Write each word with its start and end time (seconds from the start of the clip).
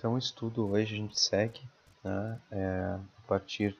Então, 0.00 0.14
o 0.14 0.18
estudo 0.18 0.66
hoje 0.66 0.94
a 0.94 0.96
gente 0.96 1.20
segue 1.20 1.60
né, 2.02 2.40
é, 2.50 2.96
a 3.18 3.28
partir 3.28 3.78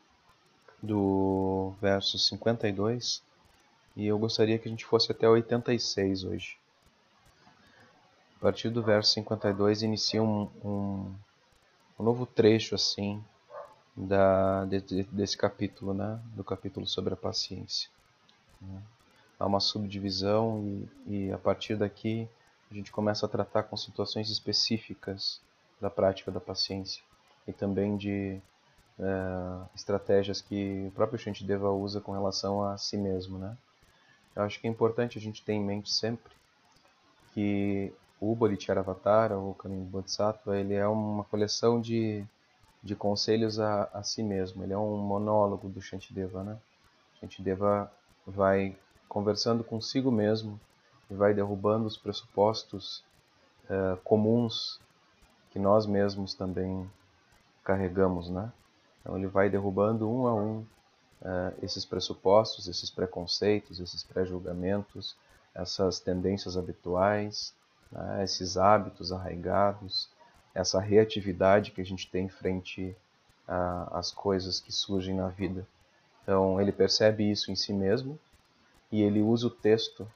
do 0.83 1.73
verso 1.81 2.19
52 2.19 3.23
e 3.97 4.07
eu 4.07 4.19
gostaria 4.19 4.59
que 4.59 4.69
a 4.69 4.71
gente 4.71 4.85
fosse 4.85 5.11
até 5.11 5.27
86 5.27 6.25
hoje. 6.25 6.59
A 8.37 8.39
partir 8.39 8.69
do 8.69 8.83
verso 8.83 9.15
52 9.15 9.81
inicia 9.81 10.23
um, 10.23 10.43
um, 10.63 11.15
um 11.99 12.05
novo 12.05 12.27
trecho 12.27 12.75
assim 12.75 13.25
da, 13.97 14.67
de, 14.67 15.05
desse 15.05 15.39
capítulo, 15.39 15.95
né, 15.95 16.21
do 16.35 16.45
capítulo 16.45 16.87
sobre 16.87 17.15
a 17.15 17.17
paciência. 17.17 17.89
Né. 18.61 18.83
Há 19.39 19.47
uma 19.47 19.59
subdivisão 19.59 20.87
e, 21.07 21.29
e 21.29 21.33
a 21.33 21.39
partir 21.39 21.77
daqui 21.77 22.29
a 22.71 22.75
gente 22.75 22.93
começa 22.93 23.25
a 23.25 23.29
tratar 23.29 23.63
com 23.63 23.75
situações 23.75 24.29
específicas 24.29 25.41
da 25.81 25.91
prática 25.91 26.31
da 26.31 26.41
paciência 26.41 27.03
e 27.47 27.53
também 27.53 27.97
de 27.97 28.41
uh, 28.99 29.69
estratégias 29.75 30.41
que 30.41 30.87
o 30.89 30.91
próprio 30.93 31.19
Shantideva 31.19 31.71
usa 31.71 32.01
com 32.01 32.13
relação 32.13 32.63
a 32.63 32.77
si 32.77 32.97
mesmo, 32.97 33.39
né? 33.39 33.57
Eu 34.37 34.43
acho 34.43 34.61
que 34.61 34.67
é 34.67 34.71
importante 34.71 35.19
a 35.19 35.21
gente 35.21 35.43
ter 35.43 35.53
em 35.53 35.65
mente 35.65 35.91
sempre 35.91 36.33
que 37.33 37.93
o 38.21 38.35
Bodhicharavatara, 38.35 39.37
ou 39.37 39.55
Caminho 39.55 39.85
Bodhisattva, 39.85 40.59
ele 40.59 40.75
é 40.75 40.87
uma 40.87 41.25
coleção 41.25 41.81
de, 41.81 42.25
de 42.83 42.95
conselhos 42.95 43.59
a, 43.59 43.85
a 43.95 44.03
si 44.03 44.23
mesmo. 44.23 44.63
Ele 44.63 44.73
é 44.73 44.79
um 44.79 44.97
monólogo 44.99 45.69
do 45.69 45.81
Shantideva, 45.81 46.45
né? 46.45 46.59
Shantideva 47.19 47.91
vai 48.27 48.77
conversando 49.09 49.65
consigo 49.65 50.11
mesmo 50.11 50.61
e 51.11 51.15
vai 51.15 51.35
derrubando 51.35 51.87
os 51.87 51.97
pressupostos 51.97 53.03
uh, 53.65 53.97
comuns 54.05 54.79
que 55.51 55.59
nós 55.59 55.87
mesmos 55.87 56.35
também 56.35 56.89
carregamos, 57.65 58.29
né? 58.31 58.53
Então 59.01 59.17
ele 59.17 59.27
vai 59.27 59.49
derrubando 59.49 60.09
um 60.09 60.27
a 60.27 60.35
um 60.35 60.59
uh, 61.23 61.55
esses 61.63 61.85
pressupostos, 61.85 62.69
esses 62.69 62.91
preconceitos, 62.91 63.81
esses 63.81 64.03
pré-julgamentos, 64.03 65.17
essas 65.55 66.01
tendências 66.01 66.57
habituais, 66.57 67.55
né? 67.91 68.23
esses 68.23 68.57
hábitos 68.57 69.13
arraigados, 69.13 70.09
essa 70.55 70.81
reatividade 70.81 71.71
que 71.71 71.81
a 71.81 71.85
gente 71.85 72.11
tem 72.11 72.29
frente 72.29 72.97
às 73.91 74.13
coisas 74.13 74.61
que 74.61 74.71
surgem 74.71 75.17
na 75.17 75.27
vida. 75.29 75.67
Então 76.23 76.61
ele 76.61 76.71
percebe 76.71 77.29
isso 77.29 77.51
em 77.51 77.57
si 77.57 77.73
mesmo 77.73 78.19
e 78.93 79.03
ele 79.03 79.21
usa 79.21 79.49
o 79.49 79.51
texto 79.51 80.09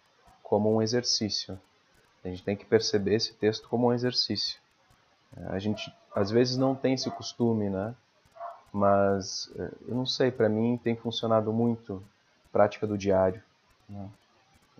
como 0.42 0.72
um 0.72 0.80
exercício. 0.80 1.58
A 2.24 2.28
gente 2.28 2.44
tem 2.44 2.56
que 2.56 2.64
perceber 2.64 3.16
esse 3.16 3.34
texto 3.34 3.68
como 3.68 3.88
um 3.88 3.92
exercício. 3.92 4.58
A 5.48 5.58
gente 5.58 5.92
às 6.14 6.30
vezes 6.30 6.56
não 6.56 6.74
tem 6.74 6.94
esse 6.94 7.10
costume, 7.10 7.68
né? 7.68 7.94
Mas 8.72 9.50
eh, 9.56 9.70
eu 9.88 9.94
não 9.94 10.06
sei, 10.06 10.30
para 10.30 10.48
mim 10.48 10.78
tem 10.82 10.96
funcionado 10.96 11.52
muito 11.52 12.02
a 12.46 12.52
prática 12.52 12.86
do 12.86 12.98
diário, 12.98 13.42
né? 13.88 14.08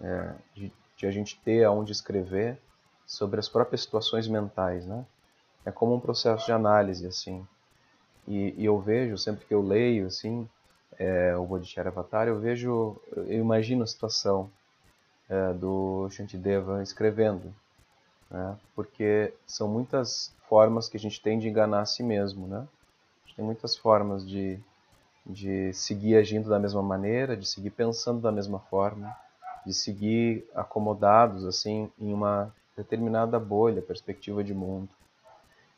é, 0.03 0.35
de, 0.55 0.73
de, 0.97 1.07
a 1.07 1.11
gente 1.11 1.39
ter 1.41 1.65
aonde 1.65 1.93
escrever 1.93 2.59
sobre 3.07 3.39
as 3.39 3.49
próprias 3.49 3.83
situações 3.83 4.27
mentais, 4.27 4.87
né? 4.87 5.05
É 5.65 5.71
como 5.71 5.95
um 5.95 6.01
processo 6.01 6.47
de 6.47 6.53
análise 6.53 7.07
assim. 7.07 7.47
E, 8.27 8.55
e 8.57 8.65
eu 8.65 8.79
vejo 8.81 9.19
sempre 9.19 9.45
que 9.45 9.55
eu 9.55 9.63
leio 9.63 10.07
assim 10.07 10.49
é, 10.99 11.37
o 11.37 11.45
Bodhiciara 11.45 11.91
Avatar, 11.91 12.29
eu 12.29 12.39
vejo, 12.39 12.97
eu 13.17 13.41
imagino 13.41 13.83
a 13.83 13.87
situação 13.87 14.51
é, 15.29 15.53
do 15.53 16.09
Shantideva 16.11 16.83
escrevendo, 16.83 17.55
né? 18.31 18.57
porque 18.75 19.33
são 19.47 19.69
muitas 19.69 20.35
formas 20.49 20.89
que 20.89 20.97
a 20.97 21.01
gente 21.01 21.21
tem 21.21 21.39
de 21.39 21.49
enganar 21.49 21.81
a 21.81 21.87
si 21.87 22.03
mesmo, 22.03 22.47
né? 22.47 22.59
A 22.59 23.27
gente 23.27 23.37
tem 23.37 23.45
muitas 23.45 23.77
formas 23.77 24.27
de, 24.27 24.59
de 25.25 25.73
seguir 25.73 26.17
agindo 26.17 26.49
da 26.49 26.59
mesma 26.59 26.83
maneira, 26.83 27.37
de 27.37 27.47
seguir 27.47 27.71
pensando 27.71 28.21
da 28.21 28.31
mesma 28.31 28.59
forma, 28.59 29.15
de 29.65 29.73
seguir 29.73 30.45
acomodados 30.55 31.45
assim 31.45 31.91
em 31.99 32.13
uma 32.13 32.55
determinada 32.77 33.39
bolha, 33.39 33.81
perspectiva 33.81 34.45
de 34.45 34.53
mundo. 34.53 34.89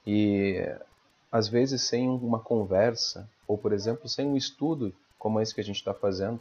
E 0.07 0.63
às 1.31 1.49
vezes 1.49 1.83
sem 1.83 2.09
uma 2.09 2.41
conversa, 2.41 3.29
ou 3.47 3.57
por 3.57 3.73
exemplo, 3.73 4.09
sem 4.09 4.27
um 4.27 4.37
estudo 4.37 4.93
como 5.19 5.41
esse 5.41 5.55
que 5.55 5.61
a 5.61 5.65
gente 5.65 5.77
está 5.77 5.93
fazendo, 5.95 6.41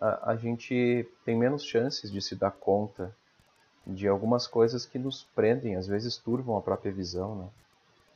a, 0.00 0.32
a 0.32 0.36
gente 0.36 1.08
tem 1.24 1.36
menos 1.36 1.64
chances 1.64 2.10
de 2.10 2.20
se 2.20 2.34
dar 2.34 2.50
conta 2.50 3.14
de 3.86 4.06
algumas 4.06 4.46
coisas 4.46 4.84
que 4.84 4.98
nos 4.98 5.24
prendem, 5.34 5.76
às 5.76 5.86
vezes 5.86 6.16
turvam 6.16 6.56
a 6.56 6.62
própria 6.62 6.92
visão, 6.92 7.34
né? 7.36 7.48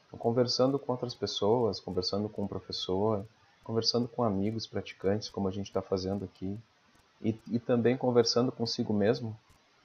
Então, 0.06 0.18
conversando 0.18 0.78
com 0.78 0.92
outras 0.92 1.14
pessoas, 1.14 1.80
conversando 1.80 2.28
com 2.28 2.42
um 2.42 2.46
professor, 2.46 3.24
conversando 3.64 4.06
com 4.06 4.22
amigos 4.22 4.66
praticantes, 4.66 5.28
como 5.28 5.48
a 5.48 5.50
gente 5.50 5.66
está 5.68 5.80
fazendo 5.80 6.24
aqui, 6.24 6.58
e, 7.22 7.38
e, 7.50 7.58
também 7.58 7.96
conversando 7.96 8.50
consigo 8.50 8.92
mesmo, 8.92 9.36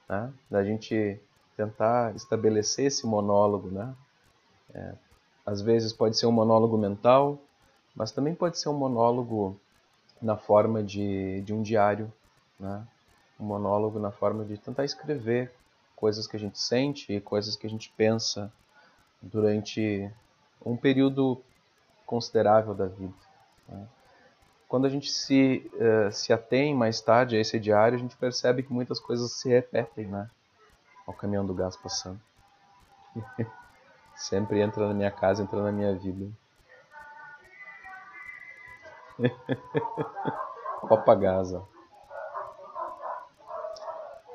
né? 0.10 0.34
Da 0.50 0.64
gente 0.64 1.20
tentar 1.56 2.16
estabelecer 2.16 2.88
esse 2.88 3.06
monólogo, 3.06 3.70
né? 3.70 3.96
É, 4.74 4.96
às 5.46 5.62
vezes 5.62 5.94
pode 5.94 6.18
ser 6.18 6.26
um 6.26 6.32
monólogo 6.32 6.78
mental, 6.78 7.40
mas 7.96 8.12
também 8.12 8.36
pode 8.36 8.60
ser 8.60 8.70
um 8.70 8.78
monólogo 8.78 9.58
na 10.22 10.36
forma 10.36 10.84
de, 10.84 11.42
de 11.42 11.54
um 11.54 11.62
diário, 11.62 12.12
né? 12.60 12.86
um 13.40 13.46
monólogo 13.46 14.00
na 14.00 14.12
forma 14.12 14.44
de 14.44 14.58
tentar 14.58 14.84
escrever 14.84 15.52
coisas 15.98 16.28
que 16.28 16.38
a 16.38 16.40
gente 16.40 16.60
sente 16.60 17.12
e 17.12 17.20
coisas 17.20 17.56
que 17.56 17.66
a 17.66 17.70
gente 17.70 17.92
pensa 17.98 18.54
durante 19.20 20.10
um 20.64 20.78
período 20.78 21.42
considerável 22.06 22.76
da 22.76 22.86
vida. 22.86 23.14
Né? 23.68 23.88
Quando 24.68 24.86
a 24.86 24.90
gente 24.90 25.12
se, 25.12 25.70
uh, 25.74 26.12
se 26.12 26.32
atém 26.32 26.76
mais 26.76 27.02
tarde 27.02 27.36
a 27.36 27.40
esse 27.40 27.60
diário, 27.60 27.98
a 27.98 28.00
gente 28.00 28.16
percebe 28.16 28.62
que 28.62 28.72
muitas 28.72 29.00
coisas 29.00 29.32
se 29.32 29.50
repetem, 29.50 30.06
né? 30.06 30.30
Ao 31.06 31.14
caminhão 31.14 31.46
do 31.46 31.54
gás 31.54 31.76
passando. 31.76 32.22
Sempre 34.16 34.62
entra 34.62 34.88
na 34.88 34.94
minha 34.94 35.12
casa, 35.12 35.42
entra 35.42 35.64
na 35.64 35.72
minha 35.72 35.96
vida. 35.96 36.30
Copa 40.82 41.16
Gaza. 41.16 41.64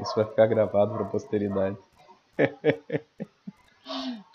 Isso 0.02 0.14
vai 0.16 0.24
ficar 0.24 0.46
gravado 0.46 0.94
para 0.94 1.04
a 1.04 1.08
posteridade. 1.08 1.78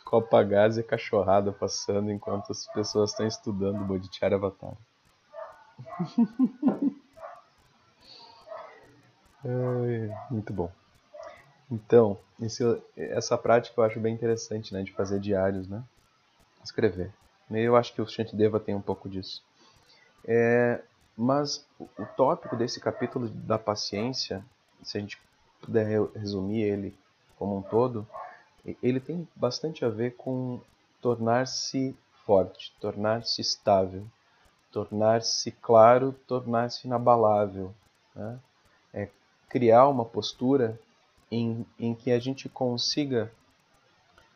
Copa 0.06 0.42
Gaza 0.42 0.80
e 0.80 0.84
cachorrada 0.84 1.52
passando 1.52 2.10
enquanto 2.10 2.52
as 2.52 2.66
pessoas 2.68 3.12
estão 3.12 3.28
estudando 3.28 3.82
o 3.82 3.86
Bodhiciara 3.86 4.36
Avatar. 4.36 4.78
muito 10.32 10.54
bom. 10.54 10.72
Então, 11.70 12.18
esse, 12.42 12.64
essa 12.96 13.38
prática 13.38 13.80
eu 13.80 13.84
acho 13.84 14.00
bem 14.00 14.14
interessante, 14.14 14.74
né, 14.74 14.84
de 14.84 14.94
fazer 14.94 15.20
diários, 15.20 15.68
né? 15.68 15.84
Escrever. 16.64 17.12
Eu 17.52 17.76
acho 17.76 17.94
que 17.94 18.02
o 18.02 18.08
Shantideva 18.08 18.60
tem 18.60 18.76
um 18.76 18.82
pouco 18.82 19.10
disso. 19.10 19.44
É, 20.26 20.82
mas 21.18 21.66
o 21.78 22.06
tópico 22.06 22.56
desse 22.56 22.80
capítulo 22.80 23.30
da 23.30 23.58
paciência, 23.58 24.44
se 24.84 24.98
a 24.98 25.02
gente 25.02 25.18
puder 25.62 26.02
resumir 26.16 26.62
ele 26.62 26.96
como 27.38 27.58
um 27.58 27.62
todo, 27.62 28.08
ele 28.82 29.00
tem 29.00 29.28
bastante 29.36 29.86
a 29.86 29.90
ver 29.90 30.16
com 30.16 30.60
tornar-se 31.02 31.96
forte, 32.26 32.74
tornar-se 32.80 33.42
estável, 33.42 34.06
tornar-se 34.72 35.52
claro, 35.52 36.14
tornar-se 36.28 36.88
inabalável. 36.88 37.74
Né? 38.16 38.40
É 38.94 39.10
criar 39.48 39.88
uma 39.88 40.04
postura 40.04 40.80
em, 41.32 41.66
em 41.80 41.94
que 41.94 42.12
a 42.12 42.20
gente 42.20 42.50
consiga 42.50 43.32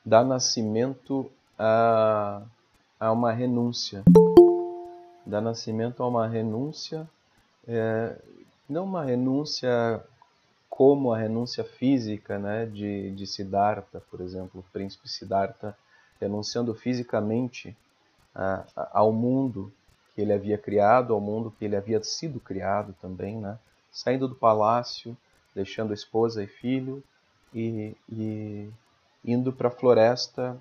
dar 0.05 0.23
nascimento 0.23 1.29
a, 1.57 2.41
a 2.99 3.11
uma 3.11 3.31
renúncia 3.31 4.03
dá 5.25 5.39
nascimento 5.39 6.03
a 6.03 6.07
uma 6.07 6.27
renúncia, 6.27 7.09
é, 7.67 8.15
não 8.67 8.83
uma 8.83 9.03
renúncia 9.03 10.03
como 10.81 11.13
a 11.13 11.17
renúncia 11.19 11.63
física 11.63 12.39
né, 12.39 12.65
de, 12.65 13.11
de 13.11 13.27
Siddhartha, 13.27 14.01
por 14.09 14.19
exemplo, 14.19 14.61
o 14.61 14.71
príncipe 14.73 15.07
Siddhartha 15.07 15.77
renunciando 16.19 16.73
fisicamente 16.73 17.77
ao 18.91 19.13
mundo 19.13 19.71
que 20.15 20.21
ele 20.21 20.33
havia 20.33 20.57
criado, 20.57 21.13
ao 21.13 21.21
mundo 21.21 21.51
que 21.51 21.65
ele 21.65 21.75
havia 21.75 22.01
sido 22.01 22.39
criado 22.39 22.95
também, 22.99 23.37
né, 23.37 23.59
saindo 23.91 24.27
do 24.27 24.33
palácio, 24.33 25.15
deixando 25.53 25.93
esposa 25.93 26.43
e 26.43 26.47
filho 26.47 27.03
e, 27.53 27.95
e 28.11 28.67
indo 29.23 29.53
para 29.53 29.67
a 29.67 29.71
floresta 29.71 30.59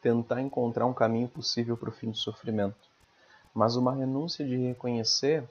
tentar 0.00 0.40
encontrar 0.42 0.86
um 0.86 0.94
caminho 0.94 1.26
possível 1.26 1.76
para 1.76 1.88
o 1.88 1.92
fim 1.92 2.12
do 2.12 2.16
sofrimento. 2.16 2.88
Mas 3.52 3.74
uma 3.74 3.92
renúncia 3.92 4.46
de 4.46 4.56
reconhecer 4.56 5.42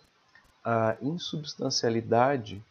a 0.63 0.95
insubstancialidade 1.01 2.63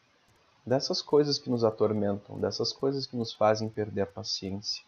dessas 0.66 1.02
coisas 1.02 1.38
que 1.38 1.50
nos 1.50 1.64
atormentam, 1.64 2.38
dessas 2.38 2.72
coisas 2.72 3.06
que 3.06 3.16
nos 3.16 3.32
fazem 3.32 3.68
perder 3.68 4.02
a 4.02 4.06
paciência. 4.06 4.82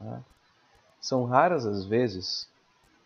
Né? 0.00 0.22
São 1.00 1.24
raras 1.24 1.64
as 1.64 1.84
vezes 1.84 2.48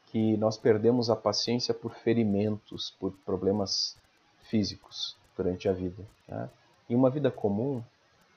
que 0.07 0.37
nós 0.37 0.57
perdemos 0.57 1.11
a 1.11 1.17
paciência 1.17 1.75
por 1.75 1.93
ferimentos, 1.95 2.95
por 2.99 3.13
problemas 3.25 3.97
físicos 4.45 5.17
durante 5.37 5.69
a 5.69 5.73
vida. 5.73 6.03
Né? 6.27 6.49
Em 6.89 6.95
uma 6.95 7.11
vida 7.11 7.31
comum, 7.31 7.83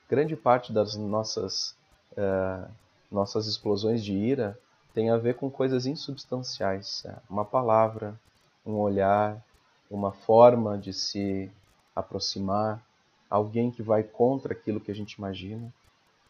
grande 0.08 0.36
parte 0.36 0.72
das 0.72 0.94
nossas, 0.96 1.74
uh, 2.12 2.70
nossas 3.10 3.46
explosões 3.46 4.04
de 4.04 4.12
ira 4.12 4.58
tem 4.92 5.08
a 5.08 5.16
ver 5.16 5.36
com 5.36 5.48
coisas 5.48 5.86
insubstanciais. 5.86 7.02
Né? 7.04 7.16
Uma 7.30 7.44
palavra, 7.44 8.18
um 8.66 8.74
olhar, 8.74 9.42
uma 9.90 10.12
forma 10.12 10.76
de 10.76 10.92
se 10.92 11.50
aproximar, 11.94 12.82
alguém 13.30 13.70
que 13.70 13.82
vai 13.82 14.02
contra 14.02 14.52
aquilo 14.52 14.80
que 14.80 14.90
a 14.90 14.94
gente 14.94 15.12
imagina, 15.12 15.72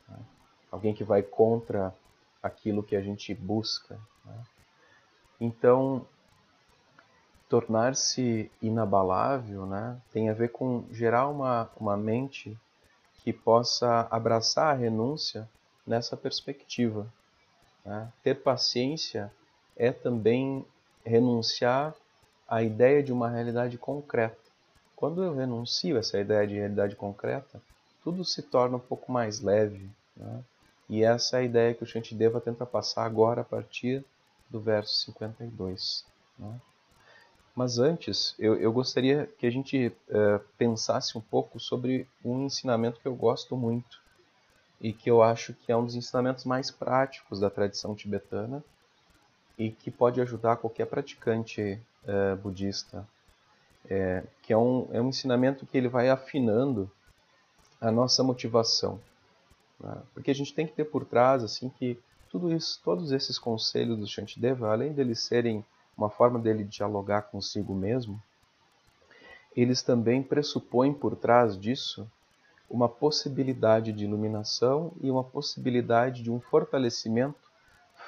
né? 0.07 0.19
alguém 0.71 0.95
que 0.95 1.03
vai 1.03 1.23
contra 1.23 1.95
aquilo 2.43 2.83
que 2.83 2.95
a 2.95 3.01
gente 3.01 3.35
busca. 3.35 3.99
Né? 4.25 4.45
Então, 5.41 6.07
tornar-se 7.49 8.51
inabalável 8.63 9.67
né, 9.67 10.01
tem 10.13 10.29
a 10.29 10.35
ver 10.35 10.53
com 10.53 10.85
gerar 10.93 11.27
uma, 11.29 11.69
uma 11.77 11.97
mente 11.97 12.57
que 13.25 13.33
possa 13.33 14.07
abraçar 14.11 14.73
a 14.73 14.79
renúncia 14.79 15.49
nessa 15.87 16.17
perspectiva. 16.17 17.13
Né? 17.85 18.13
Ter 18.23 18.37
paciência 18.37 19.33
é 19.77 19.91
também 19.91 20.65
renunciar 21.05 21.95
à 22.47 22.63
ideia 22.63 23.03
de 23.03 23.13
uma 23.13 23.29
realidade 23.29 23.79
concreta. 23.79 24.40
Quando 25.01 25.25
eu 25.25 25.35
renuncio 25.35 25.97
essa 25.97 26.21
ideia 26.21 26.47
de 26.47 26.57
realidade 26.57 26.95
concreta, 26.95 27.59
tudo 28.05 28.23
se 28.23 28.43
torna 28.43 28.77
um 28.77 28.81
pouco 28.81 29.11
mais 29.11 29.41
leve. 29.41 29.89
Né? 30.15 30.45
E 30.91 31.03
essa 31.03 31.39
é 31.39 31.41
a 31.41 31.43
ideia 31.43 31.73
que 31.73 31.83
o 31.83 31.87
Shantideva 31.87 32.39
tenta 32.39 32.67
passar 32.67 33.07
agora 33.07 33.41
a 33.41 33.45
partir 33.45 34.05
do 34.51 34.61
verso 34.61 35.07
52. 35.07 36.05
Né? 36.39 36.61
Mas 37.57 37.79
antes, 37.79 38.35
eu, 38.39 38.57
eu, 38.57 38.71
gostaria 38.71 39.27
que 39.39 39.47
a 39.47 39.51
gente 39.51 39.89
uh, 39.89 40.39
pensasse 40.59 41.17
um 41.17 41.21
pouco 41.23 41.59
sobre 41.59 42.07
um 42.23 42.45
ensinamento 42.45 43.01
que 43.01 43.09
eu 43.09 43.15
gosto 43.15 43.57
muito 43.57 43.99
e 44.79 44.93
que 44.93 45.11
eu 45.11 45.23
acho 45.23 45.55
que 45.55 45.73
é 45.73 45.77
um 45.77 45.85
dos 45.87 45.95
ensinamentos 45.95 46.45
mais 46.45 46.71
práticos 46.71 47.41
da 47.41 47.49
tradição 47.49 47.95
tibetana 47.95 48.63
e 49.57 49.71
que 49.71 49.91
pode 49.91 50.21
ajudar 50.21 50.59
qualquer 50.59 50.87
praticante 50.87 51.81
uh, 52.05 52.37
budista, 52.37 53.09
é, 53.89 54.23
que 54.43 54.53
é 54.53 54.57
um, 54.57 54.89
é 54.93 55.01
um 55.01 55.09
ensinamento 55.09 55.67
que 55.67 55.77
ele 55.77 55.89
vai 55.89 56.09
afinando 56.09 56.91
a 57.81 57.91
nossa 57.91 58.23
motivação. 58.23 59.01
Né? 59.79 59.97
Porque 60.13 60.31
a 60.31 60.35
gente 60.35 60.55
tem 60.55 60.67
que 60.67 60.73
ter 60.73 60.85
por 60.85 61.05
trás 61.05 61.43
assim 61.43 61.69
que 61.69 61.99
tudo 62.31 62.53
isso, 62.53 62.81
todos 62.85 63.11
esses 63.11 63.39
conselhos 63.39 63.99
do 63.99 64.07
Shantideva, 64.07 64.71
além 64.71 64.93
deles 64.93 65.21
serem 65.21 65.65
uma 65.97 66.09
forma 66.09 66.39
dele 66.39 66.65
dialogar 66.65 67.23
consigo 67.23 67.75
mesmo, 67.75 68.23
eles 69.57 69.83
também 69.83 70.23
pressupõem 70.23 70.93
por 70.93 71.17
trás 71.17 71.59
disso 71.59 72.09
uma 72.71 72.89
possibilidade 72.89 73.93
de 73.93 74.05
iluminação 74.05 74.93
e 75.01 75.11
uma 75.11 75.25
possibilidade 75.25 76.23
de 76.23 76.31
um 76.31 76.41
fortalecimento 76.41 77.51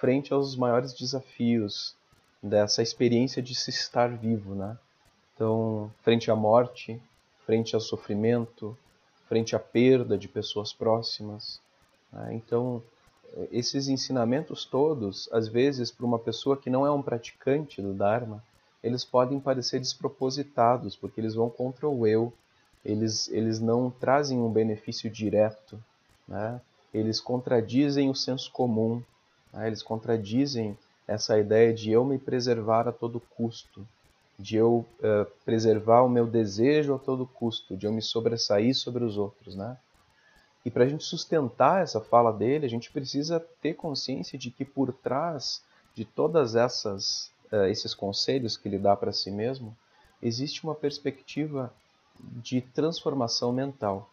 frente 0.01 0.33
aos 0.33 0.55
maiores 0.55 0.93
desafios 0.95 1.97
dessa 2.41 2.81
experiência 2.81 3.43
de 3.43 3.55
se 3.57 3.71
estar 3.71 4.09
vivo, 4.17 4.55
né? 4.55 4.79
Então, 5.43 5.91
frente 6.05 6.31
à 6.31 6.37
morte, 6.37 7.03
frente 7.45 7.75
ao 7.75 7.81
sofrimento, 7.81 8.79
frente 9.29 9.57
à 9.57 9.59
perda 9.59 10.17
de 10.17 10.29
pessoas 10.29 10.73
próximas. 10.73 11.61
Né? 12.13 12.35
Então, 12.35 12.81
esses 13.51 13.89
ensinamentos 13.89 14.65
todos, 14.65 15.29
às 15.33 15.49
vezes, 15.49 15.91
para 15.91 16.07
uma 16.07 16.19
pessoa 16.21 16.57
que 16.57 16.71
não 16.71 16.87
é 16.87 16.93
um 16.93 17.03
praticante 17.03 17.83
do 17.83 17.93
Dharma, 17.93 18.41
eles 18.85 19.05
podem 19.05 19.41
parecer 19.41 19.81
despropositados, 19.81 20.95
porque 20.95 21.21
eles 21.21 21.35
vão 21.35 21.51
contra 21.51 21.89
o 21.89 22.07
eu, 22.07 22.33
eles, 22.85 23.27
eles 23.27 23.59
não 23.59 23.91
trazem 23.91 24.39
um 24.39 24.49
benefício 24.49 25.11
direto, 25.11 25.77
né? 26.29 26.61
eles 26.95 27.21
contradizem 27.21 28.09
o 28.09 28.15
senso 28.15 28.49
comum, 28.53 29.03
né? 29.53 29.67
eles 29.67 29.83
contradizem 29.83 30.79
essa 31.05 31.37
ideia 31.37 31.75
de 31.75 31.91
eu 31.91 32.05
me 32.05 32.17
preservar 32.17 32.87
a 32.87 32.93
todo 32.93 33.19
custo, 33.37 33.85
de 34.39 34.57
eu 34.57 34.87
uh, 34.99 35.31
preservar 35.45 36.03
o 36.03 36.09
meu 36.09 36.27
desejo 36.27 36.95
a 36.95 36.99
todo 36.99 37.27
custo, 37.27 37.77
de 37.77 37.87
eu 37.87 37.93
me 37.93 38.03
sobressair 38.03 38.75
sobre 38.75 39.05
os 39.05 39.17
outros. 39.17 39.55
Né? 39.55 39.77
E 40.65 40.71
para 40.71 40.85
a 40.85 40.89
gente 40.89 41.05
sustentar 41.05 41.83
essa 41.83 42.01
fala 42.01 42.33
dele, 42.33 42.67
a 42.67 42.69
gente 42.69 42.91
precisa 42.91 43.41
ter 43.61 43.75
consciência 43.75 44.39
de 44.39 44.51
que 44.51 44.65
por 44.65 44.93
trás 44.93 45.63
de 45.95 46.05
todas 46.05 46.55
essas 46.55 47.31
uh, 47.53 47.67
esses 47.67 47.95
conselhos 47.95 48.57
que 48.57 48.67
ele 48.67 48.79
dá 48.79 48.97
para 48.97 49.13
si 49.13 49.31
mesmo, 49.31 49.77
existe 50.23 50.65
uma 50.65 50.75
perspectiva 50.75 51.73
de 52.19 52.61
transformação 52.61 53.53
mental. 53.53 54.09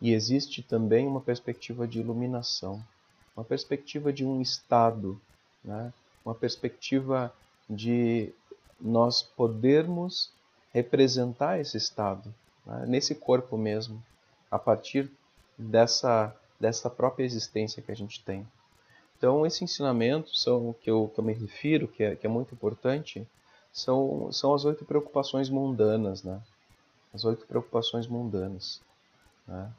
E 0.00 0.12
existe 0.12 0.62
também 0.62 1.06
uma 1.06 1.20
perspectiva 1.20 1.86
de 1.86 2.00
iluminação, 2.00 2.82
uma 3.36 3.44
perspectiva 3.44 4.12
de 4.12 4.24
um 4.24 4.40
estado, 4.40 5.20
né? 5.64 5.92
uma 6.24 6.34
perspectiva 6.34 7.32
de 7.68 8.32
nós 8.80 9.22
podermos 9.22 10.32
representar 10.72 11.60
esse 11.60 11.76
estado, 11.76 12.32
né? 12.64 12.84
nesse 12.86 13.14
corpo 13.14 13.56
mesmo, 13.56 14.02
a 14.50 14.58
partir 14.58 15.10
dessa, 15.58 16.34
dessa 16.58 16.88
própria 16.88 17.24
existência 17.24 17.82
que 17.82 17.92
a 17.92 17.96
gente 17.96 18.22
tem. 18.24 18.46
Então, 19.16 19.44
esse 19.44 19.62
ensinamento 19.62 20.34
são, 20.34 20.74
que, 20.80 20.90
eu, 20.90 21.10
que 21.12 21.20
eu 21.20 21.24
me 21.24 21.34
refiro, 21.34 21.86
que 21.86 22.02
é, 22.02 22.16
que 22.16 22.26
é 22.26 22.30
muito 22.30 22.54
importante, 22.54 23.26
são, 23.72 24.32
são 24.32 24.54
as 24.54 24.64
oito 24.64 24.84
preocupações 24.84 25.50
mundanas, 25.50 26.22
né? 26.22 26.40
As 27.12 27.24
oito 27.24 27.46
preocupações 27.46 28.06
mundanas. 28.06 28.80
Né? 29.46 29.70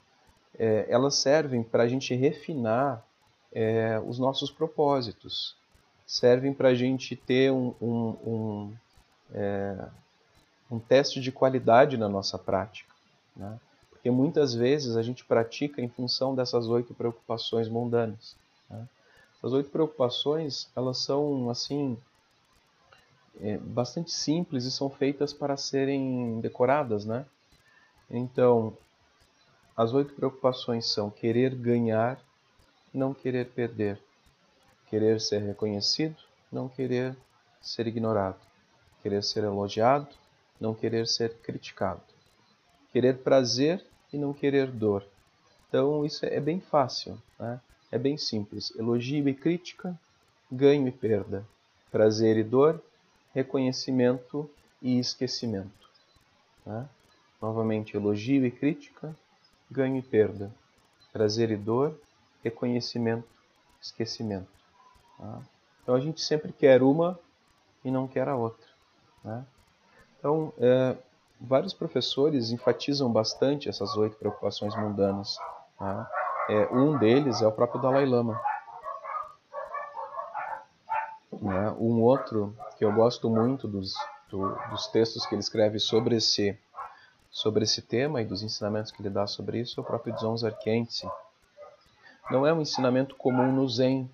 É, 0.59 0.85
elas 0.89 1.15
servem 1.15 1.63
para 1.63 1.83
a 1.83 1.87
gente 1.87 2.13
refinar 2.13 3.03
é, 3.51 3.99
os 4.05 4.19
nossos 4.19 4.51
propósitos, 4.51 5.55
servem 6.05 6.53
para 6.53 6.69
a 6.69 6.75
gente 6.75 7.15
ter 7.15 7.51
um, 7.51 7.73
um, 7.81 8.07
um, 8.25 8.73
é, 9.33 9.87
um 10.69 10.79
teste 10.79 11.19
de 11.19 11.31
qualidade 11.31 11.97
na 11.97 12.07
nossa 12.07 12.37
prática. 12.37 12.93
Né? 13.35 13.59
Porque 13.89 14.09
muitas 14.09 14.53
vezes 14.53 14.95
a 14.95 15.03
gente 15.03 15.23
pratica 15.25 15.81
em 15.81 15.89
função 15.89 16.33
dessas 16.33 16.67
oito 16.67 16.93
preocupações 16.93 17.67
mundanas. 17.67 18.35
Né? 18.69 18.87
Essas 19.37 19.53
oito 19.53 19.69
preocupações, 19.69 20.69
elas 20.75 20.99
são 20.99 21.49
assim 21.49 21.97
é, 23.39 23.57
bastante 23.57 24.11
simples 24.11 24.65
e 24.65 24.71
são 24.71 24.89
feitas 24.89 25.33
para 25.33 25.57
serem 25.57 26.39
decoradas, 26.41 27.05
né? 27.05 27.25
Então, 28.09 28.75
as 29.75 29.93
oito 29.93 30.13
preocupações 30.13 30.85
são 30.85 31.09
querer 31.09 31.55
ganhar, 31.55 32.19
não 32.93 33.13
querer 33.13 33.47
perder, 33.49 33.99
querer 34.89 35.21
ser 35.21 35.41
reconhecido, 35.41 36.17
não 36.51 36.67
querer 36.67 37.15
ser 37.61 37.87
ignorado, 37.87 38.39
querer 39.01 39.23
ser 39.23 39.43
elogiado, 39.43 40.07
não 40.59 40.73
querer 40.73 41.07
ser 41.07 41.33
criticado, 41.37 42.01
querer 42.91 43.17
prazer 43.19 43.83
e 44.13 44.17
não 44.17 44.33
querer 44.33 44.67
dor. 44.67 45.05
Então 45.67 46.05
isso 46.05 46.25
é 46.25 46.39
bem 46.39 46.59
fácil, 46.59 47.17
né? 47.39 47.59
é 47.91 47.97
bem 47.97 48.17
simples. 48.17 48.73
Elogio 48.77 49.27
e 49.27 49.33
crítica, 49.33 49.97
ganho 50.51 50.87
e 50.87 50.91
perda. 50.91 51.45
Prazer 51.89 52.37
e 52.37 52.43
dor, 52.43 52.81
reconhecimento 53.33 54.49
e 54.81 54.99
esquecimento. 54.99 55.89
Né? 56.65 56.87
Novamente, 57.41 57.95
elogio 57.95 58.45
e 58.45 58.51
crítica, 58.51 59.15
ganho 59.69 59.97
e 59.97 60.01
perda. 60.01 60.51
Prazer 61.11 61.51
e 61.51 61.57
dor, 61.57 61.97
reconhecimento, 62.43 63.27
esquecimento. 63.81 64.47
Tá? 65.17 65.41
Então 65.81 65.95
a 65.95 65.99
gente 65.99 66.21
sempre 66.21 66.53
quer 66.53 66.81
uma 66.83 67.19
e 67.83 67.91
não 67.91 68.07
quer 68.07 68.27
a 68.27 68.35
outra. 68.35 68.70
Né? 69.23 69.45
Então, 70.19 70.53
é, 70.59 70.97
vários 71.39 71.73
professores 71.73 72.51
enfatizam 72.51 73.11
bastante 73.11 73.67
essas 73.67 73.95
oito 73.97 74.15
preocupações 74.17 74.75
mundanas. 74.75 75.37
Tá? 75.77 76.09
É, 76.49 76.67
um 76.71 76.97
deles 76.97 77.41
é 77.41 77.47
o 77.47 77.51
próprio 77.51 77.81
Dalai 77.81 78.05
Lama. 78.05 78.39
Né? 81.31 81.71
Um 81.79 82.01
outro 82.01 82.55
que 82.77 82.85
eu 82.85 82.93
gosto 82.93 83.29
muito 83.29 83.67
dos, 83.67 83.93
do, 84.29 84.55
dos 84.69 84.87
textos 84.87 85.25
que 85.25 85.33
ele 85.33 85.41
escreve 85.41 85.79
sobre 85.79 86.17
esse, 86.17 86.57
sobre 87.31 87.63
esse 87.63 87.81
tema 87.81 88.21
e 88.21 88.25
dos 88.25 88.43
ensinamentos 88.43 88.91
que 88.91 89.01
ele 89.01 89.09
dá 89.09 89.25
sobre 89.25 89.59
isso 89.59 89.79
é 89.79 89.83
o 89.83 89.85
próprio 89.85 90.13
Dzongzar 90.15 90.55
Khyentse. 90.59 91.09
Não 92.29 92.45
é 92.45 92.53
um 92.53 92.61
ensinamento 92.61 93.15
comum 93.15 93.51
no 93.51 93.67
Zen, 93.67 94.09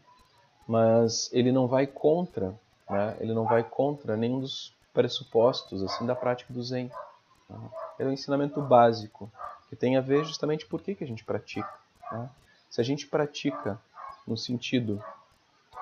mas 0.67 1.29
ele 1.33 1.51
não 1.51 1.67
vai 1.67 1.85
contra, 1.85 2.55
né? 2.89 3.17
ele 3.19 3.33
não 3.33 3.45
vai 3.45 3.63
contra 3.63 4.15
nenhum 4.15 4.39
dos 4.39 4.76
pressupostos 4.97 5.83
assim 5.83 6.07
da 6.07 6.15
prática 6.15 6.51
do 6.51 6.63
Zen. 6.63 6.89
É 7.99 8.03
um 8.03 8.11
ensinamento 8.11 8.59
básico, 8.59 9.31
que 9.69 9.75
tem 9.75 9.95
a 9.95 10.01
ver 10.01 10.25
justamente 10.25 10.65
por 10.65 10.81
que, 10.81 10.95
que 10.95 11.03
a 11.03 11.07
gente 11.07 11.23
pratica. 11.23 11.71
Né? 12.11 12.27
Se 12.67 12.81
a 12.81 12.83
gente 12.83 13.05
pratica 13.05 13.79
no 14.25 14.35
sentido 14.35 14.99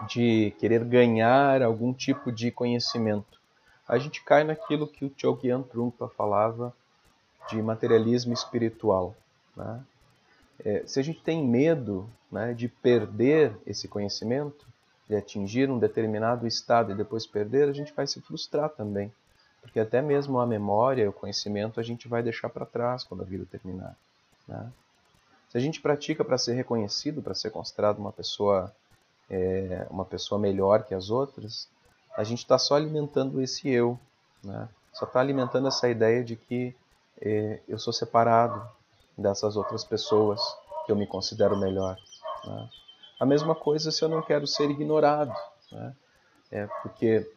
de 0.10 0.54
querer 0.60 0.84
ganhar 0.84 1.62
algum 1.62 1.94
tipo 1.94 2.30
de 2.30 2.52
conhecimento. 2.52 3.40
A 3.88 3.98
gente 3.98 4.22
cai 4.22 4.44
naquilo 4.44 4.86
que 4.86 5.06
o 5.06 5.14
Chogyam 5.16 5.64
Trungpa 5.64 6.10
falava 6.10 6.76
de 7.48 7.62
materialismo 7.62 8.34
espiritual. 8.34 9.16
Né? 9.56 9.82
É, 10.60 10.84
se 10.86 11.00
a 11.00 11.04
gente 11.04 11.22
tem 11.22 11.42
medo 11.42 12.10
né, 12.30 12.54
de 12.54 12.68
perder 12.68 13.56
esse 13.66 13.88
conhecimento, 13.88 14.66
de 15.08 15.16
atingir 15.16 15.70
um 15.70 15.78
determinado 15.78 16.48
estado 16.48 16.92
e 16.92 16.96
depois 16.96 17.28
perder, 17.28 17.70
a 17.70 17.74
gente 17.74 17.94
vai 17.94 18.08
se 18.08 18.20
frustrar 18.22 18.70
também. 18.70 19.12
Porque 19.62 19.80
até 19.80 20.02
mesmo 20.02 20.40
a 20.40 20.46
memória, 20.46 21.10
o 21.10 21.14
conhecimento, 21.14 21.80
a 21.80 21.84
gente 21.84 22.08
vai 22.08 22.22
deixar 22.22 22.50
para 22.50 22.66
trás 22.66 23.04
quando 23.04 23.22
a 23.22 23.26
vida 23.26 23.46
terminar. 23.50 23.96
Né? 24.48 24.72
Se 25.50 25.58
a 25.58 25.62
gente 25.62 25.82
pratica 25.82 26.24
para 26.24 26.38
ser 26.38 26.54
reconhecido, 26.54 27.22
para 27.22 27.34
ser 27.34 27.50
considerado 27.50 27.98
uma 28.00 28.12
pessoa, 28.12 28.72
é, 29.30 29.88
uma 29.90 30.06
pessoa 30.06 30.40
melhor 30.40 30.84
que 30.84 30.94
as 30.94 31.10
outras, 31.10 31.68
a 32.16 32.24
gente 32.24 32.40
está 32.40 32.58
só 32.58 32.76
alimentando 32.76 33.42
esse 33.42 33.70
eu. 33.70 34.00
Né? 34.44 34.68
Só 34.94 35.06
está 35.06 35.20
alimentando 35.20 35.68
essa 35.68 35.90
ideia 35.90 36.24
de 36.24 36.36
que 36.36 36.76
é, 37.22 37.60
eu 37.68 37.80
sou 37.80 37.94
separado 37.94 38.62
dessas 39.18 39.56
outras 39.56 39.84
pessoas 39.84 40.42
que 40.86 40.92
eu 40.92 40.96
me 40.96 41.08
considero 41.08 41.58
melhor. 41.58 41.98
Né? 42.46 42.70
A 43.20 43.26
mesma 43.26 43.56
coisa 43.56 43.92
se 43.92 44.04
eu 44.04 44.10
não 44.10 44.22
quero 44.22 44.46
ser 44.46 44.70
ignorado. 44.70 45.34
Né? 45.72 45.96
É 46.52 46.68
porque, 46.82 47.30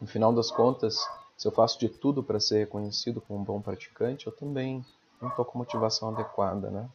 no 0.00 0.06
final 0.06 0.32
das 0.32 0.50
contas, 0.50 0.98
se 1.36 1.46
eu 1.46 1.52
faço 1.52 1.78
de 1.78 1.88
tudo 1.88 2.22
para 2.22 2.40
ser 2.40 2.58
reconhecido 2.58 3.20
como 3.20 3.40
um 3.40 3.44
bom 3.44 3.60
praticante, 3.60 4.26
eu 4.26 4.32
também 4.32 4.84
não 5.20 5.28
estou 5.28 5.44
com 5.44 5.58
motivação 5.58 6.10
adequada. 6.10 6.70
Né? 6.70 6.88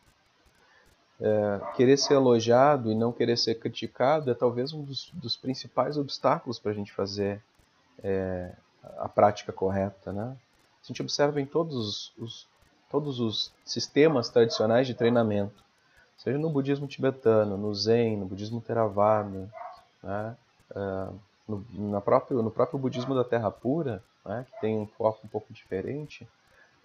É, 1.19 1.73
querer 1.75 1.97
ser 1.97 2.13
elogiado 2.15 2.91
e 2.91 2.95
não 2.95 3.11
querer 3.11 3.37
ser 3.37 3.55
criticado 3.55 4.31
é 4.31 4.33
talvez 4.33 4.73
um 4.73 4.83
dos, 4.83 5.11
dos 5.13 5.35
principais 5.35 5.97
obstáculos 5.97 6.59
para 6.59 6.71
a 6.71 6.75
gente 6.75 6.91
fazer 6.91 7.41
é, 8.01 8.53
a 8.97 9.09
prática 9.09 9.51
correta. 9.51 10.11
Né? 10.13 10.35
A 10.83 10.87
gente 10.87 11.01
observa 11.01 11.41
em 11.41 11.45
todos 11.45 12.13
os, 12.17 12.47
todos 12.89 13.19
os 13.19 13.53
sistemas 13.65 14.29
tradicionais 14.29 14.87
de 14.87 14.93
treinamento 14.93 15.63
seja 16.17 16.37
no 16.37 16.49
budismo 16.49 16.87
tibetano, 16.87 17.57
no 17.57 17.73
Zen, 17.73 18.17
no 18.17 18.25
budismo 18.25 18.61
Theravada, 18.61 19.49
né? 20.01 20.35
Uh, 20.71 21.19
no, 21.47 21.65
na 21.91 22.01
próprio, 22.01 22.41
no 22.41 22.51
próprio 22.51 22.79
budismo 22.79 23.13
da 23.13 23.23
Terra 23.23 23.51
Pura, 23.51 24.03
né? 24.25 24.45
que 24.49 24.61
tem 24.61 24.77
um 24.77 24.87
foco 24.87 25.19
um 25.25 25.27
pouco 25.27 25.53
diferente, 25.53 26.27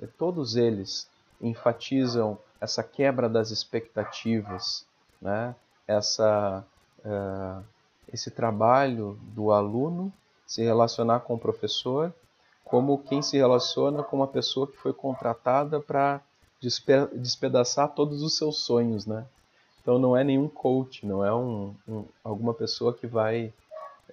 eh, 0.00 0.08
todos 0.18 0.56
eles 0.56 1.08
enfatizam 1.40 2.38
essa 2.60 2.82
quebra 2.82 3.28
das 3.28 3.50
expectativas, 3.50 4.84
né? 5.22 5.54
essa, 5.86 6.64
uh, 7.04 7.64
esse 8.12 8.30
trabalho 8.30 9.18
do 9.34 9.52
aluno 9.52 10.12
se 10.46 10.62
relacionar 10.62 11.20
com 11.20 11.34
o 11.34 11.38
professor 11.38 12.12
como 12.64 12.98
quem 12.98 13.22
se 13.22 13.38
relaciona 13.38 14.02
com 14.02 14.16
uma 14.16 14.26
pessoa 14.26 14.66
que 14.66 14.76
foi 14.76 14.92
contratada 14.92 15.80
para 15.80 16.20
despedaçar 16.60 17.88
todos 17.94 18.22
os 18.22 18.36
seus 18.36 18.58
sonhos, 18.58 19.06
né? 19.06 19.26
Então 19.80 19.98
não 19.98 20.16
é 20.16 20.22
nenhum 20.22 20.48
coach, 20.48 21.06
não 21.06 21.24
é 21.24 21.34
um, 21.34 21.74
um 21.88 22.04
alguma 22.22 22.52
pessoa 22.52 22.92
que 22.92 23.06
vai 23.06 23.52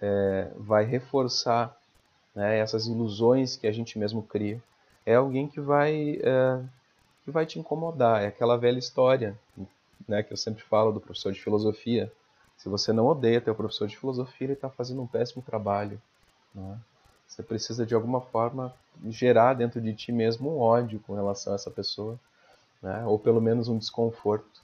é, 0.02 0.52
vai 0.58 0.86
reforçar 0.86 1.76
né, 2.34 2.60
essas 2.60 2.88
ilusões 2.88 3.56
que 3.56 3.68
a 3.68 3.72
gente 3.72 3.98
mesmo 3.98 4.22
cria. 4.22 4.62
É 5.06 5.16
alguém 5.16 5.48
que 5.48 5.60
vai 5.60 6.20
é, 6.22 6.62
que 7.24 7.32
vai 7.32 7.46
te 7.46 7.60
incomodar. 7.60 8.24
É 8.24 8.28
aquela 8.28 8.58
velha 8.58 8.80
história, 8.80 9.38
né, 10.08 10.22
que 10.22 10.32
eu 10.32 10.38
sempre 10.38 10.64
falo 10.64 10.92
do 10.92 11.02
professor 11.02 11.34
de 11.34 11.42
filosofia. 11.42 12.12
Se 12.58 12.70
você 12.70 12.94
não 12.94 13.08
odeia 13.08 13.42
teu 13.42 13.56
professor 13.56 13.88
de 13.88 13.98
filosofia, 13.98 14.46
ele 14.46 14.54
está 14.54 14.70
fazendo 14.70 15.02
um 15.02 15.08
péssimo 15.08 15.42
trabalho. 15.42 16.02
Né? 16.54 16.80
Você 17.28 17.44
precisa 17.44 17.86
de 17.86 17.94
alguma 17.94 18.22
forma 18.22 18.74
gerar 19.10 19.56
dentro 19.56 19.82
de 19.82 19.94
ti 19.94 20.12
mesmo 20.12 20.56
um 20.56 20.60
ódio 20.60 21.02
com 21.06 21.16
relação 21.16 21.52
a 21.52 21.56
essa 21.56 21.70
pessoa 21.70 22.18
né? 22.82 23.06
ou 23.06 23.18
pelo 23.18 23.42
menos 23.42 23.68
um 23.68 23.78
desconforto, 23.78 24.62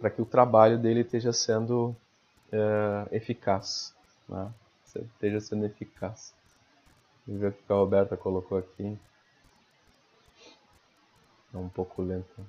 para 0.00 0.10
que 0.10 0.20
o 0.20 0.26
trabalho 0.26 0.78
dele 0.78 1.00
esteja 1.00 1.32
sendo 1.32 1.94
é, 2.52 3.16
eficaz, 3.16 3.94
né? 4.28 4.52
esteja 4.94 5.40
sendo 5.40 5.64
eficaz. 5.64 6.34
Vamos 7.26 7.40
ver 7.40 7.48
o 7.48 7.52
que 7.52 7.72
a 7.72 7.74
Roberta 7.74 8.16
colocou 8.16 8.58
aqui. 8.58 8.98
É 11.52 11.56
um 11.56 11.68
pouco 11.68 12.02
lento. 12.02 12.46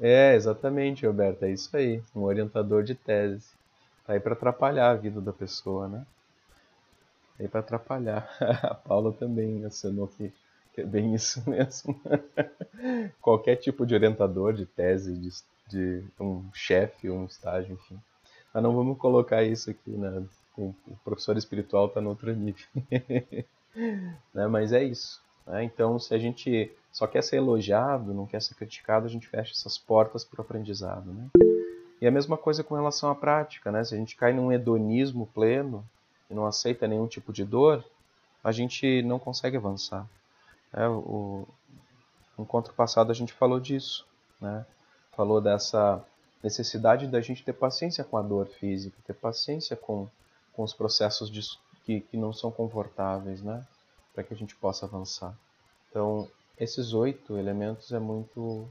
É, 0.00 0.34
exatamente, 0.34 1.06
Roberta, 1.06 1.46
é 1.46 1.52
isso 1.52 1.76
aí. 1.76 2.02
Um 2.14 2.22
orientador 2.22 2.82
de 2.82 2.94
tese. 2.94 3.46
Tá 4.06 4.14
aí 4.14 4.20
para 4.20 4.32
atrapalhar 4.32 4.90
a 4.90 4.94
vida 4.94 5.20
da 5.20 5.32
pessoa, 5.32 5.88
né? 5.88 6.06
Tá 7.36 7.44
aí 7.44 7.48
para 7.48 7.60
atrapalhar. 7.60 8.28
A 8.62 8.74
Paula 8.74 9.12
também 9.12 9.64
assinou 9.64 10.08
que 10.08 10.32
é 10.80 10.84
bem 10.84 11.14
isso 11.14 11.42
mesmo. 11.48 12.00
Qualquer 13.20 13.56
tipo 13.56 13.86
de 13.86 13.94
orientador, 13.94 14.52
de 14.52 14.66
tese, 14.66 15.14
de, 15.14 15.30
de 15.68 16.04
um 16.20 16.48
chefe, 16.52 17.10
um 17.10 17.24
estágio, 17.24 17.74
enfim. 17.74 17.98
Mas 18.52 18.62
não 18.62 18.74
vamos 18.74 18.98
colocar 18.98 19.42
isso 19.42 19.70
aqui, 19.70 19.90
né? 19.90 20.24
O 20.56 20.74
professor 21.04 21.36
espiritual 21.36 21.86
está 21.86 22.00
no 22.00 22.10
outro 22.10 22.34
nível. 22.34 22.66
né? 24.34 24.46
Mas 24.48 24.72
é 24.72 24.82
isso. 24.82 25.22
Né? 25.46 25.64
Então, 25.64 25.98
se 25.98 26.14
a 26.14 26.18
gente 26.18 26.72
só 26.92 27.06
quer 27.06 27.22
ser 27.22 27.36
elogiado, 27.36 28.12
não 28.12 28.26
quer 28.26 28.42
ser 28.42 28.54
criticado, 28.54 29.06
a 29.06 29.08
gente 29.08 29.28
fecha 29.28 29.52
essas 29.52 29.78
portas 29.78 30.24
para 30.24 30.40
o 30.40 30.44
aprendizado. 30.44 31.12
Né? 31.12 31.28
E 32.00 32.06
a 32.06 32.10
mesma 32.10 32.36
coisa 32.36 32.64
com 32.64 32.74
relação 32.74 33.10
à 33.10 33.14
prática. 33.14 33.70
Né? 33.70 33.84
Se 33.84 33.94
a 33.94 33.98
gente 33.98 34.16
cai 34.16 34.32
num 34.32 34.52
hedonismo 34.52 35.28
pleno 35.32 35.84
e 36.30 36.34
não 36.34 36.46
aceita 36.46 36.88
nenhum 36.88 37.06
tipo 37.06 37.32
de 37.32 37.44
dor, 37.44 37.84
a 38.42 38.52
gente 38.52 39.02
não 39.02 39.18
consegue 39.18 39.56
avançar. 39.56 40.06
É, 40.72 40.88
o, 40.88 41.46
encontro 42.38 42.72
passado 42.74 43.10
a 43.10 43.14
gente 43.14 43.32
falou 43.32 43.58
disso, 43.58 44.06
né? 44.40 44.64
falou 45.16 45.40
dessa 45.40 46.04
necessidade 46.42 47.06
da 47.06 47.20
gente 47.20 47.42
ter 47.42 47.52
paciência 47.52 48.04
com 48.04 48.16
a 48.16 48.22
dor 48.22 48.46
física, 48.46 48.96
ter 49.06 49.14
paciência 49.14 49.76
com, 49.76 50.08
com 50.52 50.62
os 50.62 50.72
processos 50.72 51.30
de, 51.30 51.40
que, 51.84 52.00
que 52.00 52.16
não 52.16 52.32
são 52.32 52.50
confortáveis, 52.50 53.42
né? 53.42 53.66
para 54.14 54.22
que 54.22 54.34
a 54.34 54.36
gente 54.36 54.54
possa 54.56 54.86
avançar. 54.86 55.34
Então, 55.90 56.28
esses 56.58 56.92
oito 56.92 57.36
elementos 57.36 57.92
é 57.92 57.98
muito. 57.98 58.68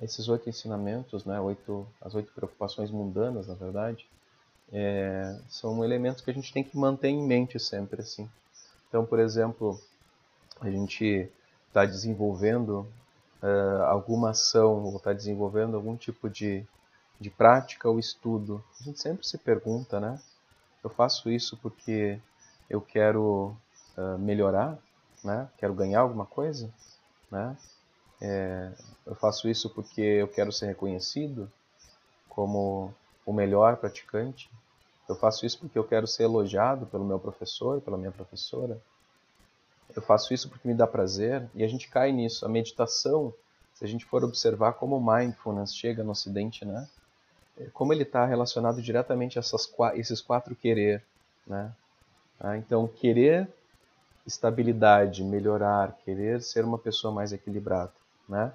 Esses 0.00 0.28
oito 0.28 0.48
ensinamentos, 0.48 1.24
né? 1.24 1.40
oito, 1.40 1.86
as 2.00 2.14
oito 2.14 2.32
preocupações 2.32 2.90
mundanas, 2.90 3.46
na 3.46 3.54
verdade, 3.54 4.06
é, 4.72 5.38
são 5.48 5.82
elementos 5.82 6.22
que 6.22 6.30
a 6.30 6.34
gente 6.34 6.52
tem 6.52 6.62
que 6.62 6.76
manter 6.76 7.08
em 7.08 7.22
mente 7.22 7.58
sempre. 7.58 8.02
assim. 8.02 8.28
Então, 8.88 9.06
por 9.06 9.18
exemplo, 9.18 9.80
a 10.60 10.70
gente 10.70 11.30
está 11.68 11.84
desenvolvendo 11.84 12.86
uh, 13.42 13.82
alguma 13.84 14.30
ação 14.30 14.84
ou 14.84 14.96
está 14.96 15.12
desenvolvendo 15.12 15.76
algum 15.76 15.96
tipo 15.96 16.28
de, 16.28 16.64
de 17.20 17.30
prática 17.30 17.88
ou 17.88 17.98
estudo, 17.98 18.64
a 18.80 18.84
gente 18.84 19.00
sempre 19.00 19.26
se 19.26 19.38
pergunta, 19.38 20.00
né? 20.00 20.20
Eu 20.82 20.90
faço 20.90 21.30
isso 21.30 21.56
porque 21.58 22.18
eu 22.70 22.80
quero 22.80 23.56
uh, 23.96 24.18
melhorar, 24.18 24.78
né? 25.22 25.48
Quero 25.58 25.74
ganhar 25.74 26.00
alguma 26.00 26.26
coisa, 26.26 26.72
né? 27.30 27.56
É, 28.20 28.72
eu 29.04 29.14
faço 29.14 29.46
isso 29.46 29.68
porque 29.68 30.00
eu 30.00 30.28
quero 30.28 30.50
ser 30.50 30.66
reconhecido 30.66 31.52
como 32.30 32.94
o 33.26 33.32
melhor 33.32 33.76
praticante. 33.76 34.50
Eu 35.06 35.14
faço 35.16 35.44
isso 35.44 35.58
porque 35.58 35.78
eu 35.78 35.84
quero 35.84 36.06
ser 36.06 36.22
elogiado 36.22 36.86
pelo 36.86 37.04
meu 37.04 37.18
professor, 37.18 37.80
pela 37.82 37.98
minha 37.98 38.10
professora 38.10 38.80
eu 39.94 40.02
faço 40.02 40.34
isso 40.34 40.48
porque 40.48 40.66
me 40.66 40.74
dá 40.74 40.86
prazer, 40.86 41.48
e 41.54 41.62
a 41.62 41.68
gente 41.68 41.88
cai 41.88 42.12
nisso. 42.12 42.44
A 42.44 42.48
meditação, 42.48 43.32
se 43.74 43.84
a 43.84 43.88
gente 43.88 44.04
for 44.04 44.24
observar 44.24 44.74
como 44.74 44.96
o 44.96 45.04
mindfulness 45.14 45.74
chega 45.74 46.02
no 46.02 46.12
Ocidente, 46.12 46.64
né? 46.64 46.88
É, 47.58 47.64
como 47.72 47.92
ele 47.92 48.02
está 48.02 48.26
relacionado 48.26 48.82
diretamente 48.82 49.38
a 49.38 49.40
essas, 49.40 49.72
esses 49.94 50.20
quatro 50.20 50.54
querer, 50.54 51.02
né? 51.46 51.72
Ah, 52.38 52.56
então, 52.56 52.86
querer 52.86 53.48
estabilidade, 54.26 55.22
melhorar, 55.24 55.96
querer 56.04 56.42
ser 56.42 56.64
uma 56.64 56.78
pessoa 56.78 57.12
mais 57.12 57.32
equilibrada, 57.32 57.92
né? 58.28 58.52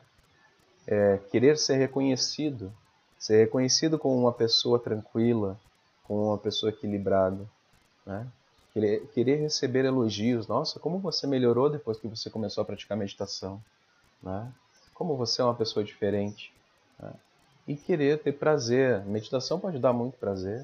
É, 0.86 1.18
querer 1.32 1.58
ser 1.58 1.78
reconhecido, 1.78 2.72
ser 3.18 3.38
reconhecido 3.38 3.98
como 3.98 4.16
uma 4.18 4.34
pessoa 4.34 4.78
tranquila, 4.78 5.58
como 6.04 6.28
uma 6.28 6.38
pessoa 6.38 6.72
equilibrada, 6.72 7.48
né? 8.06 8.28
Querer, 8.74 9.06
querer 9.08 9.36
receber 9.36 9.86
elogios. 9.86 10.48
Nossa, 10.48 10.80
como 10.80 11.00
você 11.00 11.28
melhorou 11.28 11.70
depois 11.70 12.00
que 12.00 12.08
você 12.08 12.30
começou 12.30 12.62
a 12.62 12.66
praticar 12.66 12.98
meditação. 12.98 13.62
Né? 14.24 14.52
Como 14.94 15.18
você 15.18 15.42
é 15.42 15.46
uma 15.46 15.56
pessoa 15.56 15.84
diferente. 15.84 16.54
Né? 17.00 17.14
E 17.68 17.76
querer 17.76 18.20
ter 18.20 18.32
prazer. 18.34 19.04
Meditação 19.06 19.60
pode 19.60 19.78
dar 19.78 19.92
muito 19.92 20.18
prazer. 20.18 20.60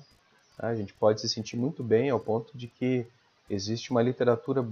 Né? 0.58 0.70
A 0.70 0.76
gente 0.76 0.94
pode 0.94 1.20
se 1.20 1.28
sentir 1.28 1.58
muito 1.58 1.84
bem 1.84 2.10
ao 2.10 2.20
ponto 2.20 2.58
de 2.58 2.68
que 2.68 3.06
existe 3.50 3.92
uma 3.92 4.02
literatura 4.02 4.66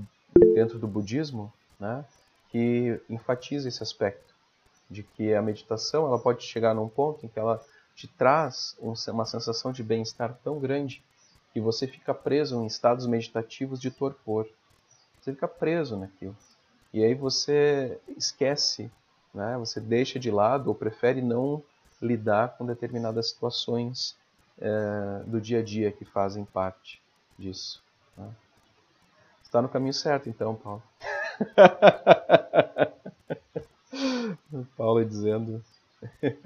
dentro 0.53 0.79
do 0.79 0.87
budismo 0.87 1.51
né, 1.79 2.05
que 2.49 2.99
enfatiza 3.09 3.67
esse 3.67 3.83
aspecto. 3.83 4.33
De 4.89 5.03
que 5.03 5.33
a 5.33 5.41
meditação 5.41 6.05
ela 6.05 6.19
pode 6.19 6.43
chegar 6.43 6.73
num 6.73 6.87
ponto 6.87 7.25
em 7.25 7.29
que 7.29 7.39
ela 7.39 7.63
te 7.95 8.07
traz 8.07 8.77
uma 8.79 9.25
sensação 9.25 9.71
de 9.71 9.81
bem-estar 9.81 10.37
tão 10.43 10.59
grande 10.59 11.01
e 11.55 11.61
você 11.61 11.87
fica 11.87 12.13
preso 12.13 12.61
em 12.61 12.67
estados 12.67 13.07
meditativos 13.07 13.79
de 13.79 13.89
torpor. 13.89 14.45
Você 15.21 15.31
fica 15.31 15.47
preso 15.47 15.97
naquilo. 15.97 16.35
E 16.93 17.01
aí 17.03 17.15
você 17.15 17.97
esquece, 18.17 18.91
né? 19.33 19.57
você 19.57 19.79
deixa 19.79 20.19
de 20.19 20.29
lado 20.29 20.67
ou 20.67 20.75
prefere 20.75 21.21
não 21.21 21.63
lidar 22.01 22.57
com 22.57 22.65
determinadas 22.65 23.29
situações 23.29 24.17
é, 24.59 25.23
do 25.25 25.39
dia 25.39 25.59
a 25.59 25.63
dia 25.63 25.89
que 25.91 26.03
fazem 26.03 26.43
parte 26.43 27.01
disso. 27.39 27.81
Né? 28.17 28.29
Está 29.43 29.61
no 29.61 29.69
caminho 29.69 29.93
certo, 29.93 30.27
então, 30.29 30.55
Paulo. 30.55 30.83
Paulo 34.77 35.05
dizendo 35.05 35.63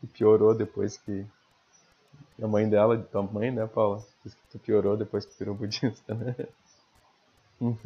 que 0.00 0.06
piorou 0.12 0.54
depois 0.54 0.98
que 0.98 1.26
a 2.42 2.48
mãe 2.48 2.68
dela, 2.68 2.98
tua 2.98 3.22
mãe, 3.22 3.50
né, 3.50 3.66
Paula? 3.66 4.04
Diz 4.24 4.34
que 4.34 4.40
tu 4.50 4.58
piorou 4.58 4.96
depois 4.96 5.24
que 5.24 5.38
virou 5.38 5.54
budista, 5.54 6.14
né? 6.14 6.34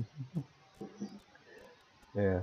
é. 2.17 2.43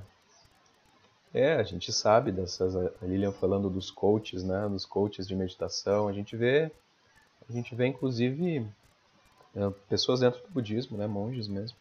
É, 1.33 1.55
a 1.55 1.63
gente 1.63 1.91
sabe 1.91 2.31
dessas. 2.31 2.75
A 2.75 2.91
Lilian 3.01 3.31
falando 3.31 3.69
dos 3.69 3.91
coaches, 3.91 4.43
né? 4.43 4.69
Dos 4.69 4.85
coaches 4.85 5.27
de 5.27 5.35
meditação. 5.35 6.07
A 6.07 6.13
gente 6.13 6.35
vê, 6.35 6.71
a 7.49 7.51
gente 7.51 7.75
vê 7.75 7.87
inclusive 7.87 8.65
é, 9.55 9.69
pessoas 9.89 10.21
dentro 10.21 10.41
do 10.41 10.49
budismo, 10.49 10.97
né? 10.97 11.07
Monges 11.07 11.47
mesmo, 11.47 11.77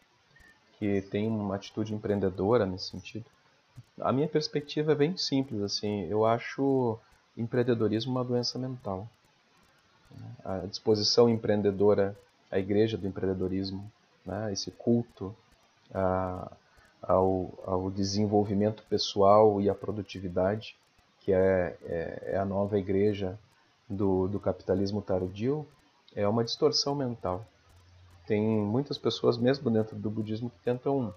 que 0.77 1.01
têm 1.03 1.27
uma 1.27 1.55
atitude 1.55 1.93
empreendedora 1.93 2.65
nesse 2.65 2.89
sentido. 2.89 3.25
A 4.01 4.11
minha 4.11 4.27
perspectiva 4.27 4.91
é 4.91 4.95
bem 4.95 5.15
simples, 5.15 5.61
assim. 5.61 6.05
Eu 6.09 6.25
acho 6.25 6.99
empreendedorismo 7.37 8.11
uma 8.11 8.25
doença 8.25 8.57
mental. 8.57 9.07
A 10.43 10.59
disposição 10.59 11.29
empreendedora, 11.29 12.15
a 12.51 12.59
igreja 12.59 12.97
do 12.97 13.07
empreendedorismo, 13.07 13.91
né? 14.25 14.51
esse 14.53 14.71
culto 14.71 15.35
a, 15.93 16.51
ao, 17.01 17.51
ao, 17.65 17.91
desenvolvimento 17.91 18.83
pessoal 18.89 19.59
e 19.61 19.69
à 19.69 19.75
produtividade, 19.75 20.75
que 21.21 21.33
é, 21.33 21.75
é, 21.83 22.31
é 22.33 22.37
a 22.37 22.45
nova 22.45 22.77
igreja 22.77 23.37
do, 23.89 24.27
do 24.27 24.39
capitalismo 24.39 25.01
tardio, 25.01 25.65
é 26.15 26.27
uma 26.27 26.43
distorção 26.43 26.95
mental. 26.95 27.45
Tem 28.27 28.41
muitas 28.41 28.97
pessoas, 28.97 29.37
mesmo 29.37 29.69
dentro 29.69 29.95
do 29.95 30.09
budismo, 30.09 30.49
que 30.49 30.59
tentam 30.63 31.13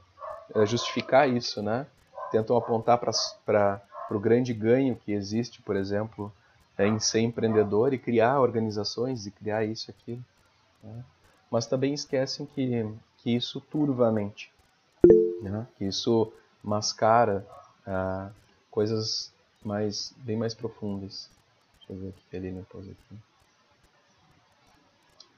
é, 0.54 0.66
justificar 0.66 1.28
isso, 1.28 1.62
né? 1.62 1.86
tentam 2.30 2.56
apontar 2.56 2.98
para 2.98 3.82
o 4.10 4.18
grande 4.18 4.52
ganho 4.52 4.96
que 4.96 5.12
existe, 5.12 5.62
por 5.62 5.76
exemplo, 5.76 6.32
é, 6.78 6.86
em 6.86 7.00
ser 7.00 7.20
empreendedor 7.20 7.92
e 7.92 7.98
criar 7.98 8.40
organizações 8.40 9.26
e 9.26 9.30
criar 9.32 9.64
isso 9.64 9.90
aquilo. 9.90 10.24
Né? 10.82 11.04
Mas 11.50 11.66
também 11.66 11.92
esquecem 11.92 12.46
que, 12.46 12.88
que 13.18 13.34
isso 13.34 13.60
turva 13.60 14.08
a 14.08 14.12
mente, 14.12 14.52
né? 15.42 15.66
que 15.76 15.84
isso 15.84 16.32
mascara 16.62 17.44
ah, 17.86 18.30
coisas 18.70 19.32
mais, 19.64 20.14
bem 20.18 20.36
mais 20.36 20.54
profundas. 20.54 21.28
Deixa 21.78 21.92
eu 21.92 21.96
ver 21.96 22.08
o 22.08 22.12
que 22.12 22.36
ele 22.36 22.50
me 22.50 22.62
pôs 22.62 22.86
aqui. 22.88 23.18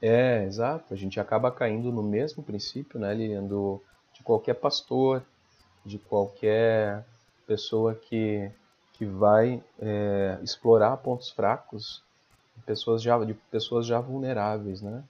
É, 0.01 0.43
exato. 0.45 0.93
A 0.93 0.97
gente 0.97 1.19
acaba 1.19 1.51
caindo 1.51 1.91
no 1.91 2.01
mesmo 2.01 2.41
princípio, 2.41 2.99
né, 2.99 3.13
Lilian, 3.13 3.43
do, 3.43 3.79
de 4.13 4.23
qualquer 4.23 4.55
pastor, 4.55 5.23
de 5.85 5.99
qualquer 5.99 7.05
pessoa 7.45 7.93
que, 7.93 8.51
que 9.01 9.05
vai 9.07 9.63
é, 9.79 10.37
explorar 10.43 10.95
pontos 10.97 11.31
fracos 11.31 12.03
de 12.55 12.61
pessoas 12.61 13.01
já, 13.01 13.17
de 13.25 13.33
pessoas 13.33 13.87
já 13.87 13.99
vulneráveis, 13.99 14.79
né? 14.79 15.03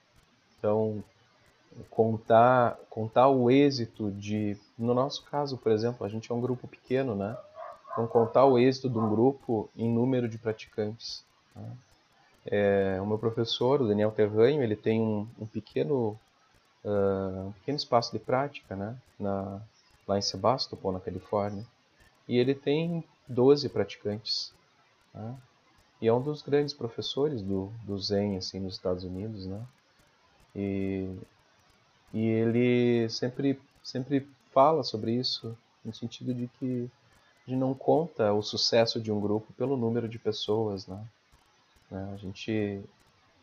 Então, 0.58 1.04
contar, 1.90 2.78
contar 2.88 3.28
o 3.28 3.50
êxito 3.50 4.10
de... 4.12 4.56
No 4.78 4.94
nosso 4.94 5.22
caso, 5.24 5.58
por 5.58 5.70
exemplo, 5.70 6.06
a 6.06 6.08
gente 6.08 6.32
é 6.32 6.34
um 6.34 6.40
grupo 6.40 6.66
pequeno, 6.66 7.14
né? 7.14 7.36
Então, 7.92 8.06
contar 8.06 8.46
o 8.46 8.58
êxito 8.58 8.88
de 8.88 8.96
um 8.96 9.10
grupo 9.10 9.68
em 9.76 9.92
número 9.92 10.26
de 10.26 10.38
praticantes. 10.38 11.22
Né? 11.54 11.70
É, 12.46 12.98
o 12.98 13.04
meu 13.04 13.18
professor, 13.18 13.82
o 13.82 13.88
Daniel 13.88 14.10
Terranho, 14.10 14.62
ele 14.62 14.74
tem 14.74 15.02
um, 15.02 15.28
um 15.38 15.44
pequeno, 15.44 16.18
uh, 16.82 17.48
um 17.48 17.52
pequeno 17.52 17.76
espaço 17.76 18.10
de 18.10 18.18
prática 18.18 18.74
né? 18.74 18.96
na, 19.20 19.60
lá 20.08 20.16
em 20.16 20.22
Sebastopol, 20.22 20.92
na 20.92 21.00
Califórnia, 21.00 21.66
e 22.28 22.38
ele 22.38 22.54
tem 22.54 23.04
12 23.28 23.68
praticantes. 23.68 24.52
Né? 25.14 25.36
E 26.00 26.08
é 26.08 26.12
um 26.12 26.20
dos 26.20 26.42
grandes 26.42 26.74
professores 26.74 27.42
do, 27.42 27.72
do 27.84 27.98
Zen 27.98 28.36
assim, 28.36 28.58
nos 28.58 28.74
Estados 28.74 29.04
Unidos. 29.04 29.46
Né? 29.46 29.64
E, 30.54 31.16
e 32.12 32.26
ele 32.26 33.08
sempre, 33.08 33.60
sempre 33.82 34.28
fala 34.52 34.82
sobre 34.82 35.12
isso, 35.12 35.56
no 35.84 35.94
sentido 35.94 36.34
de 36.34 36.48
que 36.58 36.90
a 37.46 37.50
gente 37.50 37.58
não 37.58 37.74
conta 37.74 38.32
o 38.32 38.42
sucesso 38.42 39.00
de 39.00 39.10
um 39.10 39.20
grupo 39.20 39.52
pelo 39.54 39.76
número 39.76 40.08
de 40.08 40.18
pessoas. 40.18 40.86
Né? 40.86 41.04
né? 41.90 42.10
A, 42.12 42.16
gente, 42.16 42.82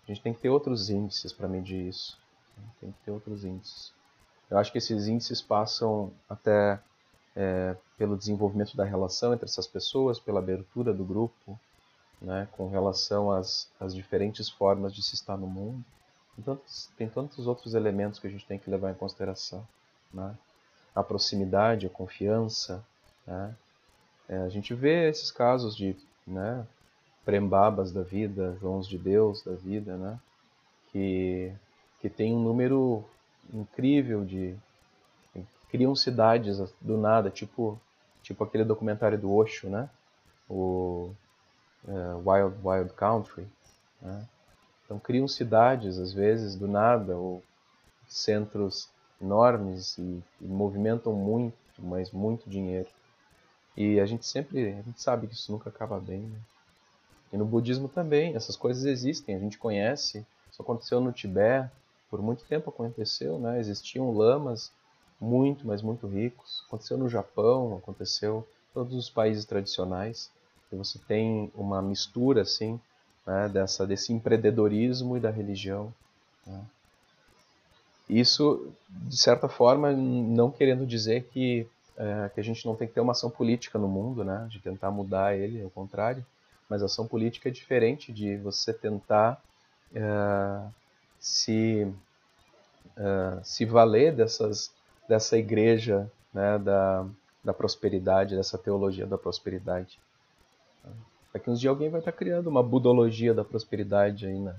a 0.04 0.08
gente 0.08 0.22
tem 0.22 0.34
que 0.34 0.40
ter 0.40 0.50
outros 0.50 0.90
índices 0.90 1.34
para 1.34 1.48
medir 1.48 1.88
isso. 1.88 2.18
Né? 2.58 2.64
Tem 2.82 2.92
que 2.92 3.00
ter 3.06 3.12
outros 3.12 3.44
índices. 3.44 3.94
Eu 4.50 4.58
acho 4.58 4.72
que 4.72 4.80
esses 4.80 5.08
índices 5.08 5.42
passam 5.42 6.12
até 6.28 6.80
é, 7.36 7.76
pelo 7.98 8.18
desenvolvimento 8.18 8.76
da 8.76 8.84
relação 8.84 9.34
entre 9.34 9.46
essas 9.46 9.68
pessoas, 9.68 10.20
pela 10.20 10.40
abertura 10.40 10.94
do 10.94 11.04
grupo, 11.04 11.60
né, 12.22 12.48
com 12.52 12.70
relação 12.70 13.32
às, 13.32 13.72
às 13.80 13.96
diferentes 13.96 14.50
formas 14.50 14.94
de 14.94 15.02
se 15.02 15.16
estar 15.16 15.38
no 15.38 15.48
mundo. 15.48 15.84
Tem 16.36 16.44
tantos, 16.44 16.90
tem 16.98 17.10
tantos 17.10 17.48
outros 17.48 17.74
elementos 17.74 18.20
que 18.20 18.28
a 18.28 18.30
gente 18.30 18.46
tem 18.46 18.60
que 18.60 18.70
levar 18.70 18.92
em 18.92 18.96
consideração. 18.96 19.66
Né? 20.14 20.36
A 20.96 21.04
proximidade, 21.04 21.86
a 21.86 21.90
confiança. 21.90 22.84
Né? 23.26 23.56
É, 24.28 24.38
a 24.40 24.50
gente 24.50 24.74
vê 24.74 25.10
esses 25.10 25.32
casos 25.32 25.76
de 25.76 25.96
né, 26.26 26.66
prembabas 27.26 27.92
da 27.92 28.02
vida, 28.02 28.58
Joãos 28.60 28.88
de 28.88 28.98
Deus 28.98 29.44
da 29.44 29.54
vida, 29.54 29.98
né? 29.98 30.20
que, 30.92 31.54
que 32.02 32.10
tem 32.10 32.34
um 32.36 32.42
número 32.42 33.04
incrível 33.54 34.26
de 34.26 34.56
criam 35.70 35.96
cidades 35.96 36.60
do 36.82 36.98
nada, 36.98 37.30
tipo 37.30 37.80
tipo 38.22 38.44
aquele 38.44 38.64
documentário 38.64 39.18
do 39.18 39.34
Osho, 39.34 39.70
né? 39.70 39.90
O 40.50 41.12
uh, 41.86 42.30
Wild 42.30 42.56
Wild 42.64 42.94
Country, 42.94 43.48
né? 44.02 44.28
Então 44.86 45.00
criam 45.00 45.28
cidades 45.28 45.98
às 45.98 46.14
vezes 46.14 46.56
do 46.56 46.68
nada 46.68 47.16
ou 47.16 47.44
centros 48.08 48.90
enormes 49.22 49.98
e, 49.98 50.24
e 50.42 50.46
movimentam 50.46 51.14
muito, 51.14 51.56
mas 51.78 52.12
muito 52.12 52.50
dinheiro. 52.50 52.90
E 53.78 54.00
a 54.00 54.06
gente 54.06 54.26
sempre, 54.26 54.74
a 54.74 54.82
gente 54.82 55.02
sabe 55.02 55.28
que 55.28 55.34
isso 55.34 55.52
nunca 55.52 55.70
acaba 55.70 56.00
bem. 56.00 56.22
Né? 56.22 56.40
E 57.32 57.38
no 57.38 57.46
budismo 57.46 57.88
também, 57.88 58.36
essas 58.36 58.56
coisas 58.56 58.86
existem, 58.86 59.36
a 59.36 59.40
gente 59.40 59.58
conhece. 59.58 60.26
Isso 60.52 60.62
aconteceu 60.62 61.00
no 61.00 61.12
Tibete, 61.12 61.72
por 62.10 62.22
muito 62.22 62.44
tempo 62.46 62.70
aconteceu, 62.70 63.38
né? 63.38 63.60
Existiam 63.60 64.12
lamas 64.12 64.72
muito, 65.20 65.68
mas 65.68 65.82
muito 65.82 66.08
ricos. 66.08 66.64
Aconteceu 66.68 66.98
no 66.98 67.10
Japão, 67.10 67.78
aconteceu 67.78 68.48
em 68.70 68.74
todos 68.74 68.96
os 68.96 69.10
países 69.10 69.46
tradicionais. 69.46 70.32
E 70.72 70.76
você 70.76 71.00
tem 71.00 71.52
uma 71.56 71.82
mistura 71.82 72.42
assim, 72.44 72.80
né, 73.26 73.50
dessa 73.50 73.86
desse 73.86 74.14
empreendedorismo 74.14 75.18
e 75.18 75.20
da 75.20 75.30
religião. 75.30 75.94
Né? 76.46 76.62
Isso, 78.10 78.72
de 78.90 79.18
certa 79.18 79.48
forma, 79.48 79.92
não 79.92 80.50
querendo 80.50 80.86
dizer 80.86 81.30
que 81.32 81.68
é, 82.00 82.30
que 82.34 82.40
a 82.40 82.44
gente 82.44 82.66
não 82.66 82.76
tem 82.76 82.88
que 82.88 82.94
ter 82.94 83.02
uma 83.02 83.12
ação 83.12 83.30
política 83.30 83.78
no 83.78 83.88
mundo, 83.90 84.24
né, 84.24 84.48
de 84.50 84.60
tentar 84.60 84.90
mudar 84.90 85.36
ele, 85.38 85.62
ao 85.62 85.70
contrário. 85.70 86.26
Mas 86.70 86.82
ação 86.82 87.06
política 87.06 87.50
é 87.50 87.52
diferente 87.52 88.14
de 88.14 88.38
você 88.38 88.72
tentar 88.72 89.42
é, 89.94 90.70
se, 91.20 91.92
uh, 92.96 93.44
se 93.44 93.66
valer 93.66 94.16
dessas, 94.16 94.72
dessa 95.10 95.38
igreja 95.38 96.10
né, 96.34 96.58
da, 96.60 97.06
da 97.44 97.54
prosperidade, 97.54 98.36
dessa 98.36 98.58
teologia 98.58 99.06
da 99.08 99.18
prosperidade. 99.18 100.00
Daqui 101.34 101.50
uns 101.50 101.60
dias 101.60 101.70
alguém 101.70 101.90
vai 101.90 102.00
estar 102.00 102.12
criando 102.12 102.48
uma 102.48 102.64
budologia 102.64 103.34
da 103.34 103.44
prosperidade 103.44 104.26
aí, 104.26 104.40
né? 104.40 104.56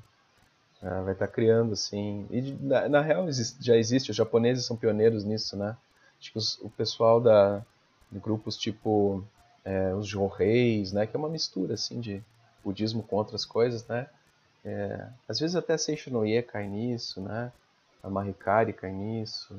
Uh, 0.83 1.05
vai 1.05 1.13
estar 1.13 1.29
criando, 1.29 1.73
assim. 1.73 2.27
E 2.31 2.53
na, 2.61 2.89
na 2.89 3.01
real 3.01 3.27
já 3.61 3.77
existe, 3.77 4.11
os 4.11 4.17
japoneses 4.17 4.65
são 4.65 4.77
pioneiros 4.77 5.25
nisso, 5.25 5.57
né? 5.57 5.77
Acho 6.19 6.33
que 6.33 6.39
os, 6.39 6.59
o 6.61 6.71
pessoal 6.71 7.21
da, 7.21 7.63
de 8.11 8.19
grupos 8.19 8.57
tipo 8.57 9.25
é, 9.65 9.95
os 9.95 10.07
Jorreis, 10.07 10.93
né? 10.93 11.07
Que 11.07 11.17
é 11.17 11.19
uma 11.19 11.29
mistura, 11.29 11.75
assim, 11.75 12.01
de 12.01 12.23
budismo 12.65 13.03
com 13.03 13.17
outras 13.17 13.45
coisas, 13.45 13.87
né? 13.87 14.09
É, 14.65 15.09
às 15.29 15.41
vezes 15.41 15.57
até 15.57 15.77
Seixo 15.77 16.11
Noie 16.11 16.43
cai 16.43 16.69
nisso, 16.69 17.21
né? 17.21 17.53
A 18.03 18.09
Mahikari 18.09 18.73
cai 18.73 18.93
nisso, 18.93 19.55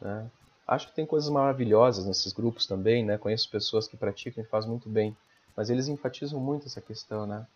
né? 0.00 0.30
Acho 0.66 0.88
que 0.88 0.94
tem 0.94 1.06
coisas 1.06 1.30
maravilhosas 1.30 2.04
nesses 2.04 2.32
grupos 2.32 2.66
também, 2.66 3.04
né? 3.04 3.16
Conheço 3.16 3.50
pessoas 3.50 3.88
que 3.88 3.96
praticam 3.96 4.44
e 4.44 4.46
fazem 4.46 4.70
muito 4.70 4.88
bem, 4.88 5.16
mas 5.56 5.70
eles 5.70 5.88
enfatizam 5.88 6.38
muito 6.38 6.66
essa 6.66 6.80
questão, 6.80 7.26
né? 7.26 7.46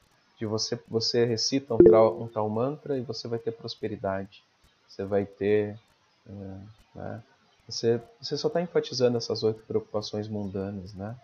de 0.42 0.46
você 0.46 0.76
você 0.88 1.24
recita 1.24 1.72
um 1.74 1.78
tal, 1.78 2.20
um 2.20 2.26
tal 2.26 2.50
mantra 2.50 2.98
e 2.98 3.02
você 3.02 3.28
vai 3.28 3.38
ter 3.38 3.52
prosperidade, 3.52 4.42
você 4.88 5.04
vai 5.04 5.24
ter, 5.24 5.78
é, 6.26 6.58
né? 6.94 7.22
Você, 7.68 8.02
você 8.20 8.36
só 8.36 8.48
está 8.48 8.60
enfatizando 8.60 9.16
essas 9.16 9.44
oito 9.44 9.62
preocupações 9.62 10.26
mundanas, 10.26 10.92
né? 10.94 11.16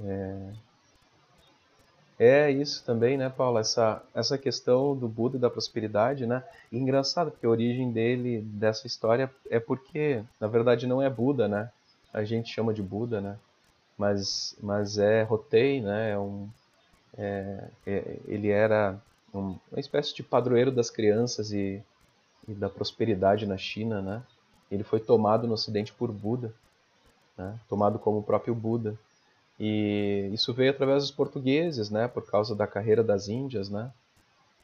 É, 0.00 0.52
é 2.18 2.50
isso 2.50 2.84
também, 2.84 3.16
né, 3.16 3.28
Paulo? 3.28 3.58
Essa, 3.58 4.02
essa 4.12 4.36
questão 4.36 4.96
do 4.96 5.06
Buda 5.06 5.36
e 5.36 5.40
da 5.40 5.48
prosperidade, 5.48 6.26
né? 6.26 6.42
E 6.72 6.76
engraçado, 6.76 7.30
porque 7.30 7.46
a 7.46 7.50
origem 7.50 7.92
dele, 7.92 8.40
dessa 8.40 8.86
história, 8.86 9.30
é 9.48 9.60
porque, 9.60 10.22
na 10.40 10.48
verdade, 10.48 10.86
não 10.86 11.00
é 11.00 11.08
Buda, 11.08 11.46
né? 11.46 11.70
A 12.12 12.24
gente 12.24 12.52
chama 12.52 12.74
de 12.74 12.82
Buda, 12.82 13.20
né? 13.20 13.38
Mas, 13.96 14.56
mas 14.60 14.98
é 14.98 15.22
Rotei, 15.22 15.80
né? 15.80 16.10
É 16.10 16.18
um, 16.18 16.48
é, 17.16 17.64
é, 17.86 18.16
ele 18.26 18.48
era 18.48 18.96
um, 19.34 19.56
uma 19.70 19.80
espécie 19.80 20.14
de 20.14 20.22
padroeiro 20.22 20.70
das 20.70 20.90
crianças 20.90 21.52
e, 21.52 21.82
e, 22.46 22.54
da 22.54 22.68
prosperidade 22.68 23.46
na 23.46 23.56
China, 23.56 24.00
né? 24.00 24.22
Ele 24.70 24.84
foi 24.84 25.00
tomado 25.00 25.46
no 25.46 25.54
Ocidente 25.54 25.92
por 25.92 26.12
Buda, 26.12 26.52
né? 27.36 27.58
tomado 27.68 27.98
como 27.98 28.18
o 28.18 28.22
próprio 28.22 28.54
Buda. 28.54 28.98
E 29.58 30.30
isso 30.32 30.54
veio 30.54 30.70
através 30.70 31.02
dos 31.02 31.10
portugueses, 31.10 31.90
né, 31.90 32.06
por 32.06 32.24
causa 32.26 32.54
da 32.54 32.66
carreira 32.66 33.02
das 33.02 33.28
Índias, 33.28 33.68
né? 33.68 33.90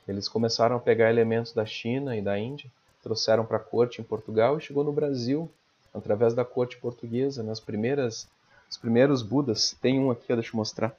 Eles 0.07 0.29
começaram 0.29 0.77
a 0.77 0.81
pegar 0.81 1.11
elementos 1.11 1.53
da 1.53 1.67
China 1.67 2.17
e 2.17 2.23
da 2.23 2.39
Índia, 2.39 2.71
trouxeram 3.03 3.45
para 3.45 3.57
a 3.57 3.61
corte 3.61 4.01
em 4.01 4.05
Portugal 4.05 4.57
e 4.57 4.61
chegou 4.61 4.85
no 4.85 4.93
Brasil 4.93 5.51
através 5.93 6.35
da 6.35 6.45
corte 6.45 6.77
portuguesa, 6.77 7.43
nas 7.43 7.59
né? 7.59 7.67
primeiras 7.67 8.29
os 8.69 8.77
primeiros 8.77 9.23
Budas. 9.23 9.77
Tem 9.81 10.01
um 10.01 10.11
aqui, 10.11 10.35
deixa 10.35 10.51
eu 10.51 10.57
mostrar. 10.57 10.97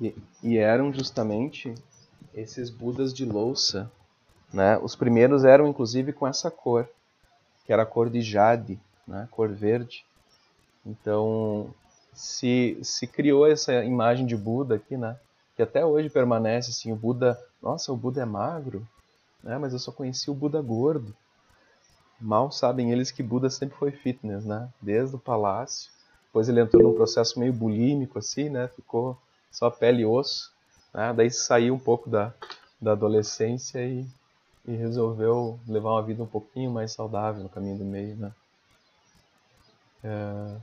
E, 0.00 0.14
e 0.42 0.56
eram 0.56 0.92
justamente 0.92 1.74
esses 2.34 2.70
Budas 2.70 3.12
de 3.12 3.24
louça, 3.24 3.90
né? 4.52 4.78
Os 4.78 4.94
primeiros 4.94 5.44
eram 5.44 5.66
inclusive 5.66 6.12
com 6.12 6.26
essa 6.26 6.50
cor, 6.50 6.88
que 7.64 7.72
era 7.72 7.82
a 7.82 7.86
cor 7.86 8.10
de 8.10 8.20
jade, 8.20 8.78
né? 9.06 9.28
Cor 9.30 9.48
verde. 9.48 10.04
Então 10.84 11.72
se 12.12 12.78
se 12.82 13.06
criou 13.06 13.46
essa 13.46 13.84
imagem 13.84 14.26
de 14.26 14.36
Buda 14.36 14.76
aqui, 14.76 14.96
né? 14.96 15.16
Que 15.56 15.62
até 15.62 15.84
hoje 15.84 16.08
permanece 16.08 16.70
assim, 16.70 16.92
o 16.92 16.96
Buda, 16.96 17.38
nossa, 17.62 17.92
o 17.92 17.96
Buda 17.96 18.22
é 18.22 18.24
magro, 18.24 18.86
né? 19.42 19.58
Mas 19.58 19.72
eu 19.72 19.78
só 19.78 19.92
conheci 19.92 20.30
o 20.30 20.34
Buda 20.34 20.60
gordo. 20.60 21.14
Mal 22.20 22.52
sabem 22.52 22.92
eles 22.92 23.10
que 23.10 23.22
Buda 23.22 23.48
sempre 23.48 23.76
foi 23.76 23.90
fitness, 23.90 24.44
né? 24.44 24.68
Desde 24.80 25.16
o 25.16 25.18
palácio. 25.18 25.90
Depois 26.26 26.48
ele 26.48 26.60
entrou 26.60 26.82
num 26.82 26.94
processo 26.94 27.40
meio 27.40 27.52
bulímico 27.52 28.18
assim, 28.18 28.48
né? 28.48 28.68
Ficou 28.68 29.18
só 29.50 29.70
pele 29.70 30.02
e 30.02 30.06
osso. 30.06 30.52
Né? 30.92 31.14
Daí 31.14 31.30
saiu 31.30 31.74
um 31.74 31.78
pouco 31.78 32.10
da, 32.10 32.34
da 32.80 32.92
adolescência 32.92 33.84
e, 33.84 34.06
e 34.66 34.74
resolveu 34.74 35.60
levar 35.66 35.90
uma 35.92 36.02
vida 36.02 36.22
um 36.22 36.26
pouquinho 36.26 36.70
mais 36.70 36.92
saudável 36.92 37.42
no 37.42 37.48
caminho 37.48 37.78
do 37.78 37.84
meio. 37.84 38.16
Né? 38.16 38.32
É... 40.04 40.56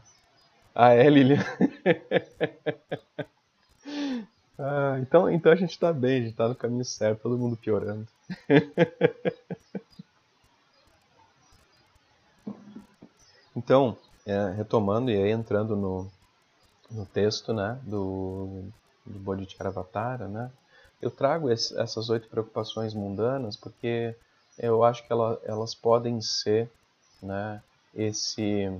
Ah, 0.76 0.94
é, 0.94 1.10
Lilian? 1.10 1.44
ah, 4.60 4.98
então, 5.02 5.32
então 5.32 5.52
a 5.52 5.56
gente 5.56 5.72
está 5.72 5.92
bem, 5.92 6.18
a 6.18 6.20
gente 6.22 6.32
está 6.32 6.48
no 6.48 6.56
caminho 6.56 6.86
certo, 6.86 7.22
todo 7.22 7.38
mundo 7.38 7.58
piorando. 7.58 8.08
então, 13.56 13.98
é, 14.26 14.50
retomando 14.52 15.10
e 15.10 15.16
aí 15.16 15.32
entrando 15.32 15.76
no, 15.76 16.12
no 16.92 17.06
texto 17.08 17.54
né, 17.54 17.80
do, 17.84 18.66
do 19.08 19.20
Bodhicharyavatara, 19.20 20.28
né? 20.28 20.52
Eu 21.02 21.12
trago 21.12 21.50
esse, 21.50 21.78
essas 21.80 22.10
oito 22.10 22.28
preocupações 22.28 22.94
mundanas 22.94 23.56
porque 23.56 24.16
eu 24.58 24.84
acho 24.84 25.06
que 25.06 25.12
ela, 25.12 25.40
elas 25.44 25.76
podem 25.76 26.20
ser 26.22 26.70
né, 27.22 27.62
esse 27.94 28.72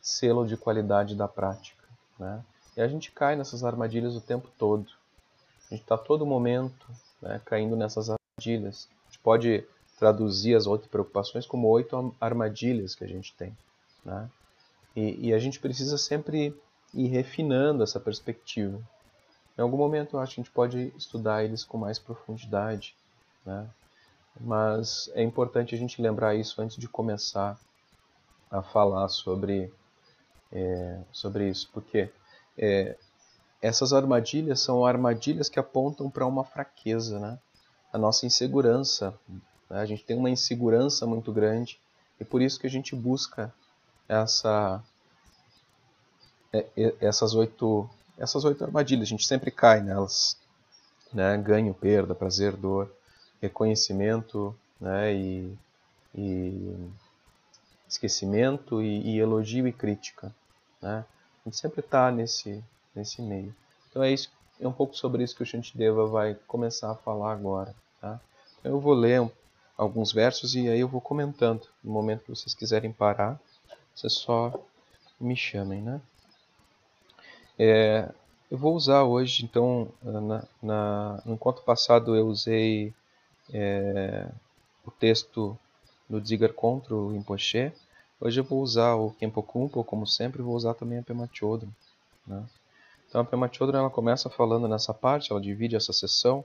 selo 0.00 0.46
de 0.46 0.56
qualidade 0.56 1.14
da 1.14 1.28
prática. 1.28 1.84
Né? 2.18 2.42
E 2.76 2.80
a 2.80 2.88
gente 2.88 3.12
cai 3.12 3.36
nessas 3.36 3.62
armadilhas 3.62 4.16
o 4.16 4.20
tempo 4.20 4.48
todo. 4.58 4.86
A 5.70 5.74
gente 5.74 5.82
está 5.82 5.98
todo 5.98 6.26
momento 6.26 6.86
né, 7.20 7.40
caindo 7.44 7.76
nessas 7.76 8.08
armadilhas. 8.10 8.88
A 9.02 9.06
gente 9.10 9.18
pode 9.18 9.66
traduzir 9.98 10.54
as 10.54 10.66
oito 10.66 10.88
preocupações 10.88 11.46
como 11.46 11.68
oito 11.68 12.14
armadilhas 12.20 12.94
que 12.94 13.04
a 13.04 13.08
gente 13.08 13.34
tem. 13.34 13.56
Né? 14.04 14.30
E, 14.96 15.28
e 15.28 15.34
a 15.34 15.38
gente 15.38 15.60
precisa 15.60 15.98
sempre 15.98 16.58
ir 16.92 17.08
refinando 17.08 17.82
essa 17.82 18.00
perspectiva. 18.00 18.80
Em 19.56 19.62
algum 19.62 19.76
momento 19.76 20.16
eu 20.16 20.20
acho 20.20 20.34
que 20.34 20.40
a 20.40 20.44
gente 20.44 20.52
pode 20.52 20.92
estudar 20.96 21.44
eles 21.44 21.64
com 21.64 21.78
mais 21.78 21.98
profundidade, 21.98 22.94
né? 23.46 23.68
mas 24.40 25.10
é 25.14 25.22
importante 25.22 25.74
a 25.74 25.78
gente 25.78 26.02
lembrar 26.02 26.34
isso 26.34 26.60
antes 26.60 26.76
de 26.76 26.88
começar 26.88 27.58
a 28.50 28.62
falar 28.62 29.08
sobre, 29.08 29.72
é, 30.52 31.00
sobre 31.12 31.48
isso, 31.48 31.70
porque 31.72 32.10
é, 32.58 32.96
essas 33.62 33.92
armadilhas 33.92 34.60
são 34.60 34.84
armadilhas 34.84 35.48
que 35.48 35.58
apontam 35.58 36.10
para 36.10 36.26
uma 36.26 36.44
fraqueza, 36.44 37.18
né? 37.18 37.38
a 37.92 37.98
nossa 37.98 38.26
insegurança. 38.26 39.14
Né? 39.70 39.80
A 39.80 39.86
gente 39.86 40.04
tem 40.04 40.16
uma 40.16 40.28
insegurança 40.28 41.06
muito 41.06 41.32
grande 41.32 41.78
e 42.20 42.24
por 42.24 42.42
isso 42.42 42.58
que 42.58 42.66
a 42.66 42.70
gente 42.70 42.94
busca 42.96 43.54
essa, 44.08 44.82
é, 46.52 46.66
essas 47.00 47.34
oito 47.34 47.88
essas 48.18 48.44
oito 48.44 48.64
armadilhas, 48.64 49.08
a 49.08 49.10
gente 49.10 49.26
sempre 49.26 49.50
cai 49.50 49.80
nelas. 49.80 50.36
Né? 51.12 51.36
Ganho, 51.38 51.74
perda, 51.74 52.14
prazer, 52.14 52.56
dor, 52.56 52.90
reconhecimento 53.40 54.54
né? 54.80 55.14
e, 55.14 55.56
e 56.14 56.90
esquecimento 57.88 58.82
e, 58.82 59.14
e, 59.14 59.18
elogio 59.18 59.66
e 59.66 59.72
crítica. 59.72 60.34
Né? 60.80 61.04
A 61.44 61.48
gente 61.48 61.56
sempre 61.56 61.80
está 61.80 62.10
nesse, 62.10 62.62
nesse 62.94 63.22
meio. 63.22 63.54
Então 63.90 64.02
é 64.02 64.10
isso, 64.12 64.30
é 64.60 64.66
um 64.66 64.72
pouco 64.72 64.96
sobre 64.96 65.22
isso 65.22 65.36
que 65.36 65.42
o 65.42 65.46
Shantideva 65.46 66.06
vai 66.06 66.34
começar 66.46 66.90
a 66.90 66.96
falar 66.96 67.32
agora. 67.32 67.74
Tá? 68.00 68.20
Então 68.58 68.72
eu 68.72 68.80
vou 68.80 68.94
ler 68.94 69.30
alguns 69.76 70.12
versos 70.12 70.54
e 70.54 70.68
aí 70.68 70.80
eu 70.80 70.88
vou 70.88 71.00
comentando. 71.00 71.68
No 71.82 71.92
momento 71.92 72.24
que 72.24 72.30
vocês 72.30 72.54
quiserem 72.54 72.92
parar, 72.92 73.38
vocês 73.94 74.14
só 74.14 74.52
me 75.20 75.36
chamem, 75.36 75.80
né? 75.80 76.00
É, 77.58 78.08
eu 78.50 78.58
vou 78.58 78.74
usar 78.74 79.04
hoje, 79.04 79.44
então, 79.44 79.88
na, 80.02 80.44
na, 80.62 81.22
encontro 81.26 81.62
passado 81.64 82.14
eu 82.14 82.26
usei 82.26 82.92
é, 83.52 84.28
o 84.84 84.90
texto 84.90 85.58
do 86.08 86.20
Dzigar 86.20 86.52
contra 86.52 86.94
o 86.94 87.12
Rinpoche. 87.12 87.72
Hoje 88.20 88.40
eu 88.40 88.44
vou 88.44 88.60
usar 88.60 88.94
o 88.94 89.10
Kempo 89.12 89.42
Kumpo, 89.42 89.82
como 89.84 90.06
sempre, 90.06 90.42
vou 90.42 90.54
usar 90.54 90.74
também 90.74 90.98
a 90.98 91.02
Pema 91.02 91.28
Chodron. 91.32 91.68
Né? 92.26 92.44
Então 93.08 93.20
a 93.20 93.24
Pema 93.24 93.50
Chodron 93.52 93.78
ela 93.78 93.90
começa 93.90 94.30
falando 94.30 94.68
nessa 94.68 94.94
parte, 94.94 95.30
ela 95.30 95.40
divide 95.40 95.76
essa 95.76 95.92
sessão. 95.92 96.44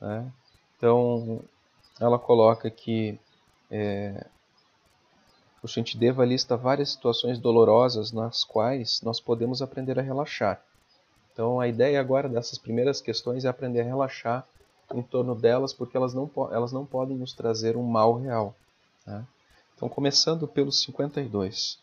Né? 0.00 0.30
Então 0.76 1.40
ela 2.00 2.18
coloca 2.18 2.70
que 2.70 3.18
é, 3.70 4.26
o 5.62 5.66
Shantideva 5.66 6.24
lista 6.24 6.56
várias 6.56 6.90
situações 6.90 7.38
dolorosas 7.38 8.12
nas 8.12 8.44
quais 8.44 9.02
nós 9.02 9.20
podemos 9.20 9.60
aprender 9.60 9.98
a 9.98 10.02
relaxar. 10.02 10.62
Então, 11.32 11.60
a 11.60 11.68
ideia 11.68 12.00
agora 12.00 12.28
dessas 12.28 12.58
primeiras 12.58 13.00
questões 13.00 13.44
é 13.44 13.48
aprender 13.48 13.80
a 13.80 13.84
relaxar 13.84 14.46
em 14.94 15.02
torno 15.02 15.34
delas, 15.34 15.72
porque 15.72 15.96
elas 15.96 16.14
não, 16.14 16.30
elas 16.50 16.72
não 16.72 16.86
podem 16.86 17.16
nos 17.16 17.32
trazer 17.32 17.76
um 17.76 17.82
mal 17.82 18.14
real. 18.14 18.54
Né? 19.06 19.24
Então, 19.76 19.88
começando 19.88 20.46
pelo 20.48 20.72
52. 20.72 21.78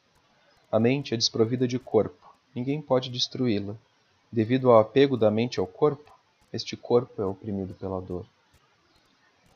A 0.72 0.80
mente 0.80 1.14
é 1.14 1.18
desprovida 1.18 1.68
de 1.68 1.80
corpo. 1.80 2.34
Ninguém 2.54 2.82
pode 2.82 3.10
destruí-la. 3.10 3.76
Devido 4.32 4.72
ao 4.72 4.80
apego 4.80 5.16
da 5.16 5.30
mente 5.30 5.60
ao 5.60 5.68
corpo, 5.68 6.12
este 6.52 6.76
corpo 6.76 7.22
é 7.22 7.26
oprimido 7.26 7.74
pela 7.74 8.02
dor. 8.02 8.26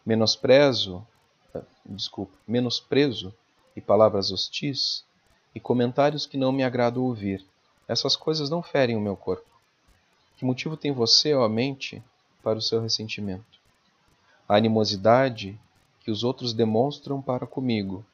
Menosprezo, 0.05 1.05
eh, 1.53 1.61
desculpa, 1.85 2.33
menosprezo 2.47 3.33
e 3.79 3.81
palavras 3.81 4.29
hostis, 4.29 5.05
e 5.55 5.59
comentários 5.59 6.25
que 6.25 6.37
não 6.37 6.51
me 6.51 6.65
agrada 6.65 6.99
ouvir. 6.99 7.45
Essas 7.87 8.15
coisas 8.17 8.49
não 8.49 8.61
ferem 8.61 8.97
o 8.97 9.01
meu 9.01 9.15
corpo. 9.15 9.49
Que 10.37 10.43
motivo 10.43 10.75
tem 10.75 10.91
você, 10.91 11.33
ó 11.33 11.47
mente, 11.47 12.03
para 12.43 12.59
o 12.59 12.61
seu 12.61 12.81
ressentimento? 12.81 13.57
A 14.47 14.57
animosidade 14.57 15.57
que 16.01 16.11
os 16.11 16.25
outros 16.25 16.53
demonstram 16.53 17.21
para 17.21 17.47
comigo, 17.47 18.05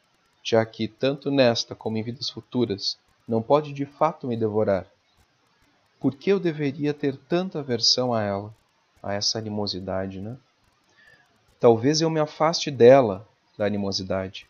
já 0.43 0.63
que, 0.63 0.87
tanto 0.87 1.31
nesta 1.31 1.73
como 1.73 1.97
em 1.97 2.03
vidas 2.03 2.29
futuras, 2.29 2.95
não 3.27 3.41
pode 3.41 3.73
de 3.73 3.87
fato 3.87 4.27
me 4.27 4.37
devorar. 4.37 4.85
Por 5.99 6.13
que 6.13 6.31
eu 6.31 6.39
deveria 6.39 6.93
ter 6.93 7.17
tanta 7.17 7.59
aversão 7.59 8.13
a 8.13 8.21
ela, 8.21 8.55
a 9.01 9.13
essa 9.13 9.39
animosidade, 9.39 10.21
né? 10.21 10.37
Talvez 11.59 12.01
eu 12.01 12.09
me 12.11 12.19
afaste 12.19 12.69
dela, 12.69 13.27
da 13.57 13.65
animosidade, 13.65 14.47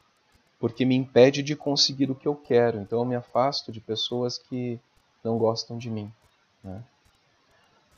porque 0.66 0.84
me 0.84 0.96
impede 0.96 1.44
de 1.44 1.56
conseguir 1.56 2.10
o 2.10 2.16
que 2.16 2.28
eu 2.28 2.36
quero. 2.36 2.80
Então 2.80 2.98
eu 2.98 3.06
me 3.06 3.16
afasto 3.16 3.72
de 3.72 3.80
pessoas 3.80 4.40
que 4.40 4.80
não 5.24 5.38
gostam 5.38 5.78
de 5.78 5.92
mim. 5.92 6.12
Né? 6.64 6.82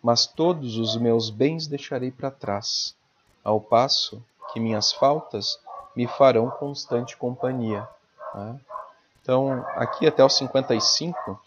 Mas 0.04 0.28
todos 0.28 0.76
os 0.76 0.98
meus 0.98 1.30
bens 1.30 1.66
deixarei 1.66 2.12
para 2.12 2.30
trás, 2.30 2.94
ao 3.42 3.62
passo 3.62 4.22
que 4.52 4.60
minhas 4.60 4.92
faltas 4.92 5.58
me 5.96 6.08
farão 6.08 6.50
constante 6.50 7.16
companhia. 7.16 7.88
Né? 8.36 8.60
Então, 9.22 9.66
aqui 9.76 10.06
até 10.06 10.22
os 10.22 10.36
55, 10.36 11.40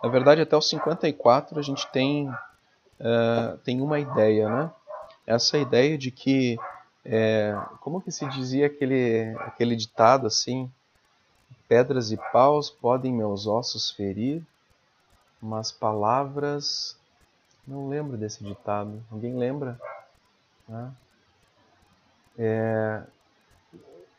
na 0.00 0.08
verdade 0.08 0.40
até 0.40 0.56
os 0.56 0.68
54 0.68 1.58
a 1.58 1.62
gente 1.62 1.88
tem, 1.88 2.28
uh, 2.28 3.58
tem 3.64 3.80
uma 3.80 3.98
ideia, 3.98 4.48
né? 4.48 4.70
Essa 5.26 5.58
ideia 5.58 5.98
de 5.98 6.12
que, 6.12 6.56
é, 7.04 7.54
como 7.80 8.00
que 8.00 8.10
se 8.10 8.26
dizia 8.28 8.66
aquele, 8.66 9.34
aquele 9.40 9.76
ditado 9.76 10.26
assim, 10.26 10.70
pedras 11.68 12.10
e 12.10 12.16
paus 12.32 12.70
podem 12.70 13.12
meus 13.12 13.46
ossos 13.46 13.90
ferir, 13.90 14.42
mas 15.40 15.70
palavras. 15.70 16.96
Não 17.66 17.88
lembro 17.88 18.16
desse 18.16 18.44
ditado. 18.44 19.02
Alguém 19.10 19.36
lembra? 19.36 19.78
Né? 20.68 20.92
É, 22.38 23.02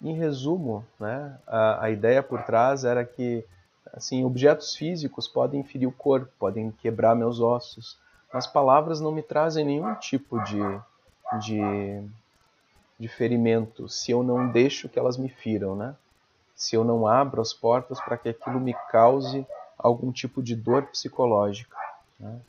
em 0.01 0.13
resumo, 0.13 0.85
né, 0.99 1.37
a, 1.47 1.85
a, 1.85 1.89
ideia 1.89 2.21
por 2.21 2.43
trás 2.43 2.83
era 2.83 3.03
que 3.03 3.45
assim, 3.93 4.23
objetos 4.23 4.75
físicos 4.75 5.27
podem 5.27 5.63
ferir 5.63 5.87
o 5.87 5.91
corpo, 5.91 6.31
podem 6.39 6.71
quebrar 6.71 7.15
meus 7.15 7.39
ossos, 7.39 7.97
mas 8.33 8.45
palavras 8.45 8.99
não 8.99 9.11
me 9.11 9.21
trazem 9.23 9.65
nenhum 9.65 9.95
tipo 9.95 10.41
de, 10.43 10.59
de, 11.39 12.03
de 12.99 13.07
ferimento 13.07 13.89
se 13.89 14.11
eu 14.11 14.23
não 14.23 14.49
deixo 14.49 14.87
que 14.87 14.97
elas 14.97 15.17
me 15.17 15.29
firam, 15.29 15.75
né? 15.75 15.95
se 16.55 16.75
eu 16.75 16.83
não 16.83 17.05
abro 17.05 17.41
as 17.41 17.53
portas 17.53 17.99
para 17.99 18.17
que 18.17 18.29
aquilo 18.29 18.59
me 18.59 18.73
cause 18.89 19.45
algum 19.77 20.11
tipo 20.11 20.41
de 20.41 20.55
dor 20.55 20.83
psicológica. 20.87 21.75
Né? 22.17 22.39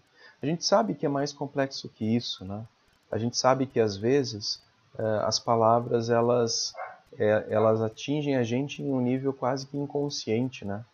A 0.40 0.46
gente 0.46 0.64
sabe 0.64 0.94
que 0.94 1.04
é 1.04 1.08
mais 1.08 1.32
complexo 1.32 1.88
que 1.88 2.04
isso, 2.04 2.44
né? 2.44 2.64
A 3.10 3.18
gente 3.18 3.36
sabe 3.36 3.66
que 3.66 3.80
às 3.80 3.96
vezes 3.96 4.62
uh, 4.98 5.24
as 5.24 5.38
palavras 5.38 6.08
elas 6.08 6.74
é, 7.18 7.46
elas 7.48 7.80
atingem 7.80 8.36
a 8.36 8.42
gente 8.42 8.82
em 8.82 8.92
um 8.92 9.00
nível 9.00 9.32
quase 9.32 9.66
que 9.66 9.76
inconsciente, 9.76 10.64
né? 10.64 10.84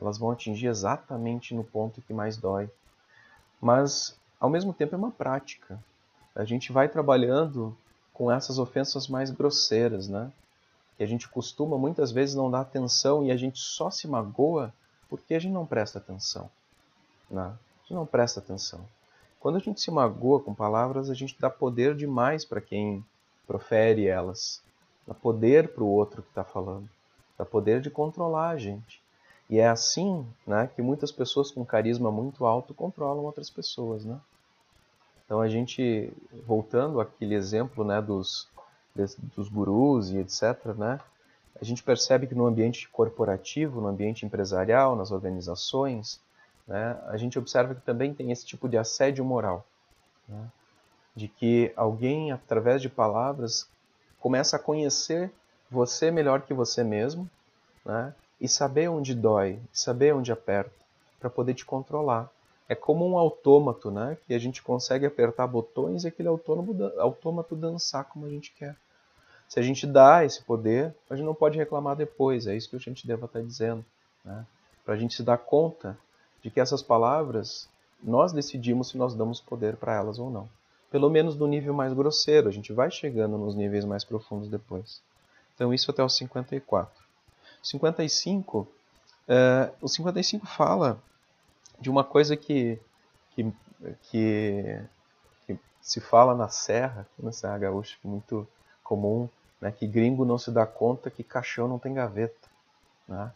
Elas 0.00 0.18
vão 0.18 0.30
atingir 0.30 0.66
exatamente 0.66 1.54
no 1.54 1.64
ponto 1.64 2.02
que 2.02 2.12
mais 2.12 2.36
dói. 2.36 2.68
Mas 3.60 4.16
ao 4.38 4.50
mesmo 4.50 4.72
tempo 4.72 4.94
é 4.94 4.98
uma 4.98 5.10
prática. 5.10 5.78
A 6.34 6.44
gente 6.44 6.72
vai 6.72 6.88
trabalhando 6.88 7.76
com 8.20 8.30
essas 8.30 8.58
ofensas 8.58 9.08
mais 9.08 9.30
grosseiras, 9.30 10.06
né? 10.06 10.30
E 10.98 11.02
a 11.02 11.06
gente 11.06 11.26
costuma 11.26 11.78
muitas 11.78 12.12
vezes 12.12 12.34
não 12.34 12.50
dar 12.50 12.60
atenção 12.60 13.24
e 13.24 13.30
a 13.30 13.36
gente 13.36 13.58
só 13.58 13.90
se 13.90 14.06
magoa 14.06 14.74
porque 15.08 15.32
a 15.32 15.38
gente 15.38 15.54
não 15.54 15.64
presta 15.64 15.96
atenção. 15.96 16.50
Né? 17.30 17.44
A 17.44 17.80
gente 17.80 17.94
não 17.94 18.04
presta 18.04 18.38
atenção. 18.38 18.84
Quando 19.40 19.56
a 19.56 19.58
gente 19.58 19.80
se 19.80 19.90
magoa 19.90 20.38
com 20.38 20.54
palavras, 20.54 21.08
a 21.08 21.14
gente 21.14 21.34
dá 21.40 21.48
poder 21.48 21.96
demais 21.96 22.44
para 22.44 22.60
quem 22.60 23.02
profere 23.46 24.06
elas. 24.06 24.60
Dá 25.06 25.14
poder 25.14 25.72
para 25.72 25.82
o 25.82 25.88
outro 25.88 26.20
que 26.20 26.28
está 26.28 26.44
falando. 26.44 26.90
Dá 27.38 27.46
poder 27.46 27.80
de 27.80 27.88
controlar 27.88 28.50
a 28.50 28.58
gente. 28.58 29.00
E 29.48 29.58
é 29.58 29.66
assim 29.66 30.26
né, 30.46 30.68
que 30.76 30.82
muitas 30.82 31.10
pessoas 31.10 31.50
com 31.50 31.64
carisma 31.64 32.12
muito 32.12 32.44
alto 32.44 32.74
controlam 32.74 33.24
outras 33.24 33.48
pessoas. 33.48 34.04
Né? 34.04 34.20
Então 35.30 35.40
a 35.40 35.48
gente, 35.48 36.12
voltando 36.44 37.00
àquele 37.00 37.36
exemplo 37.36 37.84
né, 37.84 38.02
dos, 38.02 38.48
dos 39.36 39.48
gurus 39.48 40.10
e 40.10 40.18
etc., 40.18 40.74
né, 40.76 40.98
a 41.60 41.64
gente 41.64 41.84
percebe 41.84 42.26
que 42.26 42.34
no 42.34 42.46
ambiente 42.46 42.88
corporativo, 42.88 43.80
no 43.80 43.86
ambiente 43.86 44.26
empresarial, 44.26 44.96
nas 44.96 45.12
organizações, 45.12 46.20
né, 46.66 47.00
a 47.06 47.16
gente 47.16 47.38
observa 47.38 47.76
que 47.76 47.80
também 47.82 48.12
tem 48.12 48.32
esse 48.32 48.44
tipo 48.44 48.68
de 48.68 48.76
assédio 48.76 49.24
moral. 49.24 49.64
Né, 50.28 50.48
de 51.14 51.28
que 51.28 51.72
alguém, 51.76 52.32
através 52.32 52.82
de 52.82 52.88
palavras, 52.88 53.68
começa 54.18 54.56
a 54.56 54.58
conhecer 54.58 55.32
você 55.70 56.10
melhor 56.10 56.42
que 56.42 56.52
você 56.52 56.82
mesmo 56.82 57.30
né, 57.86 58.12
e 58.40 58.48
saber 58.48 58.88
onde 58.88 59.14
dói, 59.14 59.60
saber 59.72 60.12
onde 60.12 60.32
aperta, 60.32 60.74
para 61.20 61.30
poder 61.30 61.54
te 61.54 61.64
controlar. 61.64 62.28
É 62.70 62.74
como 62.76 63.04
um 63.04 63.18
autômato, 63.18 63.90
né, 63.90 64.16
que 64.24 64.32
a 64.32 64.38
gente 64.38 64.62
consegue 64.62 65.04
apertar 65.04 65.44
botões 65.48 66.04
e 66.04 66.06
aquele 66.06 66.28
autômato 66.28 67.56
dançar 67.56 68.04
como 68.04 68.26
a 68.26 68.28
gente 68.28 68.52
quer. 68.52 68.76
Se 69.48 69.58
a 69.58 69.62
gente 69.62 69.88
dá 69.88 70.24
esse 70.24 70.40
poder, 70.44 70.94
a 71.10 71.16
gente 71.16 71.26
não 71.26 71.34
pode 71.34 71.58
reclamar 71.58 71.96
depois. 71.96 72.46
É 72.46 72.54
isso 72.54 72.70
que 72.70 72.76
a 72.76 72.78
gente 72.78 73.08
deve 73.08 73.24
estar 73.24 73.42
dizendo. 73.42 73.84
Né? 74.24 74.46
Para 74.84 74.94
a 74.94 74.96
gente 74.96 75.16
se 75.16 75.24
dar 75.24 75.36
conta 75.38 75.98
de 76.40 76.48
que 76.48 76.60
essas 76.60 76.80
palavras, 76.80 77.68
nós 78.00 78.32
decidimos 78.32 78.90
se 78.90 78.96
nós 78.96 79.16
damos 79.16 79.40
poder 79.40 79.74
para 79.74 79.96
elas 79.96 80.20
ou 80.20 80.30
não. 80.30 80.48
Pelo 80.92 81.10
menos 81.10 81.34
no 81.34 81.48
nível 81.48 81.74
mais 81.74 81.92
grosseiro. 81.92 82.48
A 82.48 82.52
gente 82.52 82.72
vai 82.72 82.88
chegando 82.88 83.36
nos 83.36 83.56
níveis 83.56 83.84
mais 83.84 84.04
profundos 84.04 84.46
depois. 84.48 85.02
Então, 85.56 85.74
isso 85.74 85.90
até 85.90 86.04
o 86.04 86.08
54. 86.08 87.02
55, 87.64 88.60
uh, 88.60 89.74
o 89.82 89.88
55 89.88 90.46
fala 90.46 91.02
de 91.80 91.88
uma 91.88 92.04
coisa 92.04 92.36
que, 92.36 92.78
que, 93.34 93.52
que, 94.02 94.80
que 95.46 95.58
se 95.80 96.00
fala 96.00 96.34
na 96.34 96.48
Serra, 96.48 97.06
na 97.18 97.32
Serra 97.32 97.58
Gaúcha, 97.58 97.96
que 98.00 98.06
é 98.06 98.10
muito 98.10 98.46
comum, 98.84 99.28
né, 99.60 99.72
que 99.72 99.86
gringo 99.86 100.24
não 100.24 100.38
se 100.38 100.50
dá 100.50 100.66
conta 100.66 101.10
que 101.10 101.24
caixão 101.24 101.66
não 101.66 101.78
tem 101.78 101.94
gaveta. 101.94 102.48
Né? 103.08 103.32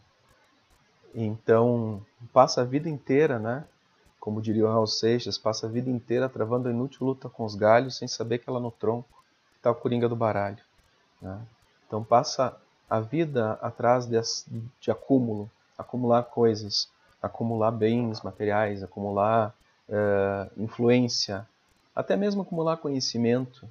Então, 1.13 2.05
passa 2.31 2.61
a 2.61 2.65
vida 2.65 2.89
inteira, 2.89 3.39
né, 3.39 3.65
como 4.19 4.41
diria 4.41 4.65
o 4.65 4.71
Raul 4.71 4.87
Seixas, 4.87 5.37
passa 5.37 5.67
a 5.67 5.69
vida 5.69 5.89
inteira 5.89 6.29
travando 6.29 6.67
a 6.67 6.71
inútil 6.71 7.07
luta 7.07 7.29
com 7.29 7.45
os 7.45 7.55
galhos 7.55 7.97
sem 7.97 8.07
saber 8.07 8.39
que 8.39 8.49
ela 8.49 8.59
no 8.59 8.71
tronco 8.71 9.23
está 9.55 9.71
o 9.71 9.75
coringa 9.75 10.09
do 10.09 10.15
baralho. 10.15 10.63
Né? 11.21 11.39
Então, 11.87 12.03
passa 12.03 12.57
a 12.89 12.99
vida 12.99 13.53
atrás 13.61 14.05
de, 14.05 14.19
de 14.79 14.91
acúmulo, 14.91 15.49
acumular 15.77 16.23
coisas, 16.23 16.89
acumular 17.25 17.71
bens 17.71 18.21
materiais, 18.21 18.83
acumular 18.83 19.53
uh, 19.89 20.61
influência, 20.61 21.47
até 21.95 22.15
mesmo 22.15 22.41
acumular 22.41 22.77
conhecimento. 22.77 23.67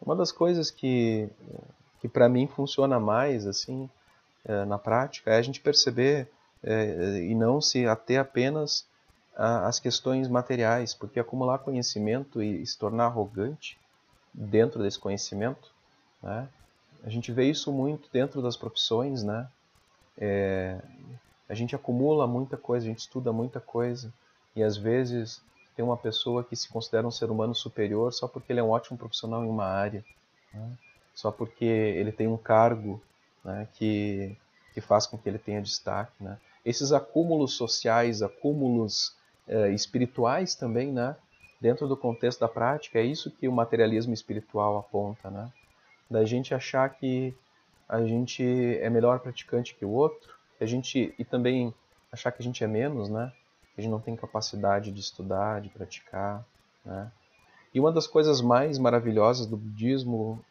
Uma 0.00 0.14
das 0.14 0.32
coisas 0.32 0.70
que 0.70 1.28
que 2.00 2.08
para 2.08 2.28
mim 2.28 2.46
funciona 2.46 3.00
mais 3.00 3.44
assim 3.44 3.90
é, 4.44 4.64
na 4.64 4.78
prática 4.78 5.32
é 5.32 5.36
a 5.36 5.42
gente 5.42 5.60
perceber 5.60 6.28
é, 6.62 7.20
e 7.22 7.34
não 7.34 7.60
se 7.60 7.86
ater 7.86 8.20
apenas 8.20 8.86
às 9.36 9.78
questões 9.78 10.26
materiais, 10.26 10.94
porque 10.94 11.20
acumular 11.20 11.58
conhecimento 11.58 12.42
e 12.42 12.66
se 12.66 12.76
tornar 12.76 13.04
arrogante 13.04 13.78
dentro 14.34 14.82
desse 14.82 14.98
conhecimento, 14.98 15.70
né? 16.20 16.48
a 17.04 17.08
gente 17.08 17.30
vê 17.30 17.44
isso 17.48 17.72
muito 17.72 18.08
dentro 18.12 18.42
das 18.42 18.56
profissões, 18.56 19.22
né? 19.22 19.48
É, 20.20 20.80
a 21.48 21.54
gente 21.54 21.74
acumula 21.74 22.26
muita 22.26 22.56
coisa, 22.56 22.86
a 22.86 22.88
gente 22.88 23.00
estuda 23.00 23.32
muita 23.32 23.60
coisa 23.60 24.12
e 24.54 24.62
às 24.62 24.76
vezes 24.76 25.42
tem 25.74 25.84
uma 25.84 25.96
pessoa 25.96 26.44
que 26.44 26.56
se 26.56 26.68
considera 26.68 27.06
um 27.06 27.10
ser 27.10 27.30
humano 27.30 27.54
superior 27.54 28.12
só 28.12 28.26
porque 28.26 28.52
ele 28.52 28.60
é 28.60 28.62
um 28.62 28.70
ótimo 28.70 28.98
profissional 28.98 29.44
em 29.44 29.48
uma 29.48 29.64
área. 29.64 30.04
Né? 30.52 30.76
só 31.18 31.32
porque 31.32 31.64
ele 31.64 32.12
tem 32.12 32.28
um 32.28 32.36
cargo 32.36 33.02
né, 33.44 33.66
que, 33.74 34.36
que 34.72 34.80
faz 34.80 35.04
com 35.04 35.18
que 35.18 35.28
ele 35.28 35.36
tenha 35.36 35.60
destaque. 35.60 36.12
Né? 36.20 36.38
Esses 36.64 36.92
acúmulos 36.92 37.54
sociais, 37.54 38.22
acúmulos 38.22 39.16
eh, 39.48 39.72
espirituais 39.72 40.54
também, 40.54 40.92
né, 40.92 41.16
dentro 41.60 41.88
do 41.88 41.96
contexto 41.96 42.38
da 42.38 42.46
prática, 42.46 43.00
é 43.00 43.02
isso 43.02 43.32
que 43.32 43.48
o 43.48 43.52
materialismo 43.52 44.14
espiritual 44.14 44.78
aponta. 44.78 45.28
Né? 45.28 45.50
Da 46.08 46.24
gente 46.24 46.54
achar 46.54 46.88
que 46.88 47.34
a 47.88 48.00
gente 48.02 48.44
é 48.80 48.88
melhor 48.88 49.18
praticante 49.18 49.74
que 49.74 49.84
o 49.84 49.90
outro, 49.90 50.37
a 50.60 50.66
gente, 50.66 51.14
e 51.18 51.24
também 51.24 51.72
achar 52.12 52.32
que 52.32 52.40
a 52.40 52.44
gente 52.44 52.62
é 52.62 52.66
menos, 52.66 53.08
né? 53.08 53.32
a 53.78 53.80
gente 53.80 53.90
não 53.90 54.00
tem 54.00 54.16
capacidade 54.16 54.90
de 54.90 55.00
estudar, 55.00 55.60
de 55.60 55.68
praticar. 55.68 56.44
Né? 56.84 57.10
E 57.72 57.78
uma 57.78 57.92
das 57.92 58.08
coisas 58.08 58.40
mais 58.40 58.76
maravilhosas 58.76 59.46
do 59.46 59.56
budismo 59.56 60.44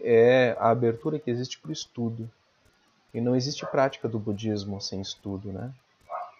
é 0.00 0.56
a 0.58 0.70
abertura 0.70 1.20
que 1.20 1.30
existe 1.30 1.58
para 1.58 1.68
o 1.68 1.72
estudo. 1.72 2.28
E 3.12 3.20
não 3.20 3.36
existe 3.36 3.64
prática 3.66 4.08
do 4.08 4.18
budismo 4.18 4.80
sem 4.80 5.00
estudo, 5.00 5.52
né? 5.52 5.72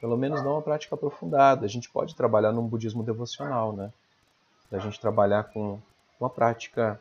Pelo 0.01 0.17
menos 0.17 0.43
não 0.43 0.55
uma 0.55 0.63
prática 0.63 0.97
aprofundada. 0.97 1.65
A 1.65 1.69
gente 1.69 1.89
pode 1.89 2.17
trabalhar 2.17 2.51
num 2.51 2.67
budismo 2.67 3.05
devocional, 3.05 3.73
né? 3.73 3.93
A 4.73 4.79
gente 4.79 4.99
trabalhar 4.99 5.45
com 5.45 5.79
uma 6.19 6.29
prática 6.29 7.01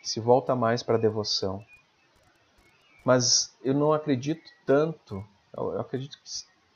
que 0.00 0.08
se 0.08 0.18
volta 0.18 0.56
mais 0.56 0.82
para 0.82 0.96
a 0.96 1.00
devoção. 1.00 1.64
Mas 3.04 3.54
eu 3.62 3.74
não 3.74 3.92
acredito 3.92 4.50
tanto, 4.66 5.24
eu 5.56 5.80
acredito 5.80 6.18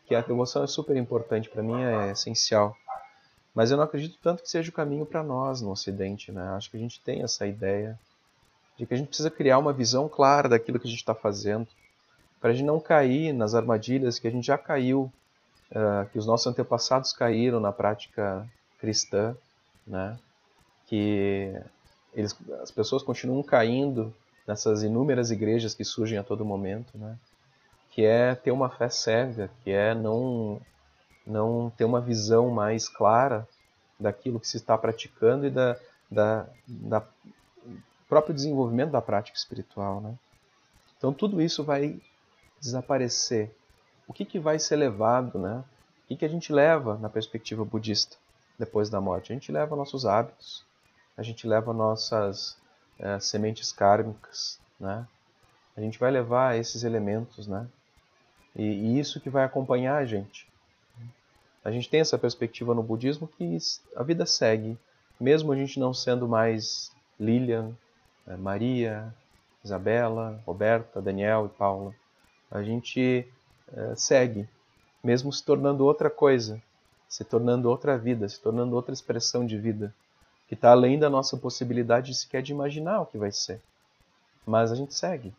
que 0.06 0.14
a 0.14 0.20
devoção 0.20 0.62
é 0.62 0.66
super 0.66 0.96
importante, 0.96 1.48
para 1.48 1.62
mim 1.62 1.82
é 1.82 2.12
essencial. 2.12 2.76
Mas 3.54 3.70
eu 3.70 3.76
não 3.76 3.84
acredito 3.84 4.18
tanto 4.22 4.42
que 4.42 4.50
seja 4.50 4.70
o 4.70 4.72
caminho 4.72 5.06
para 5.06 5.22
nós 5.22 5.60
no 5.62 5.70
Ocidente, 5.70 6.30
né? 6.30 6.48
Acho 6.50 6.70
que 6.70 6.76
a 6.76 6.80
gente 6.80 7.00
tem 7.00 7.22
essa 7.22 7.46
ideia 7.46 7.98
de 8.76 8.84
que 8.84 8.92
a 8.92 8.96
gente 8.96 9.08
precisa 9.08 9.30
criar 9.30 9.58
uma 9.58 9.72
visão 9.72 10.08
clara 10.08 10.48
daquilo 10.48 10.78
que 10.78 10.86
a 10.86 10.90
gente 10.90 11.00
está 11.00 11.14
fazendo. 11.14 11.66
para 12.38 12.50
a 12.50 12.52
gente 12.52 12.66
não 12.66 12.78
cair 12.78 13.32
nas 13.32 13.54
armadilhas 13.54 14.18
que 14.18 14.28
a 14.28 14.30
gente 14.30 14.46
já 14.46 14.58
caiu, 14.58 15.10
uh, 15.70 16.06
que 16.10 16.18
os 16.18 16.26
nossos 16.26 16.46
antepassados 16.46 17.12
caíram 17.12 17.58
na 17.58 17.72
prática 17.72 18.46
cristã, 18.78 19.34
né? 19.86 20.18
que 20.86 21.52
eles, 22.14 22.36
as 22.62 22.70
pessoas 22.70 23.02
continuam 23.02 23.42
caindo 23.42 24.14
nessas 24.46 24.82
inúmeras 24.82 25.30
igrejas 25.30 25.74
que 25.74 25.84
surgem 25.84 26.18
a 26.18 26.22
todo 26.22 26.44
momento, 26.44 26.96
né? 26.96 27.18
Que 27.96 28.04
é 28.04 28.34
ter 28.34 28.50
uma 28.50 28.68
fé 28.68 28.90
cega, 28.90 29.50
que 29.64 29.70
é 29.70 29.94
não, 29.94 30.60
não 31.26 31.70
ter 31.70 31.86
uma 31.86 31.98
visão 31.98 32.50
mais 32.50 32.90
clara 32.90 33.48
daquilo 33.98 34.38
que 34.38 34.46
se 34.46 34.58
está 34.58 34.76
praticando 34.76 35.46
e 35.46 35.50
da, 35.50 35.78
da, 36.10 36.46
da 36.68 37.02
próprio 38.06 38.34
desenvolvimento 38.34 38.90
da 38.90 39.00
prática 39.00 39.38
espiritual. 39.38 40.02
Né? 40.02 40.14
Então 40.98 41.10
tudo 41.10 41.40
isso 41.40 41.64
vai 41.64 41.98
desaparecer. 42.60 43.50
O 44.06 44.12
que, 44.12 44.26
que 44.26 44.38
vai 44.38 44.58
ser 44.58 44.76
levado? 44.76 45.38
Né? 45.38 45.64
O 46.04 46.08
que, 46.08 46.16
que 46.16 46.24
a 46.26 46.28
gente 46.28 46.52
leva 46.52 46.98
na 46.98 47.08
perspectiva 47.08 47.64
budista 47.64 48.18
depois 48.58 48.90
da 48.90 49.00
morte? 49.00 49.32
A 49.32 49.34
gente 49.34 49.50
leva 49.50 49.74
nossos 49.74 50.04
hábitos, 50.04 50.62
a 51.16 51.22
gente 51.22 51.46
leva 51.46 51.72
nossas 51.72 52.58
é, 52.98 53.18
sementes 53.20 53.72
kármicas, 53.72 54.60
né? 54.78 55.08
A 55.74 55.80
gente 55.80 55.98
vai 55.98 56.10
levar 56.10 56.56
esses 56.56 56.84
elementos, 56.84 57.46
né? 57.46 57.66
E, 58.56 58.62
e, 58.62 58.98
isso 58.98 59.20
que 59.20 59.30
vai 59.30 59.44
acompanhar 59.44 59.96
a 59.96 60.04
gente. 60.04 60.48
A 61.64 61.70
gente 61.70 61.88
tem 61.88 62.00
essa 62.00 62.16
perspectiva 62.16 62.74
no 62.74 62.82
budismo 62.82 63.28
que 63.28 63.58
a 63.94 64.02
vida 64.02 64.24
segue, 64.24 64.78
mesmo 65.20 65.52
a 65.52 65.56
gente 65.56 65.78
não 65.78 65.92
sendo 65.92 66.26
mais 66.26 66.90
Lilian, 67.18 67.72
é, 68.26 68.36
Maria, 68.36 69.12
Isabela, 69.64 70.40
Roberta, 70.46 71.02
Daniel 71.02 71.46
e 71.46 71.58
Paula. 71.58 71.94
A 72.50 72.62
gente 72.62 73.26
é, 73.74 73.94
segue, 73.96 74.48
mesmo 75.02 75.32
se 75.32 75.44
tornando 75.44 75.84
outra 75.84 76.08
coisa, 76.08 76.62
se 77.08 77.24
tornando 77.24 77.68
outra 77.68 77.98
vida, 77.98 78.28
se 78.28 78.40
tornando 78.40 78.74
outra 78.74 78.94
expressão 78.94 79.44
de 79.44 79.58
vida 79.58 79.94
que 80.48 80.54
está 80.54 80.70
além 80.70 80.98
da 80.98 81.10
nossa 81.10 81.36
possibilidade 81.36 82.14
sequer 82.14 82.42
de 82.42 82.52
imaginar 82.52 83.00
o 83.00 83.06
que 83.06 83.18
vai 83.18 83.32
ser. 83.32 83.60
Mas 84.46 84.70
a 84.70 84.76
gente 84.76 84.94
segue. 84.94 85.34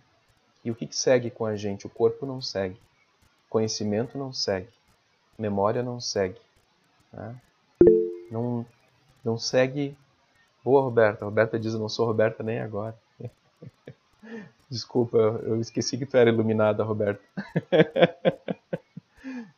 E 0.63 0.71
o 0.71 0.75
que, 0.75 0.85
que 0.85 0.95
segue 0.95 1.29
com 1.29 1.45
a 1.45 1.55
gente? 1.55 1.87
O 1.87 1.89
corpo 1.89 2.25
não 2.25 2.41
segue. 2.41 2.77
Conhecimento 3.57 4.19
não 4.19 4.31
segue. 4.31 4.69
Memória 5.35 5.81
não 5.81 5.99
segue. 5.99 6.39
Né? 7.11 7.35
Não, 8.29 8.63
não 9.25 9.35
segue. 9.35 9.97
Boa, 10.63 10.83
Roberta. 10.83 11.25
Roberta 11.25 11.59
diz: 11.59 11.73
Eu 11.73 11.79
não 11.79 11.89
sou 11.89 12.05
Roberta 12.05 12.43
nem 12.43 12.59
agora. 12.59 12.95
Desculpa, 14.69 15.17
eu 15.17 15.59
esqueci 15.59 15.97
que 15.97 16.05
tu 16.05 16.15
era 16.17 16.29
iluminada, 16.29 16.83
Roberta. 16.83 17.19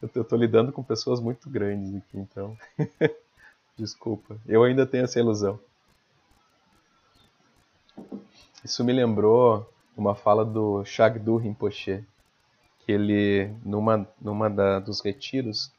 eu 0.01 0.21
estou 0.21 0.39
lidando 0.39 0.71
com 0.71 0.81
pessoas 0.81 1.19
muito 1.19 1.49
grandes 1.49 1.93
aqui, 1.93 2.17
então. 2.17 2.57
Desculpa, 3.75 4.37
eu 4.47 4.63
ainda 4.63 4.85
tenho 4.85 5.03
essa 5.03 5.19
ilusão. 5.19 5.59
Isso 8.63 8.81
me 8.81 8.93
lembrou 8.93 9.69
uma 9.97 10.15
fala 10.15 10.45
do 10.45 10.85
Shagdu 10.85 11.35
Rinpoche, 11.35 12.01
que 12.89 12.93
ele, 12.93 13.53
numa, 13.63 14.07
numa 14.19 14.49
da, 14.49 14.79
dos 14.79 14.99
retiros, 14.99 15.71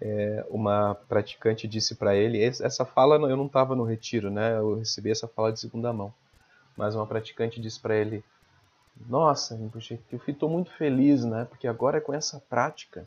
é, 0.00 0.46
uma 0.48 0.94
praticante 0.94 1.66
disse 1.66 1.96
para 1.96 2.14
ele, 2.14 2.40
essa 2.40 2.84
fala 2.84 3.16
eu 3.28 3.36
não 3.36 3.46
estava 3.46 3.74
no 3.74 3.82
retiro, 3.82 4.30
né? 4.30 4.56
Eu 4.56 4.76
recebi 4.76 5.10
essa 5.10 5.26
fala 5.26 5.52
de 5.52 5.58
segunda 5.58 5.92
mão, 5.92 6.14
mas 6.76 6.94
uma 6.94 7.08
praticante 7.08 7.60
disse 7.60 7.80
para 7.80 7.96
ele, 7.96 8.22
nossa, 9.08 9.58
eu 10.12 10.20
estou 10.28 10.48
muito 10.48 10.70
feliz, 10.70 11.24
né? 11.24 11.44
Porque 11.44 11.66
agora 11.66 12.00
com 12.00 12.14
essa 12.14 12.38
prática 12.48 13.04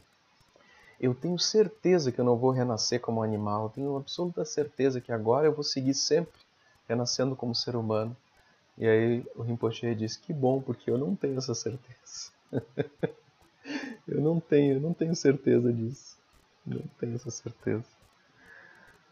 eu 1.00 1.16
tenho 1.16 1.40
certeza 1.40 2.12
que 2.12 2.20
eu 2.20 2.26
não 2.26 2.36
vou 2.36 2.52
renascer 2.52 3.00
como 3.00 3.24
animal, 3.24 3.64
eu 3.64 3.70
tenho 3.70 3.96
absoluta 3.96 4.44
certeza 4.44 5.00
que 5.00 5.14
agora 5.14 5.48
eu 5.48 5.54
vou 5.54 5.64
seguir 5.64 5.94
sempre 5.94 6.38
renascendo 6.86 7.34
como 7.34 7.56
ser 7.56 7.78
humano. 7.78 8.14
E 8.78 8.86
aí 8.86 9.26
o 9.38 9.42
Rinpoche 9.42 9.96
diz: 9.96 10.18
Que 10.18 10.34
bom, 10.34 10.62
porque 10.62 10.92
eu 10.92 10.98
não 10.98 11.16
tenho 11.16 11.38
essa 11.38 11.56
certeza. 11.56 12.34
eu 14.08 14.22
não 14.22 14.40
tenho, 14.40 14.80
não 14.80 14.94
tenho 14.94 15.16
certeza 15.16 15.72
disso. 15.72 16.18
Não 16.66 16.84
tenho 17.00 17.16
essa 17.16 17.32
certeza. 17.32 17.86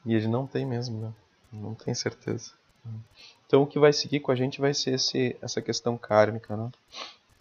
E 0.05 0.13
ele 0.13 0.27
não 0.27 0.45
tem 0.45 0.65
mesmo, 0.65 0.99
né? 0.99 1.13
Não 1.51 1.73
tem 1.73 1.93
certeza. 1.93 2.51
Então 3.47 3.63
o 3.63 3.67
que 3.67 3.79
vai 3.79 3.93
seguir 3.93 4.19
com 4.19 4.31
a 4.31 4.35
gente 4.35 4.59
vai 4.59 4.73
ser 4.73 4.95
esse, 4.95 5.35
essa 5.41 5.61
questão 5.61 5.97
kármica, 5.97 6.55
né? 6.55 6.69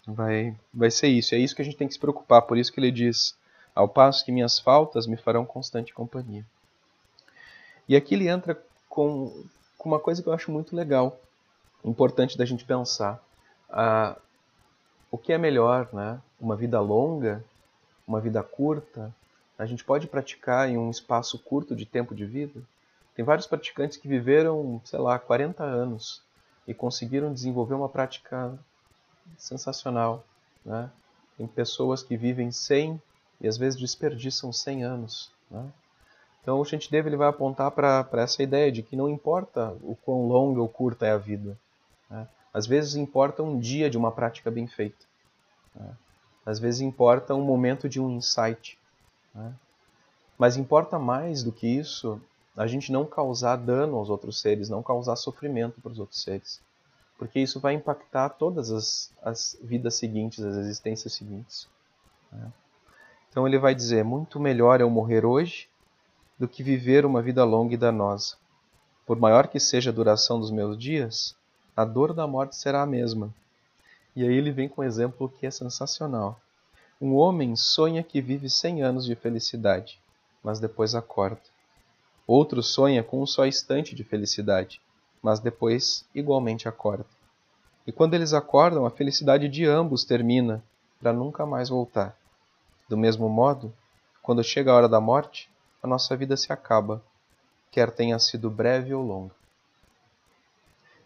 Vai, 0.07 0.55
vai 0.73 0.91
ser 0.91 1.07
isso. 1.07 1.35
É 1.35 1.37
isso 1.37 1.55
que 1.55 1.61
a 1.61 1.65
gente 1.65 1.77
tem 1.77 1.87
que 1.87 1.93
se 1.93 1.99
preocupar. 1.99 2.43
Por 2.43 2.57
isso 2.57 2.71
que 2.71 2.79
ele 2.79 2.91
diz 2.91 3.35
ao 3.73 3.89
passo 3.89 4.23
que 4.23 4.31
minhas 4.31 4.59
faltas 4.59 5.05
me 5.05 5.17
farão 5.17 5.45
constante 5.45 5.93
companhia. 5.93 6.45
E 7.87 7.95
aqui 7.95 8.15
ele 8.15 8.27
entra 8.27 8.59
com, 8.87 9.45
com 9.77 9.89
uma 9.89 9.99
coisa 9.99 10.23
que 10.23 10.29
eu 10.29 10.33
acho 10.33 10.51
muito 10.51 10.75
legal, 10.75 11.19
importante 11.83 12.37
da 12.37 12.45
gente 12.45 12.63
pensar. 12.63 13.21
Ah, 13.69 14.17
o 15.15 15.17
que 15.17 15.31
é 15.31 15.37
melhor, 15.37 15.87
né? 15.93 16.21
Uma 16.39 16.57
vida 16.57 16.79
longa, 16.81 17.41
uma 18.05 18.19
vida 18.19 18.43
curta? 18.43 19.15
A 19.57 19.65
gente 19.65 19.81
pode 19.81 20.07
praticar 20.07 20.69
em 20.69 20.77
um 20.77 20.89
espaço 20.89 21.39
curto 21.39 21.73
de 21.73 21.85
tempo 21.85 22.13
de 22.13 22.25
vida? 22.25 22.61
Tem 23.15 23.23
vários 23.23 23.47
praticantes 23.47 23.97
que 23.97 24.09
viveram, 24.09 24.81
sei 24.83 24.99
lá, 24.99 25.17
40 25.17 25.63
anos 25.63 26.21
e 26.67 26.73
conseguiram 26.73 27.33
desenvolver 27.33 27.75
uma 27.75 27.87
prática 27.87 28.53
sensacional, 29.37 30.25
né? 30.65 30.91
Tem 31.37 31.47
pessoas 31.47 32.03
que 32.03 32.17
vivem 32.17 32.51
100, 32.51 33.01
e 33.39 33.47
às 33.47 33.57
vezes 33.57 33.79
desperdiçam 33.79 34.51
100 34.51 34.83
anos. 34.83 35.31
Né? 35.49 35.65
Então 36.41 36.59
o 36.59 36.65
Shantideva 36.65 37.07
ele 37.07 37.17
vai 37.17 37.29
apontar 37.29 37.71
para 37.71 38.05
essa 38.13 38.43
ideia 38.43 38.69
de 38.69 38.83
que 38.83 38.97
não 38.97 39.09
importa 39.09 39.75
o 39.81 39.95
quão 39.95 40.27
longa 40.27 40.61
ou 40.61 40.67
curta 40.67 41.05
é 41.05 41.11
a 41.11 41.17
vida. 41.17 41.57
Né? 42.09 42.27
Às 42.55 42.65
vezes 42.65 42.95
importa 42.95 43.43
um 43.43 43.59
dia 43.59 43.89
de 43.89 43.97
uma 43.97 44.13
prática 44.13 44.49
bem 44.49 44.65
feita. 44.65 45.05
Né? 45.75 45.93
Às 46.45 46.57
vezes 46.57 46.79
importa 46.79 47.35
um 47.35 47.43
momento 47.43 47.89
de 47.89 47.99
um 47.99 48.09
insight. 48.09 48.79
Né? 49.33 49.53
Mas 50.37 50.55
importa 50.55 50.97
mais 50.97 51.43
do 51.43 51.51
que 51.51 51.67
isso 51.67 52.17
a 52.55 52.65
gente 52.65 52.93
não 52.93 53.05
causar 53.05 53.57
dano 53.57 53.97
aos 53.97 54.09
outros 54.09 54.39
seres, 54.39 54.69
não 54.69 54.81
causar 54.81 55.17
sofrimento 55.17 55.81
para 55.81 55.91
os 55.91 55.99
outros 55.99 56.23
seres. 56.23 56.61
Porque 57.17 57.41
isso 57.41 57.59
vai 57.59 57.73
impactar 57.73 58.29
todas 58.29 58.71
as, 58.71 59.11
as 59.21 59.57
vidas 59.61 59.95
seguintes, 59.95 60.41
as 60.41 60.55
existências 60.55 61.11
seguintes. 61.11 61.67
Né? 62.31 62.53
Então 63.29 63.45
ele 63.45 63.59
vai 63.59 63.75
dizer: 63.75 64.05
Muito 64.05 64.39
melhor 64.39 64.79
eu 64.79 64.89
morrer 64.89 65.25
hoje 65.25 65.67
do 66.39 66.47
que 66.47 66.63
viver 66.63 67.05
uma 67.05 67.21
vida 67.21 67.43
longa 67.43 67.73
e 67.73 67.77
danosa. 67.77 68.37
Por 69.05 69.19
maior 69.19 69.49
que 69.49 69.59
seja 69.59 69.89
a 69.89 69.93
duração 69.93 70.39
dos 70.39 70.51
meus 70.51 70.77
dias, 70.77 71.35
a 71.75 71.83
dor 71.83 72.13
da 72.13 72.25
morte 72.25 72.55
será 72.55 72.81
a 72.81 72.85
mesma. 72.85 73.33
E 74.15 74.23
aí 74.23 74.33
ele 74.33 74.51
vem 74.51 74.69
com 74.69 74.81
um 74.81 74.85
exemplo 74.85 75.27
que 75.27 75.45
é 75.45 75.51
sensacional. 75.51 76.39
Um 77.01 77.15
homem 77.15 77.55
sonha 77.57 78.01
que 78.01 78.21
vive 78.21 78.49
cem 78.49 78.81
anos 78.81 79.05
de 79.05 79.13
felicidade, 79.13 79.99
mas 80.41 80.59
depois 80.59 80.95
acorda. 80.95 81.41
Outro 82.25 82.63
sonha 82.63 83.03
com 83.03 83.21
um 83.21 83.25
só 83.25 83.45
instante 83.45 83.93
de 83.93 84.05
felicidade, 84.05 84.79
mas 85.21 85.41
depois 85.41 86.05
igualmente 86.15 86.67
acorda. 86.67 87.05
E 87.85 87.91
quando 87.91 88.13
eles 88.13 88.33
acordam, 88.33 88.85
a 88.85 88.89
felicidade 88.89 89.49
de 89.49 89.65
ambos 89.65 90.05
termina, 90.05 90.63
para 90.99 91.11
nunca 91.11 91.45
mais 91.45 91.67
voltar. 91.67 92.17
Do 92.87 92.97
mesmo 92.97 93.27
modo, 93.27 93.73
quando 94.23 94.43
chega 94.43 94.71
a 94.71 94.75
hora 94.75 94.89
da 94.89 95.01
morte, 95.01 95.49
a 95.83 95.87
nossa 95.87 96.15
vida 96.15 96.37
se 96.37 96.53
acaba, 96.53 97.03
quer 97.69 97.91
tenha 97.91 98.17
sido 98.17 98.49
breve 98.49 98.93
ou 98.93 99.03
longa. 99.03 99.35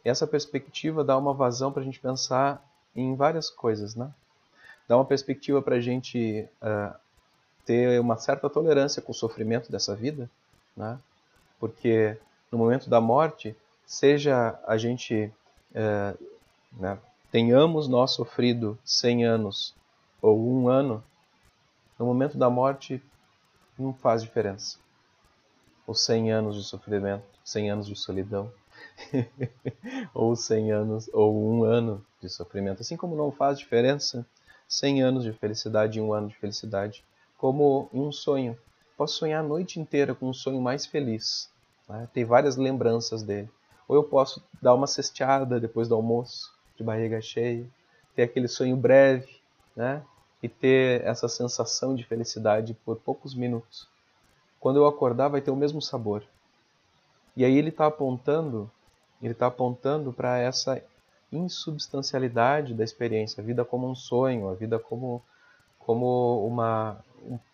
Essa 0.03 0.25
perspectiva 0.25 1.03
dá 1.03 1.17
uma 1.17 1.33
vazão 1.33 1.71
para 1.71 1.81
a 1.81 1.85
gente 1.85 1.99
pensar 1.99 2.63
em 2.95 3.15
várias 3.15 3.49
coisas, 3.49 3.95
né? 3.95 4.11
Dá 4.87 4.97
uma 4.97 5.05
perspectiva 5.05 5.61
para 5.61 5.75
a 5.75 5.79
gente 5.79 6.47
uh, 6.61 6.95
ter 7.65 7.99
uma 7.99 8.17
certa 8.17 8.49
tolerância 8.49 9.01
com 9.01 9.11
o 9.11 9.15
sofrimento 9.15 9.71
dessa 9.71 9.95
vida, 9.95 10.29
né? 10.75 10.97
Porque 11.59 12.17
no 12.51 12.57
momento 12.57 12.89
da 12.89 12.99
morte, 12.99 13.55
seja 13.85 14.59
a 14.65 14.77
gente 14.77 15.31
uh, 15.71 16.27
né, 16.73 16.97
tenhamos 17.31 17.87
nós 17.87 18.11
sofrido 18.11 18.77
100 18.83 19.25
anos 19.25 19.75
ou 20.21 20.39
um 20.39 20.67
ano, 20.67 21.03
no 21.97 22.05
momento 22.05 22.37
da 22.37 22.49
morte 22.49 23.01
não 23.77 23.93
faz 23.93 24.21
diferença. 24.21 24.77
Ou 25.87 25.95
100 25.95 26.31
anos 26.31 26.55
de 26.55 26.63
sofrimento, 26.63 27.23
100 27.43 27.71
anos 27.71 27.87
de 27.87 27.95
solidão, 27.95 28.51
ou 30.13 30.35
100 30.35 30.71
anos, 30.71 31.09
ou 31.13 31.35
um 31.35 31.63
ano 31.63 32.05
de 32.21 32.29
sofrimento. 32.29 32.81
Assim 32.81 32.97
como 32.97 33.15
não 33.15 33.31
faz 33.31 33.57
diferença 33.59 34.25
100 34.67 35.01
anos 35.03 35.23
de 35.23 35.33
felicidade 35.33 35.97
e 35.97 36.01
um 36.01 36.13
ano 36.13 36.27
de 36.27 36.35
felicidade, 36.35 37.03
como 37.37 37.89
um 37.93 38.11
sonho. 38.11 38.57
Posso 38.97 39.17
sonhar 39.17 39.43
a 39.43 39.47
noite 39.47 39.79
inteira 39.79 40.13
com 40.13 40.29
um 40.29 40.33
sonho 40.33 40.61
mais 40.61 40.85
feliz, 40.85 41.49
né? 41.87 42.07
ter 42.13 42.25
várias 42.25 42.57
lembranças 42.57 43.23
dele. 43.23 43.49
Ou 43.87 43.95
eu 43.95 44.03
posso 44.03 44.43
dar 44.61 44.75
uma 44.75 44.85
cesteada 44.85 45.59
depois 45.59 45.87
do 45.87 45.95
almoço, 45.95 46.53
de 46.75 46.83
barriga 46.83 47.21
cheia, 47.21 47.65
ter 48.15 48.23
aquele 48.23 48.47
sonho 48.47 48.75
breve, 48.75 49.39
né? 49.75 50.03
e 50.41 50.47
ter 50.47 51.01
essa 51.03 51.27
sensação 51.27 51.95
de 51.95 52.05
felicidade 52.05 52.73
por 52.85 52.97
poucos 52.97 53.33
minutos. 53.33 53.87
Quando 54.59 54.77
eu 54.77 54.87
acordar, 54.87 55.27
vai 55.27 55.41
ter 55.41 55.51
o 55.51 55.55
mesmo 55.55 55.81
sabor. 55.81 56.23
E 57.39 57.45
aí 57.45 57.57
ele 57.57 57.69
está 57.69 57.85
apontando, 57.85 58.69
ele 59.21 59.31
está 59.31 59.47
apontando 59.47 60.11
para 60.11 60.37
essa 60.39 60.83
insubstancialidade 61.31 62.73
da 62.73 62.83
experiência, 62.83 63.41
a 63.41 63.45
vida 63.45 63.63
como 63.63 63.89
um 63.89 63.95
sonho, 63.95 64.49
a 64.49 64.53
vida 64.53 64.77
como 64.77 65.23
como 65.79 66.45
uma 66.45 66.97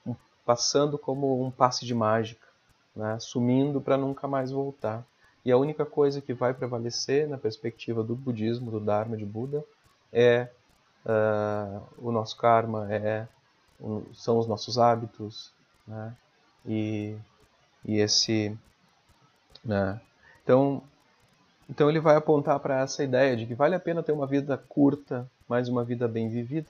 um, 0.04 0.16
passando 0.44 0.98
como 0.98 1.40
um 1.40 1.52
passe 1.52 1.86
de 1.86 1.94
mágica, 1.94 2.48
né? 2.96 3.20
sumindo 3.20 3.80
para 3.80 3.96
nunca 3.96 4.28
mais 4.28 4.50
voltar. 4.50 5.06
E 5.46 5.52
a 5.52 5.58
única 5.58 5.86
coisa 5.86 6.20
que 6.20 6.34
vai 6.34 6.52
prevalecer 6.52 7.30
na 7.30 7.38
perspectiva 7.38 8.04
do 8.04 8.16
budismo, 8.16 8.72
do 8.72 8.80
Dharma 8.80 9.16
de 9.16 9.24
Buda, 9.24 9.64
é 10.12 10.50
uh, 11.06 11.80
o 12.00 12.12
nosso 12.12 12.36
karma, 12.38 12.92
é, 12.92 13.28
um, 13.80 14.04
são 14.16 14.40
os 14.40 14.48
nossos 14.48 14.80
hábitos, 14.80 15.54
né? 15.88 16.12
e, 16.66 17.16
e 17.86 18.00
esse. 18.00 18.58
Né? 19.66 20.00
Então, 20.44 20.84
então 21.70 21.90
ele 21.90 22.00
vai 22.00 22.16
apontar 22.16 22.60
para 22.60 22.82
essa 22.82 23.04
ideia 23.04 23.36
de 23.36 23.46
que 23.46 23.56
vale 23.56 23.76
a 23.76 23.80
pena 23.80 24.04
ter 24.04 24.12
uma 24.12 24.28
vida 24.28 24.58
curta, 24.58 25.30
mas 25.50 25.68
uma 25.68 25.84
vida 25.84 26.08
bem 26.08 26.30
vivida, 26.30 26.70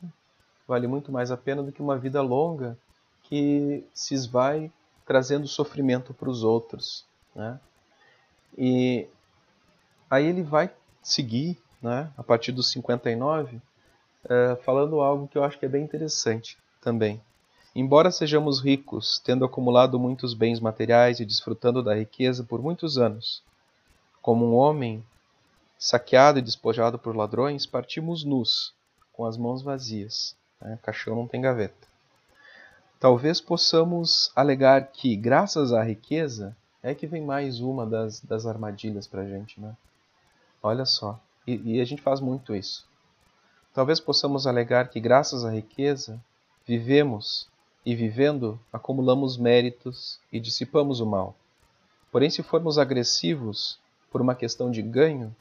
vale 0.68 0.88
muito 0.88 1.12
mais 1.12 1.32
a 1.32 1.38
pena 1.38 1.62
do 1.62 1.72
que 1.72 1.82
uma 1.82 1.98
vida 1.98 2.22
longa 2.22 2.78
que 3.24 3.84
se 3.94 4.14
esvai 4.14 4.72
trazendo 5.06 5.48
sofrimento 5.48 6.14
para 6.14 6.30
os 6.30 6.44
outros. 6.44 7.06
Né? 7.36 7.60
E 8.58 9.08
aí 10.10 10.26
ele 10.26 10.42
vai 10.42 10.72
seguir, 11.04 11.62
né, 11.82 12.10
a 12.18 12.24
partir 12.24 12.52
dos 12.52 12.72
59, 12.72 13.58
uh, 13.58 14.56
falando 14.64 15.02
algo 15.02 15.28
que 15.28 15.38
eu 15.38 15.44
acho 15.44 15.60
que 15.60 15.66
é 15.66 15.70
bem 15.70 15.84
interessante 15.84 16.58
também. 16.82 17.22
Embora 17.76 18.10
sejamos 18.10 18.62
ricos, 18.62 19.20
tendo 19.20 19.44
acumulado 19.44 20.00
muitos 20.00 20.34
bens 20.34 20.62
materiais 20.62 21.20
e 21.20 21.26
desfrutando 21.26 21.84
da 21.84 21.94
riqueza 21.94 22.42
por 22.42 22.62
muitos 22.62 22.98
anos, 22.98 23.44
como 24.22 24.46
um 24.46 24.56
homem 24.56 25.04
saqueado 25.78 26.40
e 26.40 26.42
despojado 26.42 26.98
por 26.98 27.14
ladrões, 27.14 27.66
partimos 27.66 28.24
nus, 28.24 28.74
com 29.12 29.26
as 29.26 29.36
mãos 29.36 29.62
vazias. 29.62 30.38
Né? 30.62 30.80
Caixão 30.82 31.18
não 31.18 31.28
tem 31.28 31.42
gaveta. 31.42 31.86
Talvez 32.98 33.42
possamos 33.42 34.32
alegar 34.34 34.88
que, 34.88 35.14
graças 35.18 35.74
à 35.74 35.84
riqueza, 35.84 36.56
é 36.82 36.96
que 36.96 37.06
vem 37.06 37.26
mais 37.26 37.60
uma 37.60 37.86
das, 37.86 38.22
das 38.22 38.46
armadilhas 38.46 39.06
para 39.06 39.24
a 39.24 39.28
gente, 39.28 39.60
né? 39.60 39.76
Olha 40.64 40.86
só, 40.86 41.20
e, 41.46 41.76
e 41.76 41.82
a 41.82 41.86
gente 41.86 42.02
faz 42.02 42.22
muito 42.22 42.56
isso. 42.56 42.88
Talvez 43.74 44.00
possamos 44.00 44.48
alegar 44.48 44.88
que, 44.88 45.00
graças 45.02 45.44
à 45.44 45.52
riqueza, 45.52 46.24
vivemos 46.66 47.50
e, 47.86 47.96
vivendo, 47.96 48.60
acumulamos 48.72 49.38
méritos 49.38 50.20
e 50.32 50.40
dissipamos 50.40 51.00
o 51.00 51.06
mal. 51.06 51.36
Porém, 52.12 52.30
se 52.30 52.42
formos 52.42 52.78
agressivos 52.78 53.78
por 54.12 54.22
uma 54.22 54.36
questão 54.36 54.72
de 54.72 54.82
ganho, 54.82 55.36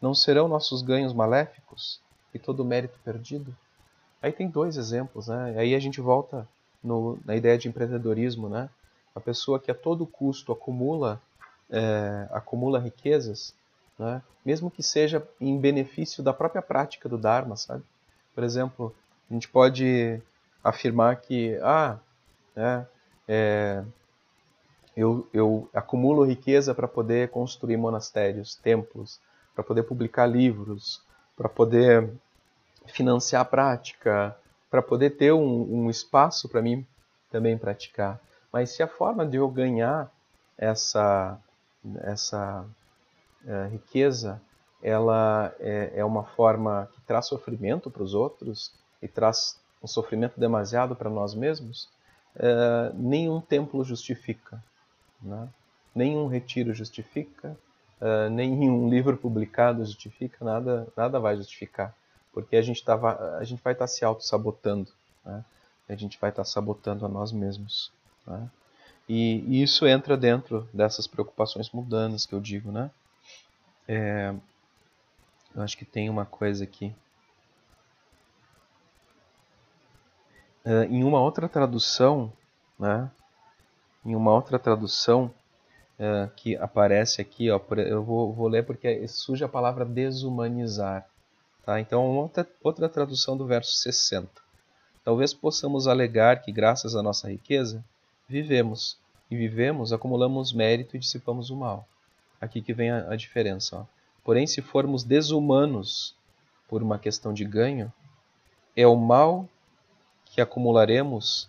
não 0.00 0.14
serão 0.14 0.48
nossos 0.48 0.82
ganhos 0.82 1.12
maléficos 1.12 2.00
e 2.34 2.38
todo 2.38 2.60
o 2.60 2.64
mérito 2.64 2.98
perdido? 3.04 3.56
Aí 4.20 4.32
tem 4.32 4.48
dois 4.48 4.76
exemplos, 4.76 5.28
né? 5.28 5.54
Aí 5.56 5.74
a 5.74 5.78
gente 5.78 6.00
volta 6.00 6.46
no, 6.82 7.18
na 7.24 7.34
ideia 7.36 7.56
de 7.56 7.68
empreendedorismo, 7.68 8.48
né? 8.48 8.68
a 9.14 9.20
pessoa 9.20 9.60
que 9.60 9.70
a 9.70 9.74
todo 9.74 10.06
custo 10.06 10.52
acumula, 10.52 11.22
é, 11.70 12.26
acumula 12.32 12.80
riquezas, 12.80 13.54
né? 13.98 14.20
mesmo 14.44 14.70
que 14.70 14.82
seja 14.82 15.26
em 15.40 15.56
benefício 15.58 16.22
da 16.22 16.32
própria 16.32 16.60
prática 16.60 17.08
do 17.08 17.16
Dharma, 17.16 17.56
sabe? 17.56 17.84
Por 18.34 18.42
exemplo, 18.42 18.94
a 19.30 19.32
gente 19.32 19.48
pode 19.48 20.20
afirmar 20.64 21.20
que, 21.20 21.58
ah, 21.62 21.98
né, 22.56 22.86
é, 23.28 23.84
eu, 24.96 25.28
eu 25.32 25.68
acumulo 25.74 26.24
riqueza 26.24 26.74
para 26.74 26.88
poder 26.88 27.28
construir 27.28 27.76
monastérios, 27.76 28.56
templos, 28.56 29.20
para 29.54 29.62
poder 29.62 29.82
publicar 29.82 30.26
livros, 30.26 31.02
para 31.36 31.48
poder 31.48 32.10
financiar 32.86 33.42
a 33.42 33.44
prática, 33.44 34.36
para 34.70 34.82
poder 34.82 35.10
ter 35.10 35.32
um, 35.32 35.84
um 35.84 35.90
espaço 35.90 36.48
para 36.48 36.62
mim 36.62 36.86
também 37.30 37.58
praticar. 37.58 38.20
Mas 38.52 38.70
se 38.70 38.82
a 38.82 38.88
forma 38.88 39.26
de 39.26 39.36
eu 39.36 39.48
ganhar 39.48 40.10
essa, 40.56 41.38
essa 42.02 42.64
é, 43.46 43.66
riqueza 43.68 44.40
ela 44.82 45.54
é, 45.60 45.92
é, 45.96 46.04
uma 46.04 46.24
forma 46.24 46.88
que 46.92 47.00
traz 47.00 47.26
sofrimento 47.26 47.90
para 47.90 48.02
os 48.02 48.12
outros 48.12 48.70
e 49.00 49.08
traz 49.08 49.58
um 49.84 49.86
sofrimento 49.86 50.40
demasiado 50.40 50.96
para 50.96 51.10
nós 51.10 51.34
mesmos, 51.34 51.90
é, 52.34 52.90
nenhum 52.94 53.38
templo 53.38 53.84
justifica, 53.84 54.62
né? 55.20 55.46
nenhum 55.94 56.26
retiro 56.26 56.72
justifica, 56.72 57.54
é, 58.00 58.30
nenhum 58.30 58.88
livro 58.88 59.14
publicado 59.16 59.84
justifica, 59.84 60.42
nada, 60.42 60.88
nada 60.96 61.20
vai 61.20 61.36
justificar, 61.36 61.94
porque 62.32 62.56
a 62.56 62.62
gente, 62.62 62.82
tava, 62.82 63.36
a 63.36 63.44
gente 63.44 63.62
vai 63.62 63.74
estar 63.74 63.84
tá 63.84 63.88
se 63.88 64.02
auto-sabotando, 64.04 64.90
né? 65.22 65.44
a 65.86 65.94
gente 65.94 66.18
vai 66.18 66.30
estar 66.30 66.44
tá 66.44 66.48
sabotando 66.48 67.04
a 67.04 67.08
nós 67.08 67.30
mesmos. 67.30 67.92
Né? 68.26 68.50
E, 69.06 69.44
e, 69.46 69.62
isso 69.62 69.86
entra 69.86 70.16
dentro 70.16 70.66
dessas 70.72 71.06
preocupações 71.06 71.70
mundanas 71.70 72.24
que 72.24 72.34
eu 72.34 72.40
digo, 72.40 72.72
né? 72.72 72.90
É, 73.86 74.34
eu 75.54 75.60
acho 75.62 75.76
que 75.76 75.84
tem 75.84 76.08
uma 76.08 76.24
coisa 76.24 76.64
aqui. 76.64 76.94
É, 80.64 80.84
em 80.86 81.04
uma 81.04 81.20
outra 81.20 81.48
tradução, 81.48 82.32
né? 82.78 83.10
Em 84.04 84.14
uma 84.16 84.32
outra 84.32 84.58
tradução 84.58 85.32
é, 85.98 86.28
que 86.36 86.56
aparece 86.56 87.20
aqui, 87.20 87.50
ó, 87.50 87.60
eu 87.76 88.02
vou, 88.02 88.32
vou 88.32 88.48
ler 88.48 88.64
porque 88.64 89.06
surge 89.06 89.44
a 89.44 89.48
palavra 89.48 89.84
desumanizar. 89.84 91.06
Tá? 91.64 91.80
Então, 91.80 92.04
outra, 92.16 92.48
outra 92.62 92.88
tradução 92.88 93.36
do 93.36 93.46
verso 93.46 93.72
60. 93.72 94.28
Talvez 95.04 95.34
possamos 95.34 95.86
alegar 95.86 96.42
que, 96.42 96.50
graças 96.50 96.96
à 96.96 97.02
nossa 97.02 97.28
riqueza, 97.28 97.84
vivemos. 98.28 98.98
E 99.30 99.36
vivemos, 99.36 99.92
acumulamos 99.92 100.52
mérito 100.52 100.96
e 100.96 100.98
dissipamos 100.98 101.50
o 101.50 101.56
mal. 101.56 101.86
Aqui 102.40 102.60
que 102.60 102.74
vem 102.74 102.90
a, 102.90 103.10
a 103.10 103.16
diferença. 103.16 103.76
Ó. 103.76 103.84
Porém, 104.22 104.46
se 104.46 104.62
formos 104.62 105.04
desumanos 105.04 106.16
por 106.68 106.82
uma 106.82 106.98
questão 106.98 107.32
de 107.32 107.44
ganho, 107.44 107.92
é 108.76 108.86
o 108.86 108.96
mal 108.96 109.48
que 110.34 110.40
acumularemos, 110.40 111.48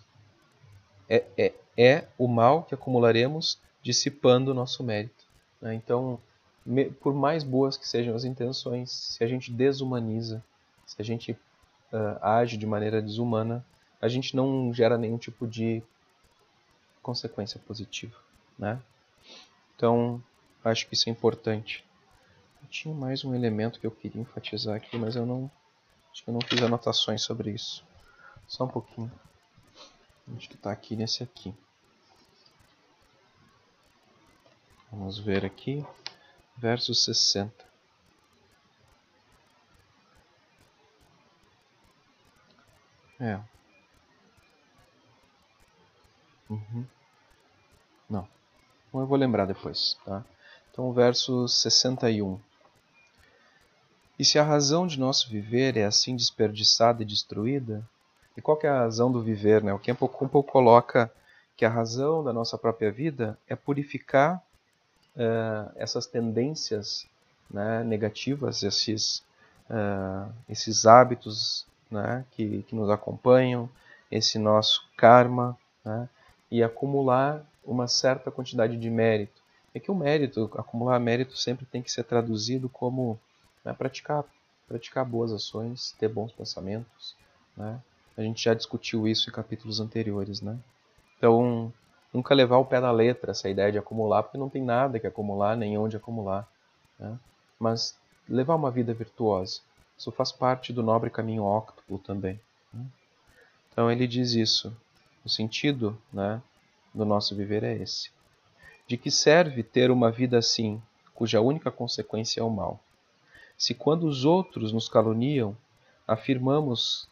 é, 1.08 1.24
é, 1.36 1.54
é 1.76 2.08
o 2.16 2.28
mal 2.28 2.62
que 2.62 2.72
acumularemos 2.72 3.58
dissipando 3.82 4.52
o 4.52 4.54
nosso 4.54 4.84
mérito. 4.84 5.24
Né? 5.60 5.74
Então, 5.74 6.20
me, 6.64 6.84
por 6.88 7.12
mais 7.12 7.42
boas 7.42 7.76
que 7.76 7.86
sejam 7.86 8.14
as 8.14 8.22
intenções, 8.22 8.92
se 8.92 9.24
a 9.24 9.26
gente 9.26 9.50
desumaniza, 9.50 10.42
se 10.86 11.02
a 11.02 11.04
gente 11.04 11.32
uh, 11.32 12.22
age 12.22 12.56
de 12.56 12.64
maneira 12.64 13.02
desumana, 13.02 13.66
a 14.00 14.06
gente 14.06 14.36
não 14.36 14.72
gera 14.72 14.96
nenhum 14.96 15.18
tipo 15.18 15.48
de 15.48 15.82
consequência 17.02 17.60
positiva, 17.66 18.16
né? 18.56 18.80
Então, 19.74 20.22
acho 20.64 20.86
que 20.86 20.94
isso 20.94 21.08
é 21.08 21.12
importante. 21.12 21.84
Eu 22.62 22.68
tinha 22.68 22.94
mais 22.94 23.24
um 23.24 23.34
elemento 23.34 23.80
que 23.80 23.86
eu 23.86 23.90
queria 23.90 24.22
enfatizar 24.22 24.76
aqui, 24.76 24.96
mas 24.96 25.16
eu 25.16 25.26
não 25.26 25.50
acho 26.12 26.22
que 26.22 26.30
eu 26.30 26.34
não 26.34 26.40
fiz 26.40 26.62
anotações 26.62 27.22
sobre 27.22 27.50
isso. 27.50 27.84
Só 28.46 28.64
um 28.64 28.68
pouquinho. 28.68 29.12
Acho 30.36 30.48
que 30.48 30.54
está 30.54 30.72
aqui 30.72 30.96
nesse 30.96 31.22
aqui. 31.22 31.54
Vamos 34.90 35.18
ver 35.18 35.44
aqui, 35.44 35.84
verso 36.56 36.94
60. 36.94 37.64
É. 43.18 43.40
Uhum. 46.48 46.86
Não. 48.08 48.28
Bom, 48.92 49.00
eu 49.00 49.06
vou 49.06 49.16
lembrar 49.16 49.46
depois. 49.46 49.94
Tá? 50.04 50.24
Então, 50.70 50.92
verso 50.92 51.48
61. 51.48 52.40
E 54.18 54.24
se 54.24 54.38
a 54.38 54.42
razão 54.42 54.86
de 54.86 54.98
nosso 54.98 55.28
viver 55.28 55.76
é 55.76 55.84
assim 55.84 56.16
desperdiçada 56.16 57.02
e 57.02 57.06
destruída, 57.06 57.86
e 58.36 58.42
qual 58.42 58.58
é 58.62 58.68
a 58.68 58.80
razão 58.80 59.10
do 59.10 59.22
viver? 59.22 59.62
Né? 59.62 59.72
O 59.72 59.78
Kempo 59.78 60.08
Kumpo 60.08 60.42
coloca 60.42 61.10
que 61.56 61.64
a 61.64 61.70
razão 61.70 62.22
da 62.22 62.32
nossa 62.32 62.58
própria 62.58 62.92
vida 62.92 63.38
é 63.48 63.56
purificar 63.56 64.42
uh, 65.16 65.72
essas 65.76 66.06
tendências 66.06 67.06
né, 67.50 67.82
negativas, 67.82 68.62
esses, 68.62 69.24
uh, 69.70 70.30
esses 70.48 70.84
hábitos 70.84 71.66
né, 71.90 72.24
que, 72.32 72.62
que 72.64 72.74
nos 72.74 72.90
acompanham, 72.90 73.68
esse 74.10 74.38
nosso 74.38 74.86
karma, 74.96 75.56
né, 75.84 76.08
e 76.50 76.62
acumular 76.62 77.42
uma 77.64 77.88
certa 77.88 78.30
quantidade 78.30 78.76
de 78.76 78.90
mérito. 78.90 79.40
É 79.74 79.80
que 79.80 79.90
o 79.90 79.94
mérito, 79.94 80.50
acumular 80.56 80.98
mérito 81.00 81.36
sempre 81.36 81.64
tem 81.64 81.82
que 81.82 81.90
ser 81.90 82.04
traduzido 82.04 82.68
como 82.68 83.18
né, 83.64 83.72
praticar, 83.72 84.24
praticar 84.68 85.04
boas 85.04 85.32
ações, 85.32 85.94
ter 85.98 86.08
bons 86.08 86.32
pensamentos, 86.32 87.16
né, 87.56 87.80
A 88.16 88.22
gente 88.22 88.42
já 88.42 88.54
discutiu 88.54 89.06
isso 89.06 89.28
em 89.28 89.32
capítulos 89.32 89.80
anteriores, 89.80 90.40
né? 90.40 90.58
Então, 91.18 91.72
nunca 92.12 92.34
levar 92.34 92.58
o 92.58 92.64
pé 92.64 92.80
na 92.80 92.90
letra 92.90 93.30
essa 93.30 93.48
ideia 93.48 93.70
de 93.70 93.78
acumular, 93.78 94.22
porque 94.22 94.38
não 94.38 94.48
tem 94.48 94.62
nada 94.62 94.98
que 94.98 95.06
acumular, 95.06 95.56
nem 95.56 95.76
onde 95.76 95.96
acumular. 95.96 96.48
Né? 96.98 97.18
Mas 97.58 97.98
levar 98.28 98.54
uma 98.54 98.70
vida 98.70 98.94
virtuosa. 98.94 99.60
Isso 99.96 100.10
faz 100.12 100.32
parte 100.32 100.72
do 100.72 100.82
nobre 100.82 101.10
caminho 101.10 101.42
óctuplo 101.42 101.98
também. 101.98 102.40
Né? 102.72 102.84
Então 103.70 103.90
ele 103.90 104.06
diz 104.06 104.32
isso. 104.32 104.74
O 105.24 105.28
sentido 105.28 105.98
né, 106.12 106.40
do 106.94 107.04
nosso 107.04 107.34
viver 107.34 107.64
é 107.64 107.74
esse. 107.74 108.10
De 108.86 108.96
que 108.96 109.10
serve 109.10 109.62
ter 109.62 109.90
uma 109.90 110.10
vida 110.10 110.38
assim, 110.38 110.80
cuja 111.14 111.40
única 111.40 111.70
consequência 111.70 112.40
é 112.40 112.44
o 112.44 112.50
mal? 112.50 112.78
Se 113.58 113.74
quando 113.74 114.06
os 114.06 114.24
outros 114.24 114.72
nos 114.72 114.88
caluniam, 114.88 115.56
afirmamos, 116.06 117.08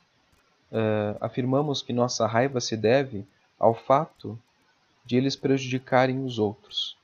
uh, 0.73 1.17
afirmamos 1.21 1.83
que 1.83 1.93
nossa 1.93 2.27
raiva 2.27 2.61
se 2.61 2.77
deve 2.77 3.27
ao 3.59 3.75
fato 3.75 4.39
de 5.05 5.17
eles 5.17 5.37
prejudicarem 5.37 6.25
os 6.25 6.39
outros. 6.39 6.97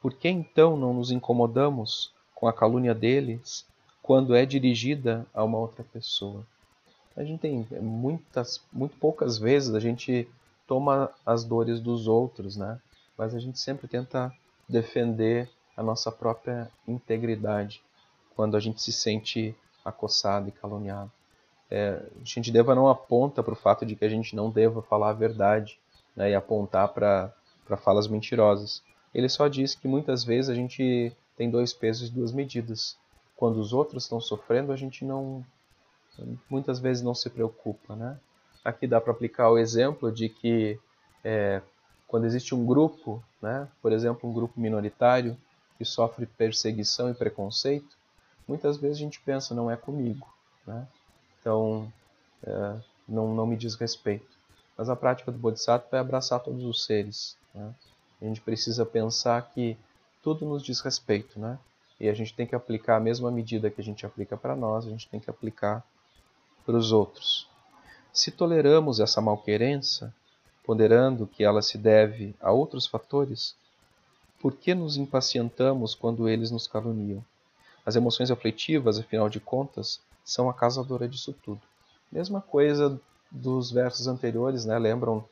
Por 0.00 0.14
que 0.14 0.28
então 0.28 0.76
não 0.76 0.94
nos 0.94 1.10
incomodamos 1.10 2.12
com 2.34 2.46
a 2.46 2.52
calúnia 2.52 2.94
deles 2.94 3.66
quando 4.02 4.34
é 4.34 4.46
dirigida 4.46 5.26
a 5.34 5.42
uma 5.42 5.58
outra 5.58 5.84
pessoa? 5.84 6.46
A 7.16 7.24
gente 7.24 7.40
tem 7.40 7.66
muitas, 7.80 8.62
muito 8.72 8.96
poucas 8.96 9.38
vezes 9.38 9.74
a 9.74 9.80
gente 9.80 10.28
toma 10.66 11.10
as 11.26 11.42
dores 11.42 11.80
dos 11.80 12.06
outros, 12.06 12.56
né? 12.56 12.78
Mas 13.16 13.34
a 13.34 13.40
gente 13.40 13.58
sempre 13.58 13.88
tenta 13.88 14.32
defender 14.68 15.50
a 15.76 15.82
nossa 15.82 16.12
própria 16.12 16.70
integridade 16.86 17.82
quando 18.36 18.56
a 18.56 18.60
gente 18.60 18.80
se 18.80 18.92
sente 18.92 19.52
acossado 19.84 20.48
e 20.48 20.52
caluniado. 20.52 21.10
É, 21.70 22.02
deva 22.50 22.74
não 22.74 22.88
aponta 22.88 23.42
para 23.42 23.52
o 23.52 23.56
fato 23.56 23.84
de 23.84 23.94
que 23.94 24.04
a 24.04 24.08
gente 24.08 24.34
não 24.34 24.50
deva 24.50 24.80
falar 24.80 25.10
a 25.10 25.14
verdade 25.14 25.78
né, 26.16 26.30
e 26.30 26.34
apontar 26.34 26.88
para 26.88 27.32
falas 27.76 28.08
mentirosas. 28.08 28.82
Ele 29.14 29.28
só 29.28 29.48
diz 29.48 29.74
que 29.74 29.86
muitas 29.86 30.24
vezes 30.24 30.50
a 30.50 30.54
gente 30.54 31.12
tem 31.36 31.50
dois 31.50 31.72
pesos 31.72 32.08
e 32.08 32.12
duas 32.12 32.32
medidas. 32.32 32.96
Quando 33.36 33.58
os 33.58 33.72
outros 33.72 34.04
estão 34.04 34.20
sofrendo, 34.20 34.72
a 34.72 34.76
gente 34.76 35.04
não 35.04 35.44
muitas 36.50 36.80
vezes 36.80 37.02
não 37.02 37.14
se 37.14 37.30
preocupa, 37.30 37.94
né? 37.94 38.18
Aqui 38.64 38.88
dá 38.88 39.00
para 39.00 39.12
aplicar 39.12 39.50
o 39.50 39.58
exemplo 39.58 40.10
de 40.10 40.28
que 40.28 40.78
é, 41.22 41.62
quando 42.08 42.26
existe 42.26 42.54
um 42.54 42.66
grupo, 42.66 43.22
né, 43.40 43.68
por 43.80 43.92
exemplo, 43.92 44.28
um 44.28 44.32
grupo 44.32 44.60
minoritário 44.60 45.36
que 45.76 45.84
sofre 45.84 46.26
perseguição 46.26 47.08
e 47.08 47.14
preconceito, 47.14 47.96
muitas 48.48 48.76
vezes 48.76 48.96
a 48.96 49.00
gente 49.00 49.20
pensa 49.20 49.54
não 49.54 49.70
é 49.70 49.76
comigo, 49.76 50.26
né? 50.66 50.88
Então 51.48 51.90
é, 52.46 52.76
não, 53.08 53.34
não 53.34 53.46
me 53.46 53.56
diz 53.56 53.74
respeito. 53.74 54.28
Mas 54.76 54.90
a 54.90 54.94
prática 54.94 55.32
do 55.32 55.38
Bodhisattva 55.38 55.96
é 55.96 55.98
abraçar 55.98 56.40
todos 56.40 56.62
os 56.62 56.84
seres. 56.84 57.38
Né? 57.54 57.74
A 58.20 58.24
gente 58.26 58.42
precisa 58.42 58.84
pensar 58.84 59.40
que 59.50 59.74
tudo 60.22 60.44
nos 60.44 60.62
diz 60.62 60.80
respeito, 60.80 61.40
né? 61.40 61.58
E 61.98 62.06
a 62.06 62.12
gente 62.12 62.34
tem 62.34 62.46
que 62.46 62.54
aplicar 62.54 62.96
a 62.96 63.00
mesma 63.00 63.30
medida 63.30 63.70
que 63.70 63.80
a 63.80 63.84
gente 63.84 64.04
aplica 64.04 64.36
para 64.36 64.54
nós, 64.54 64.86
a 64.86 64.90
gente 64.90 65.08
tem 65.08 65.18
que 65.18 65.30
aplicar 65.30 65.82
para 66.66 66.76
os 66.76 66.92
outros. 66.92 67.48
Se 68.12 68.30
toleramos 68.30 69.00
essa 69.00 69.20
malquerença, 69.20 70.14
ponderando 70.64 71.26
que 71.26 71.42
ela 71.42 71.62
se 71.62 71.78
deve 71.78 72.36
a 72.40 72.52
outros 72.52 72.86
fatores, 72.86 73.56
por 74.38 74.54
que 74.54 74.74
nos 74.74 74.98
impacientamos 74.98 75.94
quando 75.94 76.28
eles 76.28 76.50
nos 76.50 76.68
caluniam? 76.68 77.24
As 77.86 77.96
emoções 77.96 78.30
aflitivas, 78.30 78.98
afinal 78.98 79.28
de 79.30 79.40
contas, 79.40 80.00
são 80.28 80.50
a 80.50 80.52
causadora 80.52 81.08
disso 81.08 81.32
tudo. 81.42 81.62
Mesma 82.12 82.42
coisa 82.42 83.00
dos 83.30 83.72
versos 83.72 84.06
anteriores, 84.06 84.66
né? 84.66 84.78
lembram 84.78 85.24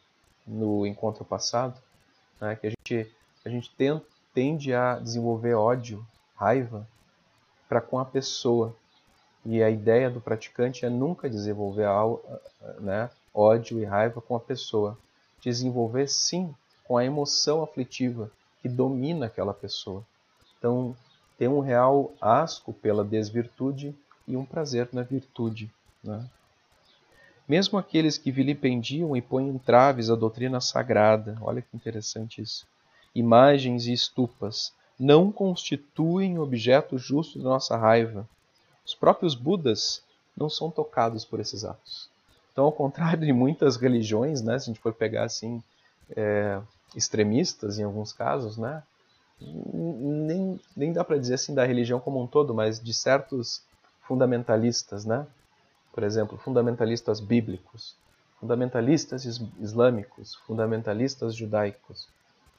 no 0.46 0.86
encontro 0.86 1.22
passado, 1.22 1.78
né? 2.40 2.56
que 2.56 2.66
a 2.66 2.70
gente, 2.70 3.12
a 3.44 3.48
gente 3.50 3.70
tem, 3.76 4.00
tende 4.32 4.72
a 4.72 4.98
desenvolver 4.98 5.52
ódio, 5.52 6.02
raiva, 6.34 6.88
para 7.68 7.82
com 7.82 7.98
a 7.98 8.06
pessoa. 8.06 8.74
E 9.44 9.62
a 9.62 9.68
ideia 9.68 10.08
do 10.08 10.20
praticante 10.20 10.86
é 10.86 10.88
nunca 10.88 11.28
desenvolver 11.28 11.86
né, 12.80 13.10
ódio 13.34 13.78
e 13.78 13.84
raiva 13.84 14.22
com 14.22 14.34
a 14.34 14.40
pessoa. 14.40 14.96
Desenvolver, 15.42 16.08
sim, 16.08 16.54
com 16.84 16.96
a 16.96 17.04
emoção 17.04 17.62
aflitiva 17.62 18.30
que 18.62 18.68
domina 18.68 19.26
aquela 19.26 19.52
pessoa. 19.52 20.02
Então, 20.58 20.96
tem 21.36 21.48
um 21.48 21.60
real 21.60 22.14
asco 22.18 22.72
pela 22.72 23.04
desvirtude 23.04 23.94
e 24.26 24.36
um 24.36 24.44
prazer 24.44 24.88
na 24.92 25.02
virtude. 25.02 25.70
Né? 26.02 26.28
Mesmo 27.48 27.78
aqueles 27.78 28.18
que 28.18 28.32
vilipendiam 28.32 29.16
e 29.16 29.22
põem 29.22 29.48
entraves 29.48 30.10
à 30.10 30.16
doutrina 30.16 30.60
sagrada, 30.60 31.38
olha 31.40 31.62
que 31.62 31.76
interessante 31.76 32.42
isso, 32.42 32.66
imagens 33.14 33.86
e 33.86 33.92
estupas, 33.92 34.72
não 34.98 35.30
constituem 35.30 36.38
objeto 36.38 36.98
justo 36.98 37.38
da 37.38 37.44
nossa 37.50 37.76
raiva. 37.76 38.28
Os 38.84 38.94
próprios 38.94 39.34
Budas 39.34 40.02
não 40.36 40.48
são 40.48 40.70
tocados 40.70 41.24
por 41.24 41.38
esses 41.38 41.64
atos. 41.64 42.08
Então, 42.52 42.64
ao 42.64 42.72
contrário 42.72 43.24
de 43.24 43.32
muitas 43.32 43.76
religiões, 43.76 44.42
né, 44.42 44.58
se 44.58 44.64
a 44.64 44.72
gente 44.72 44.80
for 44.80 44.92
pegar 44.92 45.24
assim, 45.24 45.62
é, 46.16 46.60
extremistas 46.94 47.78
em 47.78 47.84
alguns 47.84 48.12
casos, 48.12 48.56
né, 48.56 48.82
nem, 49.40 50.58
nem 50.74 50.92
dá 50.92 51.04
para 51.04 51.18
dizer 51.18 51.34
assim 51.34 51.54
da 51.54 51.64
religião 51.64 52.00
como 52.00 52.22
um 52.22 52.26
todo, 52.26 52.54
mas 52.54 52.80
de 52.82 52.94
certos 52.94 53.62
fundamentalistas, 54.06 55.04
né? 55.04 55.26
por 55.92 56.02
exemplo, 56.02 56.36
fundamentalistas 56.36 57.20
bíblicos, 57.20 57.96
fundamentalistas 58.38 59.24
islâmicos, 59.58 60.34
fundamentalistas 60.46 61.34
judaicos, 61.34 62.08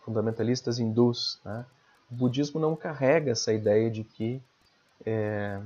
fundamentalistas 0.03 0.79
hindus. 0.79 1.39
Né? 1.45 1.65
O 2.11 2.15
budismo 2.15 2.59
não 2.59 2.75
carrega 2.75 3.31
essa 3.31 3.53
ideia 3.53 3.91
de 3.91 4.03
que, 4.03 4.41
é, 5.05 5.61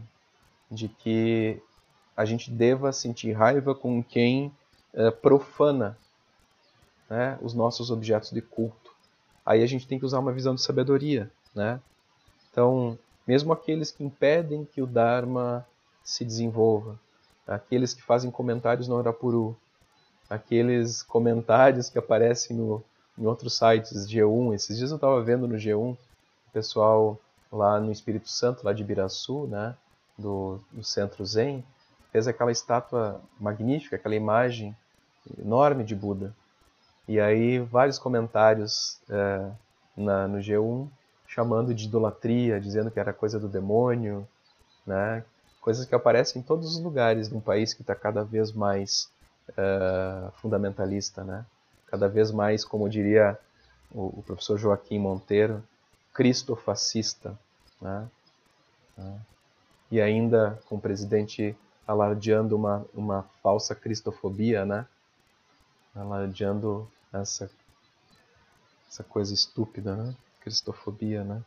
de 0.70 0.90
que 0.90 1.62
a 2.16 2.26
gente 2.26 2.52
deva 2.52 2.92
sentir 2.92 3.32
raiva 3.32 3.74
com 3.74 4.04
quem 4.04 4.52
é, 4.94 5.10
profana 5.10 5.98
né, 7.10 7.40
os 7.42 7.54
nossos 7.54 7.90
objetos 7.90 8.32
de 8.32 8.42
culto. 8.42 8.92
Aí 9.46 9.64
a 9.64 9.68
gente 9.68 9.88
tem 9.88 9.98
que 9.98 10.06
usar 10.06 10.20
uma 10.20 10.34
visão 10.34 10.54
de 10.54 10.62
sabedoria. 10.62 11.32
Né? 11.56 11.80
Então, 12.52 13.00
mesmo 13.26 13.54
aqueles 13.54 13.92
que 13.92 14.04
impedem 14.04 14.66
que 14.66 14.82
o 14.82 14.88
Dharma 14.88 15.66
se 16.04 16.26
desenvolva, 16.26 17.00
aqueles 17.48 17.94
que 17.94 18.02
fazem 18.02 18.32
comentários 18.32 18.88
no 18.88 18.98
Arapuru, 18.98 19.56
aqueles 20.30 21.04
comentários 21.04 21.90
que 21.90 22.00
aparecem 22.00 22.56
no, 22.56 22.84
em 23.18 23.26
outros 23.26 23.58
sites, 23.58 24.08
G1. 24.08 24.54
Esses 24.54 24.78
dias 24.78 24.92
eu 24.92 24.96
estava 24.96 25.22
vendo 25.22 25.48
no 25.48 25.56
G1 25.56 25.94
o 25.94 25.98
pessoal 26.54 27.20
lá 27.52 27.80
no 27.80 27.92
Espírito 27.92 28.30
Santo, 28.30 28.64
lá 28.64 28.74
de 28.74 28.82
Ibiraçu, 28.82 29.46
né, 29.48 29.76
do, 30.18 30.60
do 30.72 30.84
Centro 30.84 31.26
Zen, 31.26 31.64
fez 32.12 32.28
aquela 32.28 32.52
estátua 32.52 33.22
magnífica, 33.40 33.96
aquela 33.96 34.16
imagem 34.16 34.76
enorme 35.38 35.84
de 35.84 35.96
Buda. 35.96 36.34
E 37.08 37.20
aí 37.20 37.60
vários 37.60 38.00
comentários 38.00 39.00
é, 39.10 39.52
na, 39.96 40.28
no 40.28 40.40
G1 40.40 40.88
chamando 41.28 41.74
de 41.74 41.86
idolatria, 41.86 42.60
dizendo 42.60 42.92
que 42.92 43.00
era 43.00 43.14
coisa 43.14 43.40
do 43.40 43.48
demônio, 43.48 44.28
né, 44.86 45.24
coisas 45.62 45.86
que 45.86 45.94
aparecem 45.94 46.42
em 46.42 46.44
todos 46.44 46.76
os 46.76 46.84
lugares 46.84 47.30
de 47.30 47.36
um 47.36 47.40
país 47.40 47.74
que 47.74 47.82
está 47.82 47.96
cada 47.96 48.24
vez 48.24 48.52
mais 48.52 49.10
uh, 49.50 50.32
fundamentalista, 50.42 51.24
né? 51.24 51.46
Cada 51.86 52.10
vez 52.10 52.32
mais, 52.32 52.66
como 52.66 52.90
diria 52.90 53.38
o, 53.92 54.20
o 54.20 54.24
professor 54.26 54.58
Joaquim 54.58 54.98
Monteiro, 54.98 55.64
cristofascista, 56.14 57.38
né? 57.80 58.10
Uh, 58.98 59.20
e 59.92 60.02
ainda 60.02 60.60
com 60.68 60.76
o 60.76 60.82
presidente 60.82 61.56
alardeando 61.88 62.56
uma, 62.56 62.86
uma 62.94 63.24
falsa 63.44 63.76
cristofobia, 63.76 64.66
né? 64.66 64.88
Alardeando 65.96 66.90
essa, 67.14 67.52
essa 68.90 69.04
coisa 69.04 69.34
estúpida, 69.34 69.96
né? 69.96 70.16
Cristofobia, 70.40 71.24
né? 71.24 71.44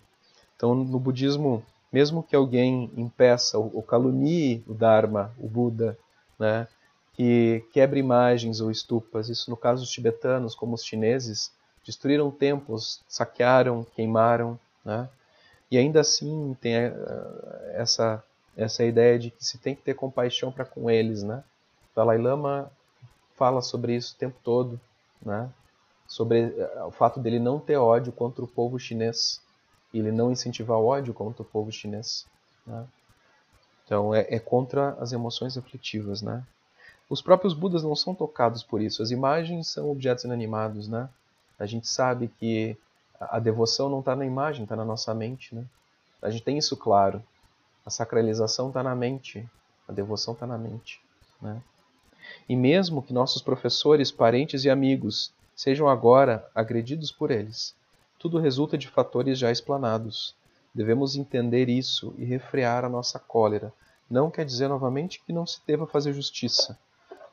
Então, 0.56 0.74
no 0.74 1.00
budismo 1.00 1.64
mesmo 1.94 2.24
que 2.24 2.34
alguém 2.34 2.90
impeça 2.96 3.56
ou 3.56 3.80
calunie 3.80 4.64
o 4.66 4.74
Dharma, 4.74 5.32
o 5.38 5.46
Buda, 5.46 5.96
né, 6.36 6.66
que 7.12 7.64
quebre 7.72 8.00
imagens 8.00 8.60
ou 8.60 8.68
estupas, 8.68 9.28
isso 9.28 9.48
no 9.48 9.56
caso 9.56 9.82
dos 9.82 9.92
tibetanos, 9.92 10.56
como 10.56 10.74
os 10.74 10.84
chineses, 10.84 11.52
destruíram 11.86 12.32
templos, 12.32 13.00
saquearam, 13.06 13.86
queimaram, 13.94 14.58
né, 14.84 15.08
e 15.70 15.78
ainda 15.78 16.00
assim 16.00 16.56
tem 16.60 16.74
eh, 16.74 16.92
essa 17.74 18.20
essa 18.56 18.84
ideia 18.84 19.16
de 19.16 19.30
que 19.30 19.44
se 19.44 19.56
tem 19.58 19.74
que 19.76 19.82
ter 19.82 19.94
compaixão 19.94 20.50
para 20.50 20.64
com 20.64 20.90
eles, 20.90 21.22
né? 21.22 21.42
O 21.92 21.96
Dalai 21.96 22.18
Lama 22.18 22.70
fala 23.36 23.60
sobre 23.60 23.94
isso 23.94 24.14
o 24.14 24.18
tempo 24.18 24.36
todo, 24.42 24.80
né? 25.24 25.48
Sobre 26.08 26.54
eh, 26.56 26.84
o 26.84 26.90
fato 26.90 27.20
dele 27.20 27.38
não 27.38 27.60
ter 27.60 27.76
ódio 27.76 28.12
contra 28.12 28.44
o 28.44 28.48
povo 28.48 28.80
chinês, 28.80 29.40
ele 29.98 30.12
não 30.12 30.32
incentivar 30.32 30.78
o 30.78 30.86
ódio 30.86 31.14
contra 31.14 31.42
o 31.42 31.44
povo 31.44 31.70
chinês. 31.70 32.26
Né? 32.66 32.84
Então 33.84 34.14
é, 34.14 34.26
é, 34.28 34.38
contra 34.38 34.90
as 35.00 35.12
emoções 35.12 35.56
aflitivas. 35.56 36.22
Né? 36.22 36.42
Os 37.08 37.20
próprios 37.20 37.54
Budas 37.54 37.82
não 37.82 37.94
são 37.94 38.14
tocados 38.14 38.62
por 38.62 38.80
isso. 38.80 39.02
As 39.02 39.10
imagens 39.10 39.68
são 39.68 39.90
objetos 39.90 40.24
inanimados, 40.24 40.88
né? 40.88 41.08
A 41.58 41.66
gente 41.66 41.86
sabe 41.86 42.28
que 42.40 42.76
a 43.20 43.38
devoção 43.38 43.88
não 43.88 44.00
está 44.00 44.16
na 44.16 44.26
imagem, 44.26 44.64
está 44.64 44.74
na 44.74 44.84
nossa 44.84 45.14
mente, 45.14 45.54
né? 45.54 45.64
A 46.20 46.30
gente 46.30 46.42
tem 46.42 46.58
isso 46.58 46.76
claro. 46.76 47.22
A 47.84 47.90
sacralização 47.90 48.68
está 48.68 48.82
na 48.82 48.94
mente, 48.94 49.48
a 49.86 49.92
devoção 49.92 50.34
está 50.34 50.46
na 50.46 50.58
mente, 50.58 51.00
né? 51.40 51.62
E 52.48 52.56
mesmo 52.56 53.02
que 53.02 53.12
nossos 53.12 53.42
professores, 53.42 54.10
parentes 54.10 54.64
e 54.64 54.70
amigos 54.70 55.32
sejam 55.54 55.88
agora 55.88 56.44
agredidos 56.54 57.12
por 57.12 57.30
eles, 57.30 57.74
tudo 58.24 58.38
resulta 58.38 58.78
de 58.78 58.88
fatores 58.88 59.38
já 59.38 59.52
explanados. 59.52 60.34
Devemos 60.74 61.14
entender 61.14 61.68
isso 61.68 62.14
e 62.16 62.24
refrear 62.24 62.82
a 62.82 62.88
nossa 62.88 63.18
cólera. 63.18 63.70
Não 64.08 64.30
quer 64.30 64.46
dizer 64.46 64.66
novamente 64.66 65.22
que 65.22 65.30
não 65.30 65.46
se 65.46 65.60
deva 65.66 65.86
fazer 65.86 66.14
justiça, 66.14 66.78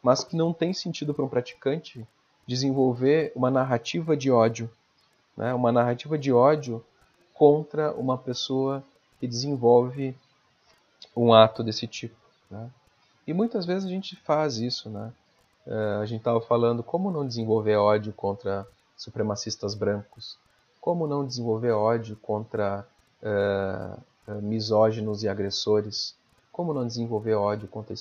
mas 0.03 0.21
que 0.21 0.35
não 0.35 0.51
tem 0.51 0.73
sentido 0.73 1.13
para 1.13 1.23
um 1.23 1.29
praticante 1.29 2.05
desenvolver 2.45 3.31
uma 3.33 3.49
narrativa 3.49 4.17
de 4.17 4.29
ódio, 4.29 4.69
né? 5.37 5.53
uma 5.53 5.71
narrativa 5.71 6.17
de 6.17 6.33
ódio 6.33 6.83
contra 7.33 7.93
uma 7.93 8.17
pessoa 8.17 8.83
que 9.17 9.25
desenvolve 9.25 10.13
um 11.15 11.33
ato 11.33 11.63
desse 11.63 11.87
tipo. 11.87 12.17
Né? 12.49 12.69
E 13.25 13.33
muitas 13.33 13.65
vezes 13.65 13.85
a 13.85 13.89
gente 13.89 14.17
faz 14.17 14.57
isso. 14.57 14.89
Né? 14.89 15.13
É, 15.65 15.99
a 16.01 16.05
gente 16.05 16.19
estava 16.19 16.41
falando 16.41 16.83
como 16.83 17.09
não 17.09 17.25
desenvolver 17.25 17.77
ódio 17.77 18.11
contra 18.11 18.67
supremacistas 18.97 19.73
brancos, 19.73 20.37
como 20.81 21.07
não 21.07 21.25
desenvolver 21.25 21.71
ódio 21.71 22.17
contra 22.17 22.85
é 24.27 24.41
misóginos 24.41 25.23
e 25.23 25.29
agressores, 25.29 26.15
como 26.51 26.73
não 26.73 26.85
desenvolver 26.85 27.33
ódio 27.33 27.67
contra 27.67 27.93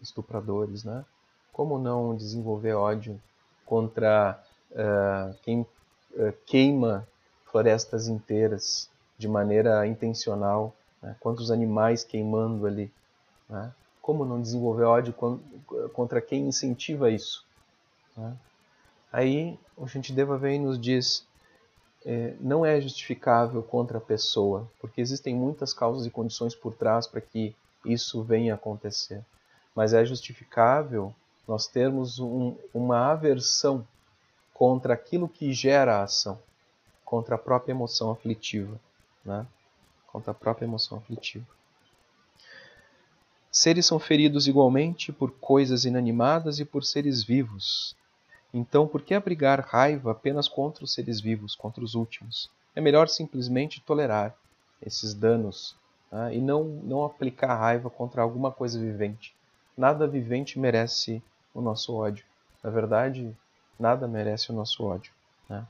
estupradores, 0.00 0.84
né? 0.84 1.04
como 1.52 1.78
não 1.78 2.14
desenvolver 2.14 2.74
ódio 2.74 3.20
contra 3.64 4.42
uh, 4.70 5.34
quem 5.42 5.60
uh, 5.60 6.32
queima 6.46 7.06
florestas 7.50 8.08
inteiras 8.08 8.88
de 9.18 9.28
maneira 9.28 9.86
intencional, 9.86 10.74
né? 11.02 11.16
quantos 11.20 11.50
animais 11.50 12.04
queimando 12.04 12.66
ali. 12.66 12.92
Né? 13.48 13.72
Como 14.00 14.24
não 14.24 14.40
desenvolver 14.40 14.84
ódio 14.84 15.14
contra 15.92 16.20
quem 16.20 16.48
incentiva 16.48 17.10
isso? 17.10 17.44
Né? 18.16 18.36
Aí 19.12 19.58
o 19.76 19.86
Shantideva 19.86 20.36
vem 20.36 20.56
e 20.56 20.64
nos 20.64 20.78
diz 20.78 21.24
é, 22.04 22.34
não 22.40 22.64
é 22.64 22.80
justificável 22.80 23.62
contra 23.62 23.98
a 23.98 24.00
pessoa, 24.00 24.68
porque 24.80 25.00
existem 25.00 25.34
muitas 25.34 25.72
causas 25.72 26.06
e 26.06 26.10
condições 26.10 26.54
por 26.54 26.74
trás 26.74 27.06
para 27.06 27.20
que 27.20 27.54
isso 27.84 28.22
venha 28.22 28.54
a 28.54 28.56
acontecer. 28.56 29.24
Mas 29.74 29.92
é 29.92 30.04
justificável 30.04 31.14
nós 31.46 31.66
termos 31.66 32.18
um, 32.18 32.56
uma 32.72 33.10
aversão 33.10 33.86
contra 34.52 34.94
aquilo 34.94 35.28
que 35.28 35.52
gera 35.52 35.98
a 35.98 36.02
ação, 36.04 36.38
contra 37.04 37.34
a 37.34 37.38
própria 37.38 37.72
emoção 37.72 38.10
aflitiva, 38.10 38.78
né? 39.24 39.46
contra 40.06 40.30
a 40.30 40.34
própria 40.34 40.66
emoção 40.66 40.98
aflitiva. 40.98 41.46
Seres 43.50 43.84
são 43.86 43.98
feridos 43.98 44.46
igualmente 44.46 45.12
por 45.12 45.30
coisas 45.32 45.84
inanimadas 45.84 46.58
e 46.58 46.64
por 46.64 46.84
seres 46.84 47.22
vivos. 47.22 47.94
Então, 48.52 48.86
por 48.86 49.02
que 49.02 49.14
abrigar 49.14 49.66
raiva 49.66 50.12
apenas 50.12 50.48
contra 50.48 50.84
os 50.84 50.92
seres 50.92 51.20
vivos, 51.20 51.54
contra 51.54 51.82
os 51.82 51.94
últimos? 51.94 52.50
É 52.74 52.80
melhor 52.80 53.08
simplesmente 53.08 53.80
tolerar 53.80 54.34
esses 54.80 55.14
danos 55.14 55.74
né? 56.10 56.34
e 56.34 56.40
não, 56.40 56.64
não 56.64 57.04
aplicar 57.04 57.54
raiva 57.54 57.88
contra 57.88 58.20
alguma 58.20 58.52
coisa 58.52 58.78
vivente. 58.78 59.34
Nada 59.76 60.06
vivente 60.06 60.58
merece 60.58 61.22
o 61.54 61.60
nosso 61.60 61.94
ódio. 61.94 62.24
Na 62.62 62.70
verdade, 62.70 63.34
nada 63.78 64.06
merece 64.06 64.50
o 64.50 64.54
nosso 64.54 64.84
ódio. 64.84 65.12
Né? 65.48 65.66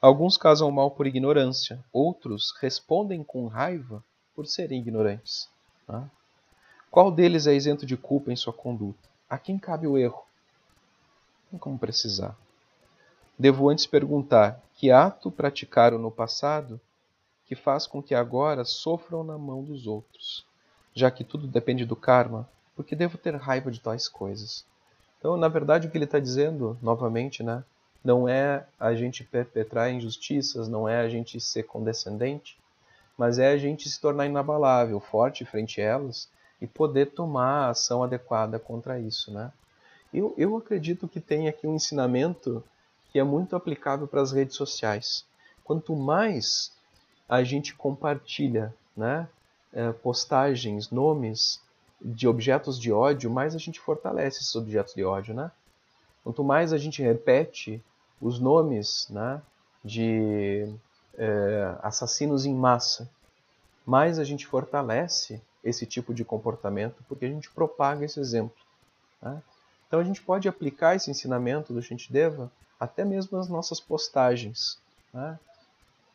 Alguns 0.00 0.36
causam 0.36 0.70
mal 0.72 0.90
por 0.90 1.06
ignorância, 1.06 1.78
outros 1.92 2.52
respondem 2.60 3.22
com 3.22 3.46
raiva 3.46 4.02
por 4.34 4.46
serem 4.46 4.80
ignorantes. 4.80 5.48
Né? 5.88 6.10
Qual 6.90 7.10
deles 7.10 7.46
é 7.46 7.54
isento 7.54 7.86
de 7.86 7.96
culpa 7.96 8.32
em 8.32 8.36
sua 8.36 8.52
conduta? 8.52 9.08
A 9.30 9.38
quem 9.38 9.58
cabe 9.58 9.86
o 9.86 9.96
erro? 9.96 10.24
Como 11.58 11.78
precisar. 11.78 12.36
Devo 13.38 13.68
antes 13.68 13.86
perguntar: 13.86 14.60
que 14.74 14.90
ato 14.90 15.30
praticaram 15.30 15.98
no 15.98 16.10
passado 16.10 16.80
que 17.44 17.54
faz 17.54 17.86
com 17.86 18.02
que 18.02 18.14
agora 18.14 18.64
sofram 18.64 19.22
na 19.22 19.36
mão 19.36 19.62
dos 19.62 19.86
outros? 19.86 20.46
Já 20.94 21.10
que 21.10 21.24
tudo 21.24 21.46
depende 21.46 21.84
do 21.84 21.96
karma, 21.96 22.48
por 22.74 22.84
que 22.84 22.96
devo 22.96 23.18
ter 23.18 23.34
raiva 23.36 23.70
de 23.70 23.80
tais 23.80 24.08
coisas? 24.08 24.64
Então, 25.18 25.36
na 25.36 25.48
verdade, 25.48 25.86
o 25.86 25.90
que 25.90 25.96
ele 25.96 26.04
está 26.04 26.18
dizendo, 26.18 26.76
novamente, 26.82 27.42
né, 27.42 27.62
não 28.04 28.28
é 28.28 28.66
a 28.78 28.94
gente 28.94 29.22
perpetrar 29.22 29.90
injustiças, 29.90 30.68
não 30.68 30.88
é 30.88 31.00
a 31.00 31.08
gente 31.08 31.40
ser 31.40 31.62
condescendente, 31.62 32.58
mas 33.16 33.38
é 33.38 33.52
a 33.52 33.56
gente 33.56 33.88
se 33.88 34.00
tornar 34.00 34.26
inabalável, 34.26 34.98
forte 34.98 35.44
frente 35.44 35.80
a 35.80 35.84
elas 35.84 36.28
e 36.60 36.66
poder 36.66 37.12
tomar 37.12 37.66
a 37.66 37.70
ação 37.70 38.02
adequada 38.02 38.58
contra 38.58 38.98
isso. 38.98 39.32
Né? 39.32 39.52
Eu, 40.12 40.34
eu 40.36 40.56
acredito 40.56 41.08
que 41.08 41.20
tem 41.20 41.48
aqui 41.48 41.66
um 41.66 41.74
ensinamento 41.74 42.62
que 43.10 43.18
é 43.18 43.24
muito 43.24 43.56
aplicável 43.56 44.06
para 44.06 44.20
as 44.20 44.32
redes 44.32 44.56
sociais. 44.56 45.24
Quanto 45.64 45.94
mais 45.94 46.72
a 47.28 47.42
gente 47.42 47.74
compartilha 47.74 48.74
né, 48.96 49.28
eh, 49.72 49.92
postagens, 49.92 50.90
nomes 50.90 51.60
de 52.00 52.26
objetos 52.26 52.78
de 52.78 52.92
ódio, 52.92 53.30
mais 53.30 53.54
a 53.54 53.58
gente 53.58 53.80
fortalece 53.80 54.38
esses 54.40 54.54
objetos 54.56 54.94
de 54.94 55.04
ódio, 55.04 55.34
né? 55.34 55.50
Quanto 56.24 56.42
mais 56.42 56.72
a 56.72 56.78
gente 56.78 57.02
repete 57.02 57.82
os 58.20 58.38
nomes 58.38 59.08
né, 59.08 59.40
de 59.84 60.72
é, 61.14 61.76
assassinos 61.82 62.46
em 62.46 62.54
massa, 62.54 63.10
mais 63.84 64.18
a 64.18 64.24
gente 64.24 64.46
fortalece 64.46 65.42
esse 65.64 65.84
tipo 65.84 66.14
de 66.14 66.24
comportamento, 66.24 67.02
porque 67.08 67.24
a 67.24 67.28
gente 67.28 67.50
propaga 67.50 68.04
esse 68.04 68.20
exemplo. 68.20 68.56
Né? 69.20 69.42
Então 69.92 70.00
a 70.00 70.04
gente 70.04 70.22
pode 70.22 70.48
aplicar 70.48 70.96
esse 70.96 71.10
ensinamento 71.10 71.74
do 71.74 71.82
Shantideva 71.82 72.50
até 72.80 73.04
mesmo 73.04 73.36
nas 73.36 73.46
nossas 73.46 73.78
postagens. 73.78 74.78
Né? 75.12 75.38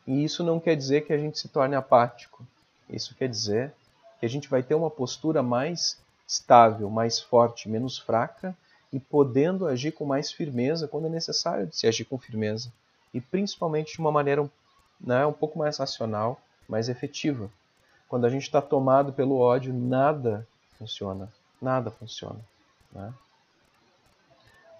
E 0.04 0.24
isso 0.24 0.42
não 0.42 0.58
quer 0.58 0.74
dizer 0.74 1.06
que 1.06 1.12
a 1.12 1.16
gente 1.16 1.38
se 1.38 1.46
torne 1.46 1.76
apático. 1.76 2.44
Isso 2.90 3.14
quer 3.14 3.28
dizer 3.28 3.72
que 4.18 4.26
a 4.26 4.28
gente 4.28 4.48
vai 4.48 4.64
ter 4.64 4.74
uma 4.74 4.90
postura 4.90 5.44
mais 5.44 5.96
estável, 6.26 6.90
mais 6.90 7.20
forte, 7.20 7.68
menos 7.68 7.96
fraca 7.96 8.52
e 8.92 8.98
podendo 8.98 9.64
agir 9.68 9.92
com 9.92 10.04
mais 10.04 10.32
firmeza 10.32 10.88
quando 10.88 11.06
é 11.06 11.10
necessário 11.10 11.72
se 11.72 11.86
agir 11.86 12.04
com 12.04 12.18
firmeza 12.18 12.72
e 13.14 13.20
principalmente 13.20 13.92
de 13.92 14.00
uma 14.00 14.10
maneira 14.10 14.50
né, 15.00 15.24
um 15.24 15.32
pouco 15.32 15.56
mais 15.56 15.76
racional, 15.76 16.40
mais 16.68 16.88
efetiva. 16.88 17.48
Quando 18.08 18.24
a 18.24 18.28
gente 18.28 18.42
está 18.42 18.60
tomado 18.60 19.12
pelo 19.12 19.38
ódio, 19.38 19.72
nada 19.72 20.44
funciona, 20.76 21.32
nada 21.62 21.92
funciona. 21.92 22.40
Né? 22.90 23.14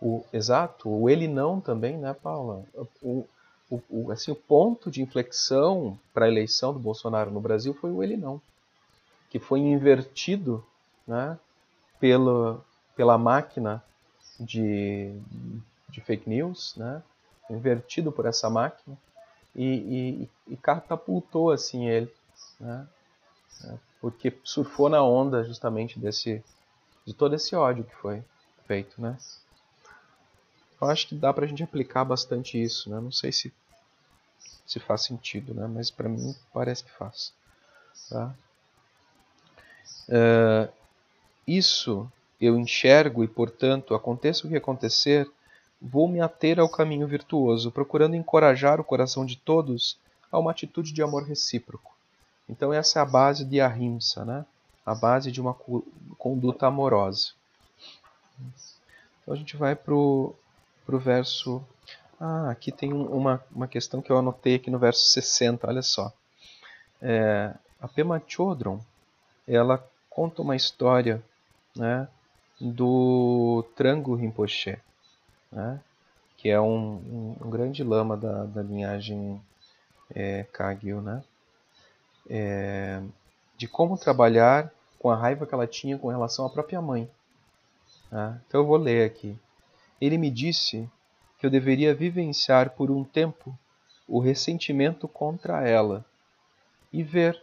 O 0.01 0.24
exato, 0.32 0.88
o 0.88 1.09
ele 1.11 1.26
não 1.26 1.61
também, 1.61 1.96
né, 1.96 2.14
Paula? 2.14 2.64
O, 3.03 3.26
o, 3.70 3.82
o, 3.90 4.11
assim, 4.12 4.30
o 4.30 4.36
ponto 4.36 4.90
de 4.90 5.03
inflexão 5.03 5.99
para 6.14 6.26
a 6.26 6.28
eleição 6.28 6.72
do 6.72 6.78
Bolsonaro 6.78 7.30
no 7.30 7.40
Brasil 7.40 7.74
foi 7.74 7.90
o 7.90 8.03
ele 8.03 8.16
não 8.16 8.40
que 9.30 9.38
foi 9.38 9.61
invertido 9.61 10.64
né, 11.07 11.38
pela, 12.01 12.64
pela 12.96 13.18
máquina 13.18 13.82
de, 14.38 15.12
de 15.88 16.01
fake 16.01 16.28
news, 16.28 16.74
né, 16.76 17.03
invertido 17.51 18.11
por 18.12 18.26
essa 18.26 18.49
máquina, 18.49 18.96
e, 19.55 20.28
e, 20.46 20.53
e 20.53 20.57
catapultou 20.57 21.51
assim 21.51 21.88
ele, 21.88 22.12
né, 22.61 22.86
né, 23.64 23.78
porque 24.01 24.36
surfou 24.44 24.88
na 24.88 25.03
onda 25.03 25.44
justamente 25.44 25.99
desse, 25.99 26.42
de 27.05 27.12
todo 27.12 27.34
esse 27.34 27.55
ódio 27.57 27.84
que 27.84 27.94
foi 27.96 28.22
feito. 28.66 29.01
Né. 29.01 29.16
Eu 30.81 30.89
acho 30.89 31.09
que 31.09 31.14
dá 31.14 31.33
para 31.33 31.45
a 31.45 31.49
gente 31.49 31.62
aplicar 31.62 32.05
bastante 32.05 32.61
isso, 32.61 32.89
né? 32.89 33.01
não 33.01 33.11
sei 33.11 33.33
se, 33.33 33.53
se 34.66 34.79
faz 34.79 35.03
sentido, 35.03 35.53
né? 35.53 35.66
mas 35.66 35.91
para 35.91 36.09
mim 36.09 36.35
parece 36.53 36.85
que 36.85 36.91
faz. 36.93 37.33
Tá? 38.09 38.35
Uh, 40.09 40.72
isso 41.47 42.11
eu 42.41 42.57
enxergo 42.57 43.24
e, 43.24 43.29
portanto, 43.29 43.95
aconteça 43.95 44.47
o 44.47 44.51
que 44.51 44.57
acontecer, 44.57 45.29
vou 45.83 46.07
me 46.07 46.20
ater 46.20 46.61
ao 46.61 46.68
caminho 46.68 47.07
virtuoso, 47.07 47.72
procurando 47.72 48.14
encorajar 48.14 48.81
o 48.81 48.85
coração 48.85 49.26
de 49.26 49.37
todos 49.37 49.99
a 50.31 50.39
uma 50.39 50.53
atitude 50.53 50.93
de 50.93 51.03
amor 51.03 51.24
recíproco. 51.24 51.97
Então 52.49 52.72
essa 52.72 53.01
é 53.01 53.03
a 53.03 53.07
base 53.07 53.45
de 53.45 53.61
ahimsa, 53.61 54.24
né? 54.24 54.47
a 54.87 54.95
base 54.95 55.31
de 55.31 55.41
uma 55.41 55.55
conduta 56.16 56.66
amorosa. 56.66 57.33
Então 59.20 59.35
a 59.35 59.37
gente 59.37 59.57
vai 59.57 59.74
para 59.74 59.95
o 59.95 60.35
verso. 60.97 61.61
Ah, 62.20 62.51
aqui 62.51 62.70
tem 62.70 62.93
uma, 62.93 63.45
uma 63.51 63.66
questão 63.66 64.01
que 64.01 64.11
eu 64.11 64.16
anotei 64.16 64.55
aqui 64.55 64.70
no 64.70 64.78
verso 64.78 65.05
60, 65.09 65.66
olha 65.66 65.82
só. 65.82 66.12
É, 67.03 67.53
a 67.80 67.89
Pema 67.89 68.22
Chodron, 68.26 68.80
ela 69.47 69.84
conta 70.09 70.43
uma 70.43 70.57
história 70.57 71.22
né, 71.76 72.09
do 72.61 73.64
Trango 73.76 74.14
Rinpoche, 74.14 74.78
né? 75.51 75.80
que 76.36 76.49
é 76.49 76.61
um, 76.61 76.95
um, 76.95 77.36
um, 77.45 77.51
grande 77.51 77.82
lama 77.82 78.16
da, 78.16 78.45
da 78.45 78.62
linhagem 78.62 79.43
é, 80.14 80.45
Kagyu, 80.53 81.01
né? 81.01 81.22
É, 82.30 83.03
de 83.57 83.66
como 83.66 83.99
trabalhar 83.99 84.72
com 84.99 85.11
a 85.11 85.16
raiva 85.16 85.47
que 85.47 85.55
ela 85.55 85.66
tinha 85.66 85.99
com 85.99 86.09
relação 86.09 86.47
à 86.47 86.51
própria 86.51 86.80
mãe. 86.80 87.11
Né? 88.11 88.41
Então 88.47 88.61
eu 88.61 88.66
vou 88.66 88.76
ler 88.76 89.05
aqui. 89.05 89.36
Ele 90.01 90.18
me 90.18 90.30
disse 90.30 90.88
que 91.38 91.46
eu 91.46 91.51
deveria 91.51 91.94
vivenciar 91.94 92.70
por 92.70 92.90
um 92.90 93.05
tempo 93.05 93.57
o 94.07 94.20
ressentimento 94.20 95.07
contra 95.07 95.66
ela 95.68 96.05
e 96.92 97.03
ver 97.03 97.40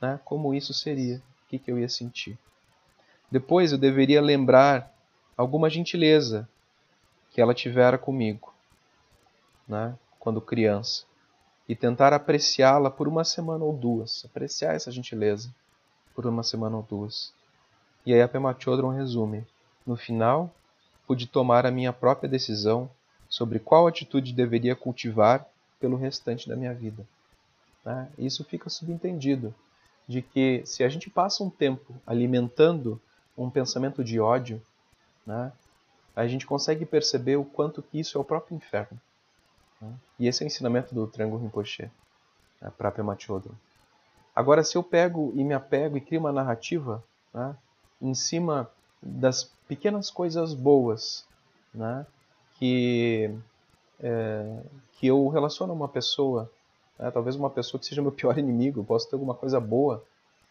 né, 0.00 0.20
como 0.24 0.54
isso 0.54 0.72
seria, 0.72 1.16
o 1.16 1.48
que, 1.48 1.58
que 1.58 1.70
eu 1.70 1.78
ia 1.78 1.88
sentir. 1.88 2.38
Depois 3.30 3.72
eu 3.72 3.78
deveria 3.78 4.22
lembrar 4.22 4.94
alguma 5.36 5.68
gentileza 5.68 6.48
que 7.30 7.40
ela 7.40 7.52
tivera 7.52 7.98
comigo, 7.98 8.54
né, 9.66 9.98
quando 10.18 10.40
criança, 10.40 11.04
e 11.68 11.74
tentar 11.74 12.12
apreciá-la 12.12 12.90
por 12.90 13.08
uma 13.08 13.24
semana 13.24 13.64
ou 13.64 13.72
duas, 13.72 14.24
apreciar 14.24 14.74
essa 14.74 14.92
gentileza 14.92 15.52
por 16.14 16.26
uma 16.26 16.42
semana 16.42 16.76
ou 16.76 16.82
duas. 16.82 17.34
E 18.04 18.14
aí 18.14 18.22
a 18.22 18.28
Pema 18.28 18.56
Chodron 18.58 18.90
resume: 18.90 19.44
no 19.84 19.96
final, 19.96 20.54
pude 21.06 21.26
tomar 21.26 21.64
a 21.66 21.70
minha 21.70 21.92
própria 21.92 22.28
decisão 22.28 22.90
sobre 23.28 23.58
qual 23.58 23.86
atitude 23.86 24.32
deveria 24.32 24.74
cultivar 24.74 25.46
pelo 25.80 25.96
restante 25.96 26.48
da 26.48 26.56
minha 26.56 26.74
vida. 26.74 27.06
Né? 27.84 28.08
Isso 28.18 28.44
fica 28.44 28.68
subentendido 28.68 29.54
de 30.08 30.22
que 30.22 30.62
se 30.64 30.84
a 30.84 30.88
gente 30.88 31.10
passa 31.10 31.42
um 31.42 31.50
tempo 31.50 31.94
alimentando 32.06 33.00
um 33.36 33.50
pensamento 33.50 34.02
de 34.02 34.18
ódio, 34.20 34.62
né, 35.26 35.52
a 36.14 36.26
gente 36.26 36.46
consegue 36.46 36.86
perceber 36.86 37.36
o 37.36 37.44
quanto 37.44 37.82
que 37.82 37.98
isso 37.98 38.16
é 38.16 38.20
o 38.20 38.24
próprio 38.24 38.56
inferno. 38.56 38.98
Né? 39.80 39.92
E 40.18 40.26
esse 40.28 40.42
é 40.42 40.46
o 40.46 40.48
ensinamento 40.48 40.94
do 40.94 41.06
Triângulo 41.06 41.42
Rinpoche, 41.42 41.90
né, 42.60 42.72
para 42.76 42.90
Pema. 42.90 43.16
Agora, 44.34 44.62
se 44.62 44.76
eu 44.76 44.82
pego 44.82 45.32
e 45.34 45.42
me 45.42 45.54
apego 45.54 45.96
e 45.96 46.00
crio 46.00 46.20
uma 46.20 46.32
narrativa 46.32 47.02
né, 47.32 47.56
em 48.00 48.14
cima 48.14 48.70
das 49.02 49.50
pequenas 49.68 50.10
coisas 50.10 50.54
boas 50.54 51.24
né, 51.74 52.06
que, 52.58 53.30
é, 54.00 54.60
que 54.94 55.06
eu 55.06 55.28
relaciono 55.28 55.72
a 55.72 55.76
uma 55.76 55.88
pessoa, 55.88 56.50
né, 56.98 57.10
talvez 57.10 57.36
uma 57.36 57.50
pessoa 57.50 57.78
que 57.78 57.86
seja 57.86 58.02
meu 58.02 58.12
pior 58.12 58.36
inimigo, 58.38 58.80
eu 58.80 58.84
posso 58.84 59.08
ter 59.08 59.16
alguma 59.16 59.34
coisa 59.34 59.60
boa, 59.60 60.02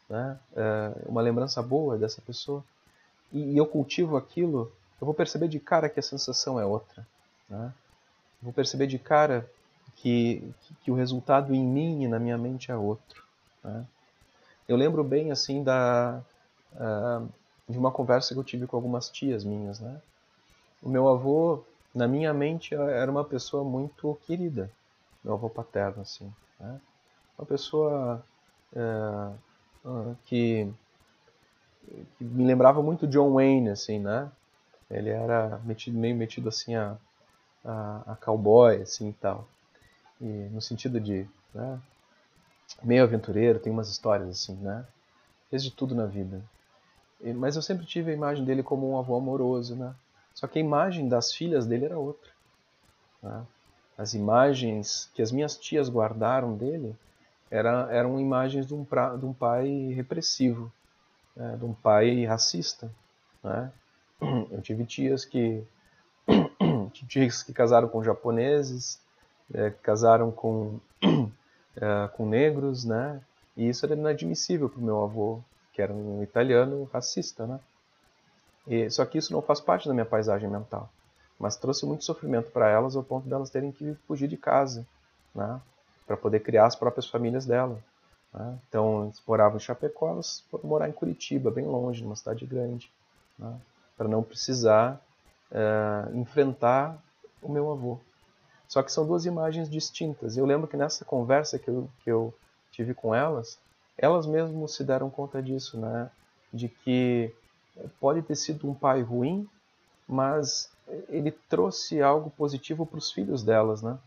né, 0.09 0.39
é, 0.55 0.91
uma 1.07 1.21
lembrança 1.21 1.61
boa 1.61 1.97
dessa 1.97 2.21
pessoa, 2.21 2.63
e, 3.33 3.53
e, 3.53 3.57
eu 3.57 3.65
cultivo 3.65 4.17
aquilo, 4.17 4.71
eu 5.01 5.05
vou 5.05 5.13
perceber 5.13 5.47
de 5.47 5.59
cara 5.59 5.89
que 5.89 5.99
a 5.99 6.03
sensação 6.03 6.59
é 6.59 6.65
outra. 6.65 7.05
Né? 7.49 7.73
vou 8.41 8.53
perceber 8.53 8.85
de 8.87 8.99
cara 8.99 9.49
que, 9.95 10.53
que, 10.61 10.75
que, 10.83 10.91
o 10.91 10.95
resultado 10.95 11.53
em 11.53 11.65
mim 11.65 12.03
e 12.03 12.07
na 12.07 12.19
minha 12.19 12.37
mente 12.37 12.71
é 12.71 12.75
outro. 12.75 13.23
Né? 13.63 13.85
Eu 14.67 14.77
lembro 14.77 15.03
bem 15.03 15.31
assim 15.31 15.63
da 15.63 16.21
uh, 16.73 17.27
de 17.67 17.77
uma 17.77 17.91
conversa 17.91 18.33
que 18.33 18.39
eu 18.39 18.43
tive 18.43 18.67
com 18.67 18.75
algumas 18.75 19.09
tias 19.09 19.43
minhas, 19.43 19.79
né? 19.79 19.99
O 20.81 20.89
meu 20.89 21.07
avô, 21.07 21.63
na 21.93 22.07
minha 22.07 22.33
mente, 22.33 22.75
era 22.75 23.09
uma 23.09 23.23
pessoa 23.23 23.63
muito 23.63 24.17
querida, 24.25 24.71
meu 25.23 25.33
avô 25.33 25.49
paterno, 25.49 26.01
assim, 26.01 26.31
né? 26.59 26.79
Uma 27.37 27.45
pessoa 27.45 28.23
uh, 28.73 30.15
que 30.25 30.71
que 32.17 32.23
me 32.23 32.43
lembrava 32.43 32.81
muito 32.81 33.07
John 33.07 33.33
Wayne, 33.33 33.69
assim, 33.69 33.99
né? 33.99 34.31
Ele 34.89 35.09
era 35.09 35.59
metido, 35.63 35.97
meio 35.97 36.15
metido 36.15 36.49
assim 36.49 36.75
a, 36.75 36.97
a, 37.63 38.13
a 38.13 38.15
cowboy, 38.15 38.81
assim 38.81 39.09
e 39.09 39.13
tal. 39.13 39.47
E 40.21 40.25
no 40.25 40.61
sentido 40.61 40.99
de, 40.99 41.27
né? 41.53 41.79
Meio 42.83 43.03
aventureiro, 43.03 43.59
tem 43.59 43.71
umas 43.71 43.89
histórias 43.89 44.29
assim, 44.29 44.55
né? 44.55 44.85
Fez 45.49 45.63
de 45.63 45.71
tudo 45.71 45.95
na 45.95 46.05
vida. 46.05 46.41
Mas 47.21 47.55
eu 47.55 47.61
sempre 47.61 47.85
tive 47.85 48.11
a 48.11 48.13
imagem 48.13 48.43
dele 48.43 48.61
como 48.61 48.91
um 48.91 48.97
avô 48.97 49.15
amoroso, 49.15 49.75
né? 49.75 49.95
Só 50.33 50.47
que 50.47 50.59
a 50.59 50.61
imagem 50.61 51.07
das 51.07 51.33
filhas 51.33 51.65
dele 51.65 51.85
era 51.85 51.97
outra. 51.97 52.29
Né? 53.23 53.45
As 53.97 54.13
imagens 54.13 55.09
que 55.13 55.21
as 55.21 55.31
minhas 55.31 55.57
tias 55.57 55.89
guardaram 55.89 56.55
dele 56.57 56.95
era, 57.49 57.87
eram 57.89 58.19
imagens 58.19 58.67
de 58.67 58.73
um, 58.73 58.83
pra, 58.83 59.15
de 59.15 59.25
um 59.25 59.33
pai 59.33 59.93
repressivo, 59.95 60.71
né, 61.35 61.55
de 61.57 61.63
um 61.63 61.73
pai 61.73 62.25
racista. 62.25 62.91
Né? 63.41 63.71
Eu 64.51 64.61
tive 64.61 64.85
tias 64.85 65.23
que 65.23 65.63
tias 67.07 67.43
que 67.43 67.53
casaram 67.53 67.87
com 67.87 68.03
japoneses, 68.03 68.99
é, 69.53 69.69
casaram 69.69 70.31
com 70.31 70.79
é, 71.77 72.07
com 72.15 72.25
negros, 72.25 72.83
né? 72.83 73.21
E 73.55 73.69
isso 73.69 73.85
era 73.85 73.95
inadmissível 73.95 74.69
para 74.69 74.79
o 74.79 74.83
meu 74.83 75.01
avô, 75.03 75.39
que 75.75 75.81
era 75.81 75.91
um 75.91 76.23
italiano 76.23 76.89
racista, 76.91 77.45
né? 77.45 77.59
E, 78.65 78.89
só 78.89 79.05
que 79.05 79.17
isso 79.17 79.33
não 79.33 79.41
faz 79.41 79.59
parte 79.59 79.87
da 79.87 79.93
minha 79.93 80.05
paisagem 80.05 80.49
mental, 80.49 80.89
mas 81.37 81.57
trouxe 81.57 81.85
muito 81.85 82.05
sofrimento 82.05 82.49
para 82.49 82.69
elas 82.69 82.95
ao 82.95 83.03
ponto 83.03 83.27
delas 83.27 83.49
terem 83.49 83.73
que 83.73 83.93
fugir 84.07 84.29
de 84.29 84.37
casa, 84.37 84.87
né? 85.35 85.61
Para 86.07 86.15
poder 86.15 86.39
criar 86.39 86.65
as 86.65 86.75
próprias 86.75 87.07
famílias 87.07 87.45
dela. 87.45 87.77
Né? 88.33 88.57
Então, 88.69 89.03
eles 89.03 89.21
moravam 89.27 89.57
em 89.57 89.59
Chapecó, 89.59 90.11
elas 90.11 90.45
foram 90.49 90.65
morar 90.65 90.87
em 90.87 90.93
Curitiba, 90.93 91.51
bem 91.51 91.65
longe, 91.65 92.01
numa 92.01 92.15
cidade 92.15 92.45
grande, 92.45 92.89
né? 93.37 93.59
para 93.97 94.07
não 94.07 94.23
precisar 94.23 95.01
é, 95.51 96.09
enfrentar 96.13 96.97
o 97.41 97.51
meu 97.51 97.69
avô. 97.69 97.99
Só 98.67 98.81
que 98.81 98.91
são 98.91 99.05
duas 99.05 99.25
imagens 99.25 99.69
distintas. 99.69 100.37
Eu 100.37 100.45
lembro 100.45 100.67
que 100.67 100.77
nessa 100.77 101.03
conversa 101.03 101.59
que 101.59 101.67
eu, 101.67 101.89
que 102.03 102.09
eu 102.09 102.33
tive 102.71 102.93
com 102.93 103.13
elas, 103.13 103.59
elas 103.97 104.25
mesmas 104.25 104.73
se 104.73 104.83
deram 104.83 105.09
conta 105.09 105.41
disso, 105.41 105.79
né? 105.79 106.09
De 106.53 106.69
que 106.69 107.33
pode 107.99 108.21
ter 108.21 108.35
sido 108.35 108.69
um 108.69 108.73
pai 108.73 109.01
ruim, 109.01 109.47
mas 110.07 110.69
ele 111.09 111.31
trouxe 111.31 112.01
algo 112.01 112.29
positivo 112.29 112.85
para 112.85 112.99
os 112.99 113.11
filhos 113.11 113.43
delas, 113.43 113.81
né? 113.81 113.97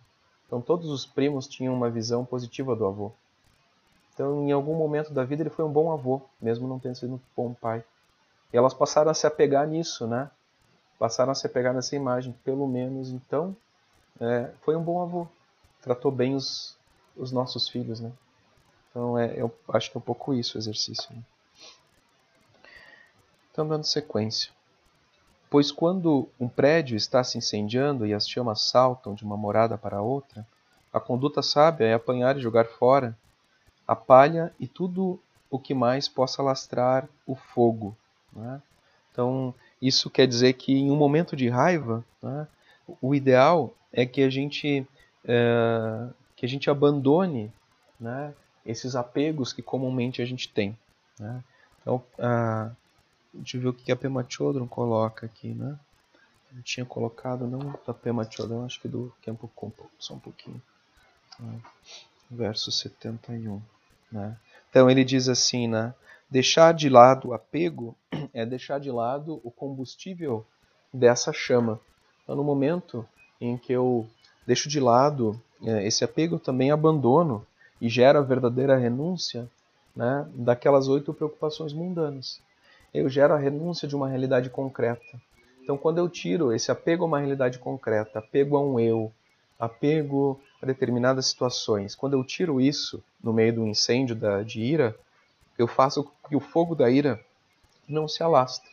Então 0.47 0.61
todos 0.61 0.91
os 0.91 1.05
primos 1.05 1.47
tinham 1.47 1.75
uma 1.75 1.91
visão 1.91 2.25
positiva 2.25 2.75
do 2.75 2.87
avô. 2.87 3.13
Então, 4.19 4.49
em 4.49 4.51
algum 4.51 4.75
momento 4.75 5.13
da 5.13 5.23
vida, 5.23 5.45
ele 5.45 5.51
foi 5.51 5.65
um 5.65 5.71
bom 5.71 5.93
avô, 5.93 6.21
mesmo 6.43 6.67
não 6.67 6.81
tendo 6.81 6.97
sido 6.97 7.15
um 7.15 7.21
bom 7.37 7.55
pai. 7.55 7.85
E 8.53 8.57
elas 8.57 8.75
passaram 8.75 9.13
a 9.13 9.15
se 9.15 9.29
apegar 9.29 9.65
nisso, 9.65 10.09
né? 10.09 10.29
Passaram 10.99 11.31
a 11.31 11.37
se 11.37 11.47
apegar 11.47 11.73
nessa 11.73 11.95
imagem. 11.95 12.35
Pelo 12.43 12.67
menos, 12.67 13.11
então, 13.11 13.57
é, 14.21 14.51
foi 14.63 14.75
um 14.75 14.83
bom 14.83 15.01
avô. 15.01 15.29
Tratou 15.81 16.11
bem 16.11 16.35
os, 16.35 16.77
os 17.17 17.31
nossos 17.31 17.69
filhos, 17.69 18.01
né? 18.01 18.11
Então, 18.91 19.19
é, 19.19 19.35
eu 19.37 19.55
acho 19.69 19.91
que 19.91 19.97
é 19.97 20.01
um 20.01 20.03
pouco 20.03 20.35
isso 20.35 20.57
o 20.57 20.61
exercício. 20.61 21.15
Né? 21.15 21.23
Então, 23.51 23.67
dando 23.67 23.85
sequência. 23.85 24.51
Pois 25.51 25.73
quando 25.73 26.29
um 26.39 26.49
prédio 26.49 26.97
está 26.97 27.25
se 27.25 27.39
incendiando 27.39 28.07
e 28.07 28.13
as 28.13 28.29
chamas 28.29 28.63
saltam 28.63 29.15
de 29.15 29.25
uma 29.25 29.37
morada 29.37 29.79
para 29.79 30.03
outra, 30.03 30.47
a 30.93 31.01
conduta 31.01 31.43
sábia 31.43 31.87
é 31.87 31.95
apanhar 31.95 32.37
e 32.37 32.41
jogar 32.41 32.67
fora 32.67 33.17
a 33.87 33.97
palha 33.97 34.53
e 34.61 34.67
tudo 34.67 35.19
o 35.51 35.59
que 35.59 35.73
mais 35.73 36.09
possa 36.09 36.43
lastrar 36.43 37.09
o 37.27 37.35
fogo. 37.35 37.97
Né? 38.33 38.61
Então, 39.11 39.55
isso 39.81 40.11
quer 40.11 40.27
dizer 40.27 40.53
que 40.53 40.73
em 40.73 40.91
um 40.91 40.97
momento 40.97 41.35
de 41.35 41.49
raiva, 41.49 42.05
né, 42.23 42.47
o 43.01 43.15
ideal 43.15 43.75
é 43.93 44.05
que 44.05 44.23
a 44.23 44.31
gente, 44.31 44.87
é, 45.25 46.09
que 46.37 46.45
a 46.45 46.49
gente 46.49 46.69
abandone 46.69 47.51
né, 47.99 48.35
esses 48.69 48.95
apegos 48.95 49.53
que 49.53 49.63
comumente 49.63 50.21
a 50.21 50.27
gente 50.27 50.49
tem. 50.49 50.79
Né? 51.19 51.43
Então, 51.81 52.05
a, 52.19 52.71
deixa 53.33 53.57
eu 53.57 53.63
ver 53.63 53.69
o 53.69 53.73
que 53.73 53.91
a 53.91 53.97
Pema 53.97 54.25
Chodron 54.29 54.69
coloca 54.69 55.25
aqui. 55.25 55.49
Né? 55.49 55.79
Eu 56.55 56.63
tinha 56.63 56.85
colocado, 56.85 57.47
não 57.47 57.75
da 57.87 57.95
Pema 57.95 58.29
Chodron, 58.31 58.67
acho 58.67 58.81
que 58.81 58.87
do 58.87 59.13
Kempo 59.23 59.51
Kumpo, 59.57 59.91
só 59.99 60.15
um 60.15 60.19
pouquinho. 60.19 60.61
Né? 61.41 61.61
Verso 62.31 62.71
71. 62.71 63.63
Né? 64.13 64.37
Então 64.69 64.91
ele 64.91 65.03
diz 65.03 65.29
assim, 65.29 65.67
né? 65.67 65.95
Deixar 66.31 66.75
de 66.75 66.91
lado 66.91 67.29
o 67.29 67.33
apego 67.33 67.97
é 68.35 68.45
deixar 68.45 68.79
de 68.79 68.91
lado 68.91 69.41
o 69.43 69.51
combustível 69.51 70.47
dessa 70.93 71.33
chama. 71.33 71.81
Então, 72.23 72.37
no 72.37 72.45
momento 72.45 73.09
em 73.41 73.57
que 73.57 73.73
eu 73.73 74.07
deixo 74.47 74.69
de 74.69 74.79
lado 74.79 75.41
é, 75.63 75.87
esse 75.87 76.05
apego, 76.05 76.35
eu 76.35 76.41
também 76.41 76.71
abandono 76.71 77.47
e 77.81 77.89
gero 77.89 78.19
a 78.19 78.23
verdadeira 78.23 78.77
renúncia 78.77 79.49
né, 79.95 80.27
daquelas 80.35 80.89
oito 80.89 81.13
preocupações 81.13 81.73
mundanas. 81.73 82.41
Eu 82.93 83.09
gero 83.09 83.35
a 83.35 83.39
renúncia 83.39 83.87
de 83.87 83.95
uma 83.95 84.09
realidade 84.09 84.51
concreta. 84.51 85.21
Então, 85.63 85.77
quando 85.77 85.99
eu 85.99 86.09
tiro 86.09 86.53
esse 86.53 86.71
apego 86.71 87.05
a 87.05 87.07
uma 87.07 87.19
realidade 87.19 87.59
concreta, 87.59 88.19
apego 88.19 88.57
a 88.57 88.61
um 88.61 88.81
eu, 88.81 89.13
apego 89.59 90.41
a 90.63 90.67
determinadas 90.67 91.27
situações. 91.27 91.95
Quando 91.95 92.15
eu 92.15 92.25
tiro 92.25 92.61
isso 92.61 93.03
no 93.23 93.33
meio 93.33 93.55
do 93.55 93.67
incêndio 93.67 94.17
da, 94.17 94.43
de 94.43 94.61
ira, 94.61 94.97
eu 95.59 95.67
faço 95.67 96.11
que 96.29 96.37
o 96.37 96.41
fogo 96.41 96.75
da 96.75 96.89
ira 96.89 97.21
não 97.87 98.07
se 98.07 98.23
alastre. 98.23 98.71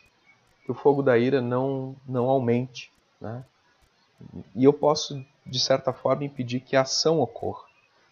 que 0.64 0.70
o 0.70 0.74
fogo 0.74 1.02
da 1.02 1.18
ira 1.18 1.40
não, 1.40 1.94
não 2.08 2.28
aumente. 2.28 2.90
Né? 3.20 3.44
E 4.54 4.64
eu 4.64 4.72
posso, 4.72 5.24
de 5.44 5.60
certa 5.60 5.92
forma, 5.92 6.24
impedir 6.24 6.60
que 6.60 6.76
a 6.76 6.82
ação 6.82 7.20
ocorra. 7.20 7.64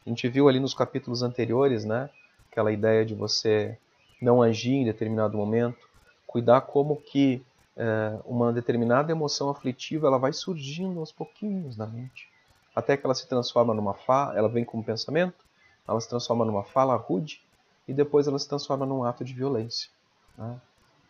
A 0.07 0.09
gente 0.09 0.29
viu 0.29 0.49
ali 0.49 0.61
nos 0.61 0.75
capítulos 0.75 1.23
anteriores, 1.23 1.85
né, 1.85 2.11
aquela 2.51 2.71
ideia 2.71 3.05
de 3.05 3.15
você 3.15 3.79
não 4.21 4.43
agir 4.43 4.75
em 4.75 4.85
determinado 4.85 5.37
momento, 5.37 5.89
cuidar 6.27 6.61
como 6.63 6.97
que 6.97 7.43
é, 7.77 8.19
uma 8.25 8.53
determinada 8.53 9.11
emoção 9.11 9.51
aflitiva 9.51 10.07
ela 10.07 10.19
vai 10.19 10.33
surgindo 10.33 11.01
aos 11.01 11.11
pouquinhos 11.11 11.77
na 11.77 11.87
mente, 11.87 12.29
até 12.75 12.97
que 12.97 13.05
ela 13.05 13.15
se 13.15 13.29
transforma 13.29 13.75
numa 13.75 13.95
fala, 13.95 14.37
ela 14.37 14.49
vem 14.49 14.65
como 14.65 14.85
pensamento, 14.85 15.45
ela 15.87 16.01
se 16.01 16.09
transforma 16.09 16.45
numa 16.45 16.65
fala 16.65 16.97
rude 16.97 17.43
e 17.87 17.93
depois 17.93 18.27
ela 18.27 18.39
se 18.39 18.49
transforma 18.49 18.87
num 18.87 19.05
ato 19.05 19.25
de 19.25 19.35
violência. 19.35 19.91
Né? 20.37 20.61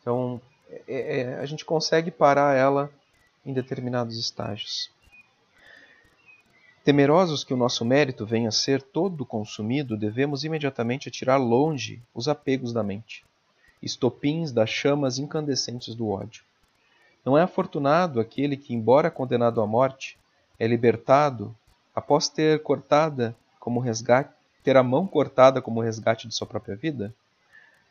Então 0.01 0.41
é, 0.89 1.21
é, 1.21 1.35
a 1.37 1.47
gente 1.47 1.65
consegue 1.65 2.11
parar 2.11 2.57
ela 2.57 2.91
em 3.45 3.53
determinados 3.53 4.19
estágios. 4.19 4.91
Temerosos 6.85 7.43
que 7.43 7.55
o 7.55 7.57
nosso 7.57 7.83
mérito 7.83 8.27
venha 8.27 8.51
a 8.51 8.53
ser 8.53 8.83
todo 8.83 9.25
consumido, 9.25 9.97
devemos 9.97 10.45
imediatamente 10.45 11.09
atirar 11.09 11.41
longe 11.41 12.03
os 12.15 12.29
apegos 12.29 12.75
da 12.75 12.83
mente, 12.83 13.25
estopins 13.83 14.53
das 14.53 14.69
chamas 14.69 15.19
incandescentes 15.19 15.95
do 15.95 16.11
ódio. 16.11 16.45
Não 17.25 17.39
é 17.39 17.43
afortunado 17.43 18.21
aquele 18.21 18.55
que, 18.55 18.75
embora 18.75 19.11
condenado 19.11 19.63
à 19.63 19.67
morte, 19.67 20.19
é 20.59 20.67
libertado 20.67 21.57
após 21.95 22.29
ter 22.29 22.63
cortada 22.63 23.35
como 23.59 23.81
resgate, 23.81 24.35
ter 24.63 24.77
a 24.77 24.83
mão 24.83 25.07
cortada 25.07 25.63
como 25.63 25.81
resgate 25.81 26.29
de 26.29 26.35
sua 26.35 26.47
própria 26.47 26.77
vida? 26.77 27.15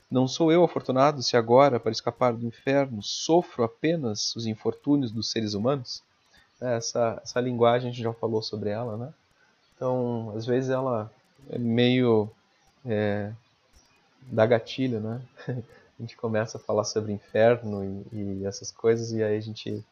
Não 0.10 0.28
sou 0.28 0.52
eu 0.52 0.64
afortunado 0.64 1.24
se 1.24 1.36
agora, 1.36 1.80
para 1.80 1.92
escapar 1.92 2.34
do 2.34 2.46
inferno, 2.46 3.02
sofro 3.02 3.64
apenas 3.64 4.36
os 4.36 4.46
infortúnios 4.46 5.12
dos 5.12 5.32
seres 5.32 5.56
humanos? 5.56 6.04
Essa, 6.64 7.20
essa 7.24 7.42
linguagem 7.42 7.90
a 7.90 7.92
gente 7.92 8.04
já 8.04 8.14
falou 8.14 8.42
sobre 8.42 8.70
ela, 8.70 8.98
né? 8.98 9.14
Então, 9.76 10.34
às 10.36 10.46
vezes 10.46 10.70
ela 10.70 11.12
é 11.50 11.58
meio 11.58 12.30
é, 12.86 13.32
dá 14.32 14.46
gatilho, 14.46 15.00
né? 15.00 15.22
A 16.00 16.02
gente 16.02 16.18
começa 16.18 16.58
a 16.58 16.60
falar 16.60 16.84
sobre 16.86 17.14
inferno 17.14 17.84
e, 18.12 18.42
e, 18.42 18.46
essas 18.46 18.72
coisas 18.72 19.12
e 19.12 19.24
aí 19.24 19.38
a 19.38 19.42
gente 19.42 19.86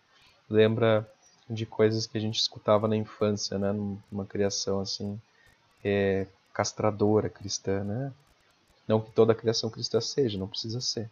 lembra 0.50 1.08
de 1.48 1.64
coisas 1.64 2.08
que 2.08 2.18
a 2.18 2.22
gente 2.22 2.40
escutava 2.40 2.88
na 2.88 2.96
infância, 2.96 3.58
né? 3.60 3.72
Numa 3.72 4.26
criação 4.26 4.80
assim 4.82 5.22
é, 5.84 6.26
castradora 6.54 7.30
cristã, 7.30 7.84
né? 7.84 8.12
Não 8.88 9.00
que 9.00 9.12
toda 9.12 9.36
criação 9.36 9.70
cristã 9.70 10.02
seja, 10.02 10.40
não 10.40 10.48
precisa 10.48 10.82
ser, 10.82 11.10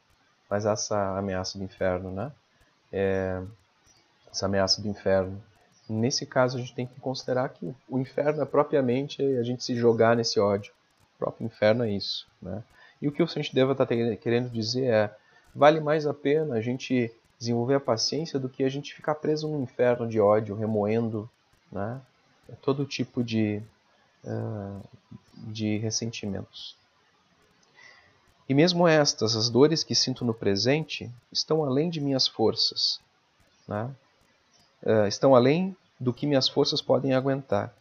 mas 0.49 0.65
essa 0.65 1.17
ameaça 1.17 1.57
do 1.57 1.63
inferno, 1.63 2.11
né? 2.11 2.31
É, 2.91 3.41
essa 4.31 4.47
ameaça 4.47 4.81
do 4.81 4.87
inferno. 4.87 5.41
Nesse 5.89 6.25
caso, 6.25 6.57
a 6.57 6.59
gente 6.59 6.75
tem 6.75 6.85
que 6.85 6.99
considerar 6.99 7.49
que 7.49 7.73
o 7.89 7.97
inferno 7.97 8.41
é 8.41 8.45
propriamente 8.45 9.21
a 9.21 9.43
gente 9.43 9.63
se 9.63 9.75
jogar 9.75 10.15
nesse 10.15 10.39
ódio. 10.39 10.71
O 11.15 11.19
próprio 11.19 11.45
inferno 11.45 11.83
é 11.83 11.91
isso. 11.91 12.27
Né? 12.41 12.63
E 13.01 13.07
o 13.07 13.11
que 13.11 13.23
o 13.23 13.27
Santideva 13.27 13.71
está 13.71 13.85
querendo 13.87 14.49
dizer 14.49 14.85
é: 14.85 15.15
vale 15.53 15.79
mais 15.79 16.05
a 16.05 16.13
pena 16.13 16.55
a 16.55 16.61
gente 16.61 17.11
desenvolver 17.39 17.75
a 17.75 17.79
paciência 17.79 18.37
do 18.37 18.49
que 18.49 18.63
a 18.63 18.69
gente 18.69 18.93
ficar 18.93 19.15
preso 19.15 19.47
num 19.47 19.63
inferno 19.63 20.07
de 20.07 20.19
ódio, 20.19 20.55
remoendo 20.55 21.29
né? 21.71 21.99
todo 22.61 22.85
tipo 22.85 23.23
de, 23.23 23.61
uh, 24.23 24.81
de 25.33 25.77
ressentimentos. 25.77 26.77
E 28.47 28.53
mesmo 28.53 28.87
estas, 28.87 29.35
as 29.35 29.49
dores 29.49 29.83
que 29.83 29.95
sinto 29.95 30.25
no 30.25 30.33
presente, 30.33 31.09
estão 31.31 31.63
além 31.63 31.89
de 31.89 32.01
minhas 32.01 32.27
forças. 32.27 32.99
Né? 33.67 33.89
Uh, 34.83 35.07
estão 35.07 35.35
além 35.35 35.75
do 35.99 36.13
que 36.13 36.27
minhas 36.27 36.47
forças 36.47 36.81
podem 36.81 37.13
aguentar. 37.13 37.73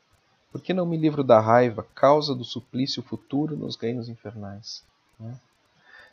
Por 0.51 0.63
que 0.63 0.73
não 0.73 0.87
me 0.87 0.97
livro 0.97 1.23
da 1.23 1.41
raiva, 1.41 1.87
causa 1.95 2.35
do 2.35 2.45
suplício 2.45 3.03
futuro 3.03 3.57
nos 3.57 3.77
reinos 3.77 4.09
infernais? 4.09 4.83
Né? 5.21 5.39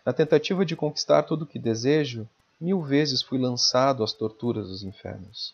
Na 0.06 0.14
tentativa 0.14 0.66
de 0.66 0.76
conquistar 0.76 1.24
tudo 1.24 1.44
o 1.44 1.48
que 1.48 1.58
desejo, 1.58 2.28
mil 2.60 2.82
vezes 2.82 3.22
fui 3.22 3.38
lançado 3.38 4.04
às 4.04 4.14
torturas 4.14 4.68
dos 4.68 4.84
infernos, 4.84 5.54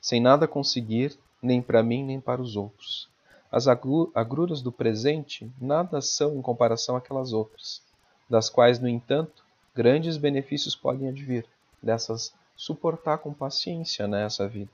sem 0.00 0.20
nada 0.20 0.48
conseguir, 0.48 1.16
nem 1.42 1.62
para 1.62 1.82
mim 1.82 2.04
nem 2.04 2.20
para 2.20 2.42
os 2.42 2.56
outros. 2.56 3.08
As 3.50 3.68
agruras 3.68 4.60
do 4.60 4.72
presente 4.72 5.50
nada 5.60 6.00
são 6.00 6.36
em 6.36 6.42
comparação 6.42 6.96
àquelas 6.96 7.32
outras, 7.32 7.80
das 8.28 8.50
quais, 8.50 8.80
no 8.80 8.88
entanto, 8.88 9.44
grandes 9.74 10.16
benefícios 10.16 10.74
podem 10.74 11.08
advir 11.08 11.46
dessas 11.82 12.34
suportar 12.56 13.18
com 13.18 13.32
paciência 13.32 14.08
nessa 14.08 14.48
vida. 14.48 14.70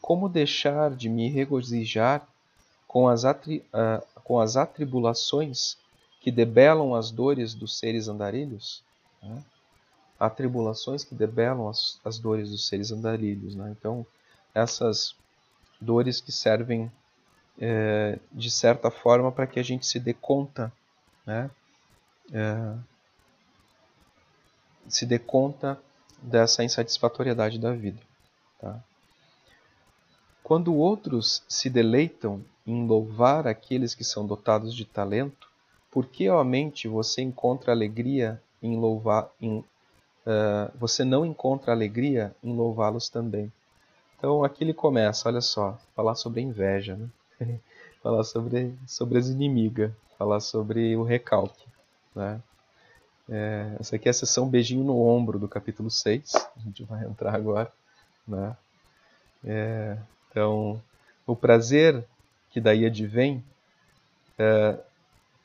Como 0.00 0.28
deixar 0.28 0.90
de 0.90 1.08
me 1.08 1.28
regozijar 1.28 2.26
com 2.88 3.08
as, 3.08 3.24
atri, 3.24 3.64
uh, 3.72 4.04
com 4.22 4.40
as 4.40 4.56
atribulações 4.56 5.76
que 6.20 6.30
debelam 6.30 6.94
as 6.94 7.10
dores 7.10 7.54
dos 7.54 7.78
seres 7.78 8.08
andarilhos? 8.08 8.82
Né? 9.22 9.42
Atribulações 10.18 11.04
que 11.04 11.14
debelam 11.14 11.68
as, 11.68 12.00
as 12.04 12.18
dores 12.18 12.50
dos 12.50 12.66
seres 12.66 12.90
andarilhos. 12.90 13.54
Né? 13.54 13.74
Então, 13.78 14.04
essas 14.54 15.14
dores 15.80 16.20
que 16.20 16.32
servem 16.32 16.90
é, 17.60 18.18
de 18.32 18.50
certa 18.50 18.90
forma 18.90 19.30
para 19.30 19.46
que 19.46 19.60
a 19.60 19.62
gente 19.62 19.86
se 19.86 19.98
dê 19.98 20.14
conta, 20.14 20.72
né? 21.26 21.50
É, 22.32 22.74
se 24.88 25.06
dê 25.06 25.18
conta 25.18 25.78
dessa 26.22 26.62
insatisfatoriedade 26.64 27.58
da 27.58 27.72
vida. 27.72 27.98
Tá? 28.60 28.78
Quando 30.42 30.74
outros 30.74 31.42
se 31.48 31.68
deleitam 31.68 32.44
em 32.66 32.86
louvar 32.86 33.46
aqueles 33.46 33.94
que 33.94 34.04
são 34.04 34.26
dotados 34.26 34.74
de 34.74 34.84
talento, 34.84 35.48
por 35.90 36.06
que 36.06 36.28
mente 36.44 36.88
você 36.88 37.20
encontra 37.22 37.72
alegria 37.72 38.40
em 38.62 38.78
louvar, 38.78 39.28
em, 39.40 39.58
uh, 39.58 40.70
você 40.78 41.04
não 41.04 41.26
encontra 41.26 41.72
alegria 41.72 42.34
em 42.42 42.54
louvá-los 42.54 43.08
também? 43.08 43.52
Então 44.16 44.44
aqui 44.44 44.64
ele 44.64 44.72
começa, 44.72 45.28
olha 45.28 45.40
só, 45.40 45.78
falar 45.94 46.14
sobre 46.14 46.40
a 46.40 46.44
inveja, 46.44 46.96
né? 46.96 47.10
falar 48.02 48.24
sobre, 48.24 48.74
sobre 48.86 49.18
as 49.18 49.28
inimigas, 49.28 49.92
falar 50.18 50.40
sobre 50.40 50.96
o 50.96 51.02
recalque. 51.02 51.66
Né? 52.14 52.40
É, 53.28 53.76
essa 53.78 53.96
aqui 53.96 54.08
é 54.08 54.10
a 54.10 54.14
sessão 54.14 54.48
beijinho 54.48 54.84
no 54.84 55.00
ombro 55.00 55.38
do 55.38 55.48
capítulo 55.48 55.90
6. 55.90 56.34
A 56.34 56.60
gente 56.60 56.82
vai 56.84 57.04
entrar 57.04 57.34
agora. 57.34 57.72
Né? 58.26 58.56
É, 59.44 59.96
então, 60.30 60.80
o 61.26 61.36
prazer 61.36 62.04
que 62.50 62.60
daí 62.60 62.84
advém 62.84 63.42
é, 64.38 64.78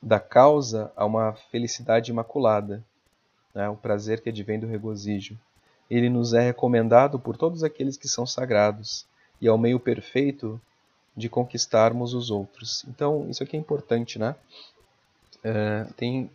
da 0.01 0.19
causa 0.19 0.91
a 0.95 1.05
uma 1.05 1.33
felicidade 1.51 2.11
imaculada. 2.11 2.83
Né? 3.53 3.69
O 3.69 3.75
prazer 3.75 4.21
que 4.21 4.29
advém 4.29 4.59
do 4.59 4.67
regozijo. 4.67 5.37
Ele 5.89 6.09
nos 6.09 6.33
é 6.33 6.41
recomendado 6.41 7.17
por 7.17 7.37
todos 7.37 7.63
aqueles 7.63 7.95
que 7.95 8.09
são 8.09 8.25
sagrados 8.25 9.05
e 9.39 9.47
é 9.47 9.51
o 9.51 9.57
meio 9.57 9.79
perfeito 9.79 10.59
de 11.15 11.29
conquistarmos 11.29 12.13
os 12.13 12.29
outros. 12.29 12.85
Então, 12.87 13.27
isso 13.29 13.41
aqui 13.41 13.55
é 13.55 13.59
importante, 13.59 14.19
né? 14.19 14.35
É, 15.43 15.85
tem 15.95 16.29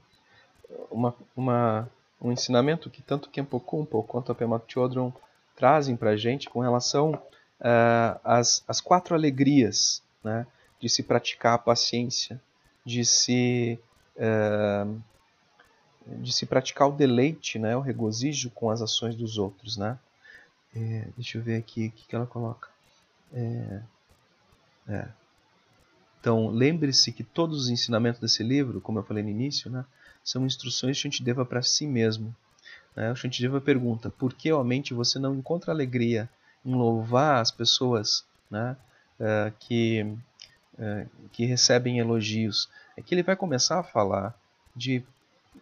uma, 0.91 1.15
uma, 1.37 1.91
um 2.21 2.33
ensinamento 2.33 2.91
que 2.91 3.03
tanto 3.03 3.31
Kempo 3.31 3.59
Kumpo 3.61 4.03
quanto 4.03 4.33
a 4.33 4.35
Pema 4.35 4.63
Chodron 4.67 5.13
trazem 5.57 5.97
para 5.97 6.11
a 6.11 6.17
gente 6.17 6.49
com 6.49 6.61
relação 6.61 7.13
uh, 7.13 8.21
às, 8.25 8.63
às 8.67 8.81
quatro 8.81 9.15
alegrias 9.15 10.03
né, 10.23 10.47
de 10.81 10.89
se 10.89 11.03
praticar 11.03 11.55
a 11.55 11.59
paciência, 11.59 12.41
de 12.85 13.05
se, 13.05 13.79
uh, 14.17 15.03
de 16.07 16.33
se 16.33 16.47
praticar 16.47 16.89
o 16.89 16.93
deleite, 16.93 17.59
né, 17.59 17.77
o 17.77 17.81
regozijo 17.81 18.51
com 18.51 18.71
as 18.71 18.83
ações 18.83 19.15
dos 19.15 19.39
outros. 19.39 19.77
Né? 19.77 19.99
É, 20.75 21.09
deixa 21.17 21.39
eu 21.39 21.43
ver 21.43 21.57
aqui 21.57 21.89
o 21.89 21.91
que, 21.91 22.07
que 22.07 22.17
ela 22.17 22.27
coloca. 22.27 22.69
É, 23.33 23.83
é. 24.89 25.09
Então, 26.21 26.49
lembre-se 26.49 27.11
que 27.11 27.25
todos 27.25 27.65
os 27.65 27.69
ensinamentos 27.69 28.21
desse 28.21 28.45
livro, 28.45 28.81
como 28.81 29.01
eu 29.01 29.03
falei 29.03 29.25
no 29.25 29.29
início, 29.29 29.69
né, 29.71 29.85
são 30.25 30.47
instruções 30.47 30.97
que 30.97 31.03
Shantideva 31.03 31.45
para 31.45 31.63
si 31.63 31.87
mesmo. 31.87 32.35
Né? 32.95 33.11
O 33.11 33.17
Shantideva 33.17 33.61
pergunta, 33.61 34.11
por 34.11 34.35
que, 34.35 34.53
ó 34.53 34.63
mente, 34.63 34.95
você 34.95 35.19
não 35.19 35.35
encontra 35.35 35.73
alegria 35.73 36.29
em 36.65 36.75
louvar 36.75 37.41
as 37.41 37.51
pessoas 37.51 38.25
né, 38.51 38.77
uh, 39.19 39.53
que, 39.59 40.03
uh, 40.75 41.09
que 41.33 41.45
recebem 41.45 41.99
elogios? 41.99 42.69
É 42.97 43.03
que 43.03 43.15
ele 43.15 43.23
vai 43.23 43.35
começar 43.35 43.81
a 43.81 43.85
falar 43.85 44.39
de, 44.77 45.03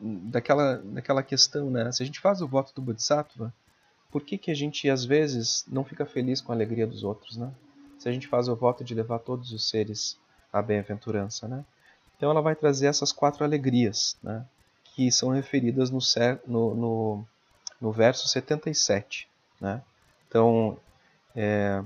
daquela, 0.00 0.76
daquela 0.76 1.22
questão, 1.22 1.70
né? 1.70 1.90
se 1.92 2.02
a 2.02 2.06
gente 2.06 2.20
faz 2.20 2.42
o 2.42 2.48
voto 2.48 2.74
do 2.74 2.82
Bodhisattva, 2.82 3.52
por 4.11 4.22
que, 4.22 4.36
que 4.36 4.50
a 4.50 4.54
gente 4.54 4.90
às 4.90 5.04
vezes 5.04 5.64
não 5.68 5.84
fica 5.84 6.04
feliz 6.04 6.40
com 6.40 6.50
a 6.52 6.54
alegria 6.54 6.86
dos 6.86 7.04
outros? 7.04 7.36
Né? 7.36 7.50
Se 7.98 8.08
a 8.08 8.12
gente 8.12 8.26
faz 8.26 8.48
o 8.48 8.56
voto 8.56 8.82
de 8.82 8.94
levar 8.94 9.20
todos 9.20 9.52
os 9.52 9.68
seres 9.68 10.18
à 10.52 10.61
bem-aventurança, 10.61 11.46
né? 11.46 11.64
Então 12.20 12.30
ela 12.30 12.42
vai 12.42 12.54
trazer 12.54 12.86
essas 12.86 13.12
quatro 13.12 13.42
alegrias, 13.42 14.14
né, 14.22 14.44
que 14.84 15.10
são 15.10 15.30
referidas 15.30 15.88
no, 15.90 16.00
no, 16.46 16.74
no, 16.74 17.26
no 17.80 17.92
verso 17.92 18.28
77. 18.28 19.26
Né? 19.58 19.80
Então, 20.28 20.76
é, 21.34 21.82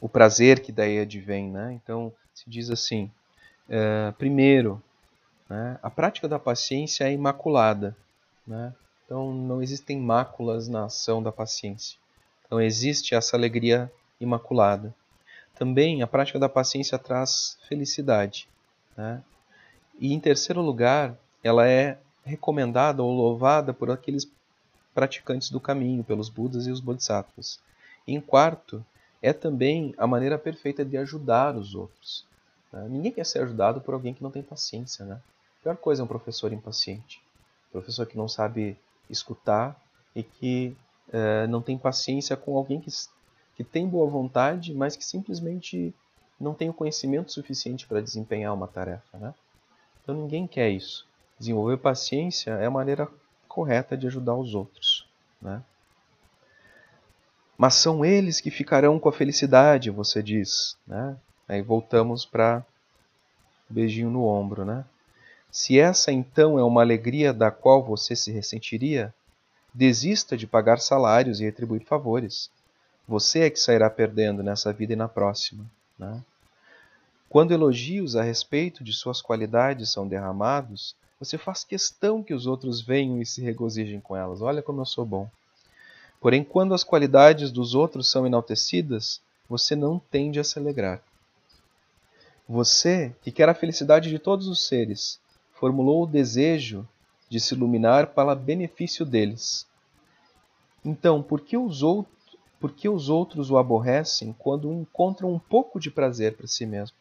o 0.00 0.08
prazer 0.08 0.60
que 0.60 0.70
daí 0.70 1.00
advém. 1.00 1.50
Né? 1.50 1.72
Então, 1.72 2.12
se 2.32 2.48
diz 2.48 2.70
assim: 2.70 3.10
é, 3.68 4.12
primeiro, 4.12 4.80
né, 5.50 5.76
a 5.82 5.90
prática 5.90 6.28
da 6.28 6.38
paciência 6.38 7.02
é 7.02 7.12
imaculada. 7.12 7.96
Né? 8.46 8.72
Então, 9.04 9.34
não 9.34 9.60
existem 9.60 9.98
máculas 9.98 10.68
na 10.68 10.84
ação 10.84 11.20
da 11.20 11.32
paciência. 11.32 11.98
Então, 12.46 12.60
existe 12.60 13.16
essa 13.16 13.36
alegria 13.36 13.90
imaculada. 14.20 14.94
Também 15.56 16.00
a 16.00 16.06
prática 16.06 16.38
da 16.38 16.48
paciência 16.48 16.96
traz 16.96 17.58
felicidade. 17.68 18.48
Né? 18.98 19.22
E 20.00 20.12
em 20.12 20.18
terceiro 20.18 20.60
lugar, 20.60 21.16
ela 21.42 21.68
é 21.68 21.98
recomendada 22.24 23.02
ou 23.02 23.12
louvada 23.12 23.72
por 23.72 23.90
aqueles 23.90 24.28
praticantes 24.92 25.50
do 25.50 25.60
caminho, 25.60 26.02
pelos 26.02 26.28
Budas 26.28 26.66
e 26.66 26.72
os 26.72 26.80
Bodhisattvas. 26.80 27.60
Em 28.06 28.20
quarto, 28.20 28.84
é 29.22 29.32
também 29.32 29.94
a 29.96 30.06
maneira 30.06 30.36
perfeita 30.36 30.84
de 30.84 30.96
ajudar 30.96 31.56
os 31.56 31.74
outros. 31.74 32.26
Né? 32.72 32.86
Ninguém 32.90 33.12
quer 33.12 33.24
ser 33.24 33.42
ajudado 33.42 33.80
por 33.80 33.94
alguém 33.94 34.12
que 34.12 34.22
não 34.22 34.30
tem 34.30 34.42
paciência. 34.42 35.04
Né? 35.04 35.20
A 35.60 35.62
pior 35.62 35.76
coisa 35.76 36.02
é 36.02 36.04
um 36.04 36.08
professor 36.08 36.52
impaciente. 36.52 37.22
Um 37.68 37.72
professor 37.72 38.06
que 38.06 38.16
não 38.16 38.28
sabe 38.28 38.76
escutar 39.08 39.80
e 40.14 40.22
que 40.22 40.76
é, 41.12 41.46
não 41.46 41.62
tem 41.62 41.78
paciência 41.78 42.36
com 42.36 42.56
alguém 42.56 42.80
que, 42.80 42.90
que 43.56 43.62
tem 43.62 43.88
boa 43.88 44.10
vontade, 44.10 44.74
mas 44.74 44.96
que 44.96 45.04
simplesmente 45.04 45.94
não 46.40 46.54
tem 46.54 46.68
o 46.68 46.74
conhecimento 46.74 47.32
suficiente 47.32 47.86
para 47.86 48.00
desempenhar 48.00 48.54
uma 48.54 48.68
tarefa. 48.68 49.18
Né? 49.18 49.34
Então 50.02 50.14
ninguém 50.14 50.46
quer 50.46 50.70
isso. 50.70 51.06
Desenvolver 51.38 51.78
paciência 51.78 52.52
é 52.52 52.66
a 52.66 52.70
maneira 52.70 53.08
correta 53.48 53.96
de 53.96 54.06
ajudar 54.06 54.34
os 54.34 54.54
outros. 54.54 55.08
Né? 55.40 55.62
Mas 57.56 57.74
são 57.74 58.04
eles 58.04 58.40
que 58.40 58.50
ficarão 58.50 58.98
com 58.98 59.08
a 59.08 59.12
felicidade, 59.12 59.90
você 59.90 60.22
diz. 60.22 60.76
Né? 60.86 61.16
Aí 61.48 61.60
voltamos 61.60 62.24
para 62.24 62.64
beijinho 63.68 64.10
no 64.10 64.24
ombro. 64.24 64.64
Né? 64.64 64.84
Se 65.50 65.78
essa 65.78 66.12
então 66.12 66.58
é 66.58 66.62
uma 66.62 66.82
alegria 66.82 67.32
da 67.32 67.50
qual 67.50 67.82
você 67.82 68.14
se 68.14 68.30
ressentiria, 68.30 69.12
desista 69.74 70.36
de 70.36 70.46
pagar 70.46 70.78
salários 70.78 71.40
e 71.40 71.44
retribuir 71.44 71.84
favores. 71.84 72.50
Você 73.06 73.40
é 73.40 73.50
que 73.50 73.58
sairá 73.58 73.88
perdendo 73.88 74.42
nessa 74.42 74.72
vida 74.72 74.92
e 74.92 74.96
na 74.96 75.08
próxima. 75.08 75.64
Né? 75.98 76.22
Quando 77.28 77.52
elogios 77.52 78.16
a 78.16 78.22
respeito 78.22 78.82
de 78.82 78.92
suas 78.92 79.20
qualidades 79.20 79.90
são 79.90 80.06
derramados, 80.06 80.94
você 81.20 81.36
faz 81.36 81.64
questão 81.64 82.22
que 82.22 82.32
os 82.32 82.46
outros 82.46 82.80
venham 82.80 83.20
e 83.20 83.26
se 83.26 83.42
regozijem 83.42 84.00
com 84.00 84.16
elas. 84.16 84.40
Olha 84.40 84.62
como 84.62 84.80
eu 84.80 84.86
sou 84.86 85.04
bom. 85.04 85.28
Porém, 86.20 86.42
quando 86.42 86.74
as 86.74 86.84
qualidades 86.84 87.50
dos 87.50 87.74
outros 87.74 88.10
são 88.10 88.26
enaltecidas, 88.26 89.20
você 89.48 89.76
não 89.76 89.98
tende 89.98 90.38
a 90.38 90.44
se 90.44 90.58
alegrar. 90.58 91.02
Você, 92.48 93.14
que 93.22 93.30
quer 93.30 93.48
a 93.48 93.54
felicidade 93.54 94.08
de 94.08 94.18
todos 94.18 94.48
os 94.48 94.66
seres, 94.66 95.20
formulou 95.52 96.04
o 96.04 96.06
desejo 96.06 96.86
de 97.28 97.38
se 97.38 97.54
iluminar 97.54 98.08
para 98.08 98.34
benefício 98.34 99.04
deles. 99.04 99.66
Então, 100.84 101.22
por 101.22 101.40
que 101.40 101.56
os, 101.56 101.82
outros, 101.82 102.17
por 102.60 102.72
que 102.72 102.88
os 102.88 103.08
outros 103.08 103.50
o 103.50 103.58
aborrecem 103.58 104.34
quando 104.38 104.72
encontram 104.72 105.32
um 105.32 105.38
pouco 105.38 105.78
de 105.78 105.90
prazer 105.90 106.36
para 106.36 106.46
si 106.46 106.66
mesmo? 106.66 106.96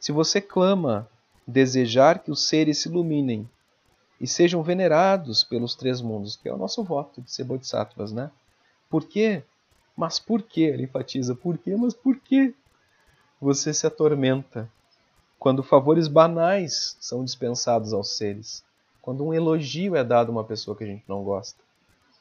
Se 0.00 0.10
você 0.10 0.40
clama 0.40 1.08
desejar 1.46 2.20
que 2.20 2.30
os 2.30 2.48
seres 2.48 2.78
se 2.78 2.88
iluminem 2.88 3.48
e 4.20 4.26
sejam 4.26 4.62
venerados 4.62 5.44
pelos 5.44 5.74
três 5.74 6.00
mundos, 6.00 6.36
que 6.36 6.48
é 6.48 6.52
o 6.52 6.56
nosso 6.56 6.82
voto 6.82 7.20
de 7.20 7.30
ser 7.30 7.44
bodhisattvas, 7.44 8.12
né? 8.12 8.30
Por 8.88 9.04
quê? 9.04 9.42
Mas 9.96 10.18
por 10.18 10.42
quê? 10.42 10.62
Ele 10.62 10.84
enfatiza, 10.84 11.34
por 11.34 11.58
quê? 11.58 11.76
Mas 11.76 11.92
por 11.92 12.18
quê? 12.18 12.54
Você 13.40 13.74
se 13.74 13.86
atormenta 13.86 14.70
quando 15.38 15.62
favores 15.62 16.06
banais 16.06 16.96
são 17.00 17.24
dispensados 17.24 17.92
aos 17.92 18.16
seres, 18.16 18.64
quando 19.00 19.24
um 19.24 19.34
elogio 19.34 19.96
é 19.96 20.04
dado 20.04 20.28
a 20.28 20.32
uma 20.32 20.44
pessoa 20.44 20.76
que 20.76 20.84
a 20.84 20.86
gente 20.86 21.02
não 21.08 21.24
gosta, 21.24 21.60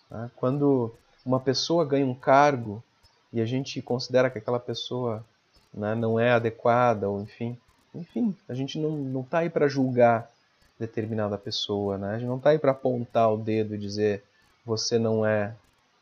né? 0.09 0.31
quando 0.35 0.91
uma 1.25 1.39
pessoa 1.39 1.85
ganha 1.85 2.05
um 2.05 2.15
cargo 2.15 2.83
e 3.31 3.41
a 3.41 3.45
gente 3.45 3.81
considera 3.81 4.29
que 4.29 4.37
aquela 4.37 4.59
pessoa 4.59 5.25
né, 5.73 5.95
não 5.95 6.19
é 6.19 6.31
adequada, 6.31 7.07
ou 7.09 7.21
enfim, 7.21 7.57
enfim, 7.93 8.35
a 8.47 8.53
gente 8.53 8.79
não 8.79 9.21
está 9.21 9.39
aí 9.39 9.49
para 9.49 9.67
julgar 9.67 10.29
determinada 10.79 11.37
pessoa, 11.37 11.97
né? 11.97 12.15
A 12.15 12.17
gente 12.17 12.27
não 12.27 12.37
está 12.37 12.49
aí 12.49 12.59
para 12.59 12.71
apontar 12.71 13.31
o 13.31 13.37
dedo 13.37 13.75
e 13.75 13.77
dizer 13.77 14.23
você 14.65 14.97
não 14.97 15.25
é 15.25 15.55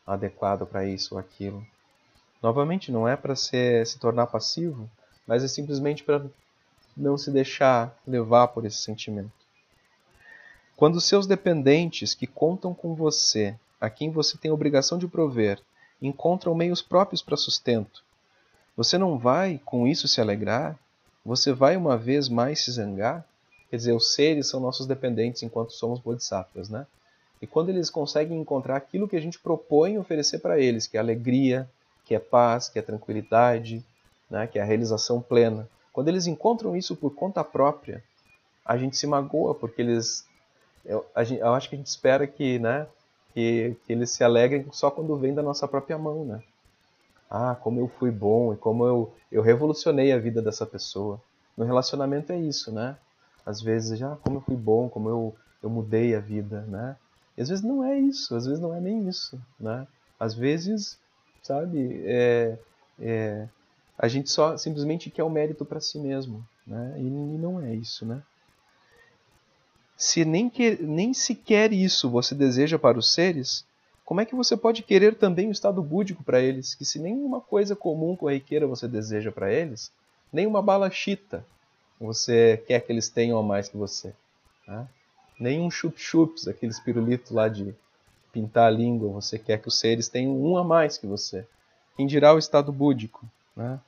adequado 0.06 0.66
para 0.66 0.84
isso 0.84 1.14
ou 1.14 1.20
aquilo. 1.20 1.64
Novamente, 2.42 2.90
não 2.90 3.06
é 3.06 3.16
para 3.16 3.36
se 3.36 3.98
tornar 4.00 4.26
passivo, 4.26 4.88
mas 5.26 5.44
é 5.44 5.48
simplesmente 5.48 6.02
para 6.02 6.24
não 6.96 7.16
se 7.18 7.30
deixar 7.30 7.94
levar 8.06 8.48
por 8.48 8.64
esse 8.64 8.78
sentimento. 8.78 9.30
Quando 10.76 11.00
seus 11.00 11.26
dependentes 11.26 12.14
que 12.14 12.26
contam 12.26 12.72
com 12.72 12.94
você, 12.94 13.54
a 13.80 13.88
quem 13.88 14.10
você 14.10 14.36
tem 14.36 14.50
a 14.50 14.54
obrigação 14.54 14.98
de 14.98 15.08
prover, 15.08 15.60
encontram 16.00 16.54
meios 16.54 16.82
próprios 16.82 17.22
para 17.22 17.36
sustento, 17.36 18.02
você 18.76 18.96
não 18.96 19.18
vai 19.18 19.60
com 19.64 19.86
isso 19.86 20.08
se 20.08 20.20
alegrar? 20.20 20.78
Você 21.22 21.52
vai 21.52 21.76
uma 21.76 21.98
vez 21.98 22.28
mais 22.28 22.64
se 22.64 22.72
zangar? 22.72 23.24
Quer 23.68 23.76
dizer, 23.76 23.92
os 23.92 24.14
seres 24.14 24.46
são 24.46 24.58
nossos 24.58 24.86
dependentes 24.86 25.42
enquanto 25.42 25.72
somos 25.72 26.00
bodhisattvas, 26.00 26.70
né? 26.70 26.86
E 27.42 27.46
quando 27.46 27.68
eles 27.68 27.90
conseguem 27.90 28.40
encontrar 28.40 28.76
aquilo 28.76 29.06
que 29.06 29.16
a 29.16 29.20
gente 29.20 29.38
propõe 29.38 29.98
oferecer 29.98 30.38
para 30.38 30.58
eles, 30.58 30.86
que 30.86 30.96
é 30.96 31.00
alegria, 31.00 31.68
que 32.04 32.14
é 32.14 32.18
paz, 32.18 32.68
que 32.68 32.78
é 32.78 32.82
tranquilidade, 32.82 33.84
né? 34.30 34.46
que 34.46 34.58
é 34.58 34.62
a 34.62 34.64
realização 34.64 35.20
plena, 35.20 35.68
quando 35.92 36.08
eles 36.08 36.26
encontram 36.26 36.76
isso 36.76 36.96
por 36.96 37.14
conta 37.14 37.44
própria, 37.44 38.02
a 38.64 38.76
gente 38.76 38.96
se 38.96 39.06
magoa, 39.06 39.54
porque 39.54 39.82
eles. 39.82 40.26
Eu, 40.84 41.04
gente, 41.18 41.40
eu 41.40 41.52
acho 41.52 41.68
que 41.68 41.74
a 41.74 41.78
gente 41.78 41.88
espera 41.88 42.26
que, 42.26 42.58
né, 42.58 42.86
que, 43.34 43.76
que, 43.84 43.92
eles 43.92 44.10
se 44.10 44.24
alegrem 44.24 44.66
só 44.72 44.90
quando 44.90 45.16
vem 45.16 45.34
da 45.34 45.42
nossa 45.42 45.66
própria 45.68 45.98
mão, 45.98 46.24
né? 46.24 46.42
Ah, 47.30 47.54
como 47.54 47.78
eu 47.80 47.88
fui 47.88 48.10
bom 48.10 48.52
e 48.52 48.56
como 48.56 48.84
eu, 48.84 49.12
eu 49.30 49.42
revolucionei 49.42 50.12
a 50.12 50.18
vida 50.18 50.42
dessa 50.42 50.66
pessoa. 50.66 51.20
No 51.56 51.64
relacionamento 51.64 52.32
é 52.32 52.38
isso, 52.38 52.72
né? 52.72 52.96
Às 53.46 53.60
vezes, 53.60 53.98
já, 53.98 54.12
ah, 54.12 54.16
como 54.16 54.38
eu 54.38 54.40
fui 54.40 54.56
bom, 54.56 54.88
como 54.88 55.08
eu, 55.08 55.34
eu 55.62 55.70
mudei 55.70 56.14
a 56.14 56.20
vida, 56.20 56.62
né? 56.62 56.96
E 57.36 57.42
às 57.42 57.48
vezes 57.48 57.64
não 57.64 57.84
é 57.84 57.98
isso, 57.98 58.34
às 58.34 58.46
vezes 58.46 58.60
não 58.60 58.74
é 58.74 58.80
nem 58.80 59.08
isso, 59.08 59.40
né? 59.58 59.86
Às 60.18 60.34
vezes, 60.34 60.98
sabe, 61.42 62.02
é, 62.04 62.58
é, 62.98 63.48
a 63.98 64.08
gente 64.08 64.30
só 64.30 64.56
simplesmente 64.56 65.10
quer 65.10 65.22
o 65.22 65.30
mérito 65.30 65.64
para 65.64 65.80
si 65.80 65.98
mesmo, 65.98 66.44
né? 66.66 66.94
E 66.98 67.02
não 67.02 67.60
é 67.60 67.74
isso, 67.74 68.04
né? 68.04 68.22
Se 70.00 70.24
nem, 70.24 70.48
que, 70.48 70.78
nem 70.80 71.12
sequer 71.12 71.74
isso 71.74 72.08
você 72.08 72.34
deseja 72.34 72.78
para 72.78 72.98
os 72.98 73.12
seres, 73.12 73.66
como 74.02 74.22
é 74.22 74.24
que 74.24 74.34
você 74.34 74.56
pode 74.56 74.82
querer 74.82 75.14
também 75.14 75.48
o 75.48 75.52
estado 75.52 75.82
búdico 75.82 76.24
para 76.24 76.40
eles? 76.40 76.74
Que 76.74 76.86
se 76.86 76.98
nenhuma 76.98 77.38
coisa 77.38 77.76
comum 77.76 78.16
corriqueira 78.16 78.66
você 78.66 78.88
deseja 78.88 79.30
para 79.30 79.52
eles, 79.52 79.92
nem 80.32 80.46
uma 80.46 80.62
bala 80.62 80.90
chita 80.90 81.44
você 82.00 82.56
quer 82.66 82.80
que 82.80 82.90
eles 82.90 83.10
tenham 83.10 83.38
a 83.38 83.42
mais 83.42 83.68
que 83.68 83.76
você. 83.76 84.14
Né? 84.66 84.88
Nem 85.38 85.60
um 85.60 85.70
chup-chups, 85.70 86.48
aqueles 86.48 86.80
pirulitos 86.80 87.30
lá 87.30 87.46
de 87.46 87.74
pintar 88.32 88.68
a 88.68 88.74
língua, 88.74 89.12
você 89.12 89.38
quer 89.38 89.60
que 89.60 89.68
os 89.68 89.78
seres 89.78 90.08
tenham 90.08 90.32
um 90.32 90.56
a 90.56 90.64
mais 90.64 90.96
que 90.96 91.06
você. 91.06 91.46
Quem 91.94 92.06
dirá 92.06 92.32
o 92.32 92.38
estado 92.38 92.72
búdico? 92.72 93.28
Né? 93.54 93.78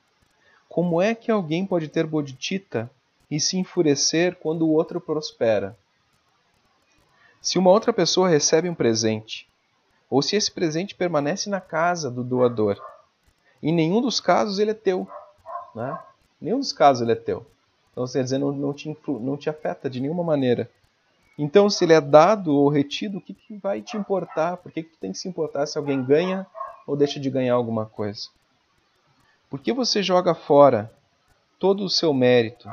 Como 0.69 1.01
é 1.01 1.15
que 1.15 1.31
alguém 1.31 1.65
pode 1.65 1.87
ter 1.87 2.05
bodhicitta 2.05 2.87
e 3.31 3.39
se 3.39 3.57
enfurecer 3.57 4.35
quando 4.35 4.67
o 4.67 4.73
outro 4.73 5.01
prospera? 5.01 5.75
Se 7.43 7.59
uma 7.59 7.71
outra 7.71 7.91
pessoa 7.91 8.29
recebe 8.29 8.69
um 8.69 8.73
presente, 8.73 9.49
ou 10.09 10.21
se 10.21 10.37
esse 10.37 10.49
presente 10.49 10.95
permanece 10.95 11.49
na 11.49 11.59
casa 11.59 12.09
do 12.09 12.23
doador, 12.23 12.81
em 13.61 13.73
nenhum 13.73 13.99
dos 13.99 14.21
casos 14.21 14.59
ele 14.59 14.71
é 14.71 14.73
teu. 14.73 15.05
Né? 15.75 15.99
Nenhum 16.39 16.59
dos 16.59 16.71
casos 16.71 17.01
ele 17.01 17.11
é 17.11 17.15
teu. 17.15 17.45
Então, 17.91 18.07
quer 18.07 18.23
dizer, 18.23 18.37
não, 18.37 18.53
não, 18.53 18.73
te, 18.73 18.87
influ, 18.87 19.19
não 19.19 19.35
te 19.35 19.49
afeta 19.49 19.89
de 19.89 19.99
nenhuma 19.99 20.23
maneira. 20.23 20.71
Então, 21.37 21.69
se 21.69 21.83
ele 21.83 21.91
é 21.91 21.99
dado 21.99 22.55
ou 22.55 22.69
retido, 22.69 23.17
o 23.17 23.21
que, 23.21 23.33
que 23.33 23.57
vai 23.57 23.81
te 23.81 23.97
importar? 23.97 24.55
Por 24.55 24.71
que, 24.71 24.81
que 24.81 24.91
tu 24.91 24.97
tem 24.97 25.11
que 25.11 25.17
se 25.17 25.27
importar 25.27 25.65
se 25.65 25.77
alguém 25.77 26.01
ganha 26.01 26.47
ou 26.87 26.95
deixa 26.95 27.19
de 27.19 27.29
ganhar 27.29 27.55
alguma 27.55 27.85
coisa? 27.85 28.29
Por 29.49 29.59
que 29.59 29.73
você 29.73 30.01
joga 30.01 30.33
fora 30.33 30.89
todo 31.59 31.83
o 31.83 31.89
seu 31.89 32.13
mérito, 32.13 32.69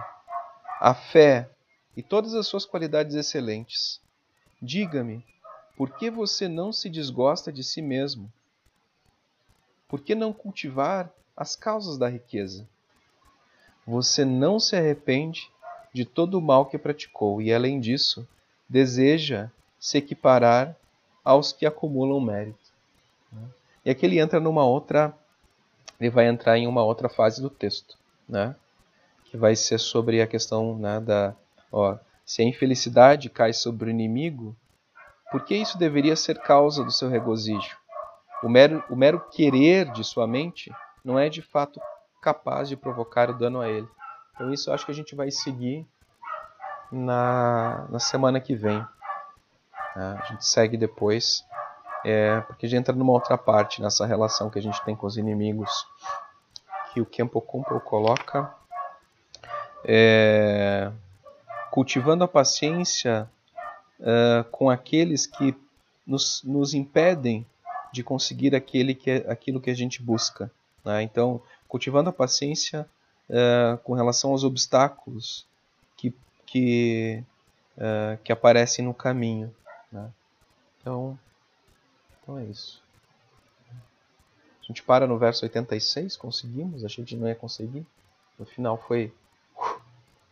a 0.80 0.94
fé 0.94 1.50
e 1.96 2.04
todas 2.04 2.34
as 2.34 2.46
suas 2.46 2.64
qualidades 2.64 3.16
excelentes? 3.16 4.00
Diga-me, 4.60 5.24
por 5.76 5.96
que 5.96 6.10
você 6.10 6.48
não 6.48 6.72
se 6.72 6.88
desgosta 6.88 7.52
de 7.52 7.64
si 7.64 7.80
mesmo? 7.80 8.30
Por 9.88 10.00
que 10.00 10.14
não 10.14 10.32
cultivar 10.32 11.10
as 11.36 11.56
causas 11.56 11.96
da 11.96 12.08
riqueza? 12.08 12.68
Você 13.86 14.24
não 14.24 14.60
se 14.60 14.76
arrepende 14.76 15.50
de 15.92 16.04
todo 16.04 16.38
o 16.38 16.42
mal 16.42 16.66
que 16.66 16.78
praticou 16.78 17.40
e, 17.40 17.52
além 17.52 17.80
disso, 17.80 18.28
deseja 18.68 19.50
se 19.78 19.98
equiparar 19.98 20.76
aos 21.24 21.52
que 21.52 21.66
acumulam 21.66 22.20
mérito. 22.20 22.70
E 23.84 23.90
aqui 23.90 24.06
ele 24.06 24.20
entra 24.20 24.38
numa 24.38 24.64
outra, 24.64 25.16
ele 25.98 26.10
vai 26.10 26.28
entrar 26.28 26.58
em 26.58 26.66
uma 26.66 26.84
outra 26.84 27.08
fase 27.08 27.40
do 27.40 27.48
texto, 27.48 27.96
né? 28.28 28.54
que 29.30 29.36
vai 29.36 29.54
ser 29.54 29.78
sobre 29.78 30.20
a 30.20 30.26
questão 30.26 30.76
né, 30.76 30.98
da, 30.98 31.34
ó, 31.70 31.96
se 32.30 32.42
a 32.42 32.44
infelicidade 32.44 33.28
cai 33.28 33.52
sobre 33.52 33.88
o 33.88 33.90
inimigo, 33.90 34.56
por 35.32 35.42
que 35.42 35.52
isso 35.52 35.76
deveria 35.76 36.14
ser 36.14 36.38
causa 36.38 36.84
do 36.84 36.92
seu 36.92 37.08
regozijo? 37.08 37.76
O 38.40 38.48
mero, 38.48 38.84
o 38.88 38.94
mero 38.94 39.18
querer 39.32 39.90
de 39.90 40.04
sua 40.04 40.28
mente 40.28 40.72
não 41.04 41.18
é 41.18 41.28
de 41.28 41.42
fato 41.42 41.80
capaz 42.22 42.68
de 42.68 42.76
provocar 42.76 43.28
o 43.30 43.34
dano 43.36 43.60
a 43.60 43.68
ele. 43.68 43.88
Então 44.32 44.52
isso 44.52 44.70
eu 44.70 44.74
acho 44.74 44.86
que 44.86 44.92
a 44.92 44.94
gente 44.94 45.16
vai 45.16 45.28
seguir 45.32 45.84
na, 46.92 47.88
na 47.90 47.98
semana 47.98 48.40
que 48.40 48.54
vem. 48.54 48.78
Né? 49.96 50.18
A 50.22 50.24
gente 50.26 50.46
segue 50.46 50.76
depois, 50.76 51.44
é, 52.04 52.42
porque 52.42 52.64
a 52.64 52.68
gente 52.68 52.78
entra 52.78 52.94
numa 52.94 53.12
outra 53.12 53.36
parte 53.36 53.82
nessa 53.82 54.06
relação 54.06 54.48
que 54.48 54.58
a 54.60 54.62
gente 54.62 54.80
tem 54.84 54.94
com 54.94 55.04
os 55.04 55.16
inimigos, 55.16 55.84
que 56.92 57.00
o 57.00 57.06
Kempo 57.06 57.40
Kumpo 57.40 57.80
coloca. 57.80 58.54
É, 59.84 60.92
cultivando 61.70 62.24
a 62.24 62.28
paciência 62.28 63.28
uh, 64.00 64.44
com 64.50 64.68
aqueles 64.68 65.26
que 65.26 65.54
nos, 66.06 66.42
nos 66.42 66.74
impedem 66.74 67.46
de 67.92 68.02
conseguir 68.02 68.54
aquele 68.54 68.94
que 68.94 69.10
é, 69.10 69.30
aquilo 69.30 69.60
que 69.60 69.70
a 69.70 69.74
gente 69.74 70.02
busca. 70.02 70.50
Né? 70.84 71.02
Então, 71.02 71.40
cultivando 71.68 72.10
a 72.10 72.12
paciência 72.12 72.88
uh, 73.28 73.78
com 73.78 73.94
relação 73.94 74.30
aos 74.30 74.44
obstáculos 74.44 75.46
que, 75.96 76.14
que, 76.46 77.22
uh, 77.76 78.18
que 78.22 78.32
aparecem 78.32 78.84
no 78.84 78.94
caminho. 78.94 79.54
Né? 79.90 80.10
Então, 80.80 81.18
então 82.22 82.38
é 82.38 82.44
isso. 82.44 82.82
A 83.70 84.66
gente 84.66 84.82
para 84.82 85.06
no 85.06 85.18
verso 85.18 85.44
86, 85.44 86.16
conseguimos, 86.16 86.84
achei 86.84 87.04
que 87.04 87.16
não 87.16 87.28
ia 87.28 87.34
conseguir. 87.34 87.84
No 88.38 88.46
final 88.46 88.78
foi 88.78 89.12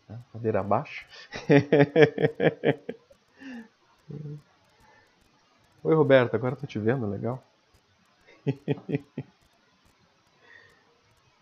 né? 0.08 0.18
ladeira 0.34 0.60
abaixo. 0.60 1.04
Oi 5.84 5.94
Roberto, 5.94 6.34
agora 6.34 6.56
tô 6.56 6.66
te 6.66 6.78
vendo, 6.78 7.06
legal. 7.06 7.42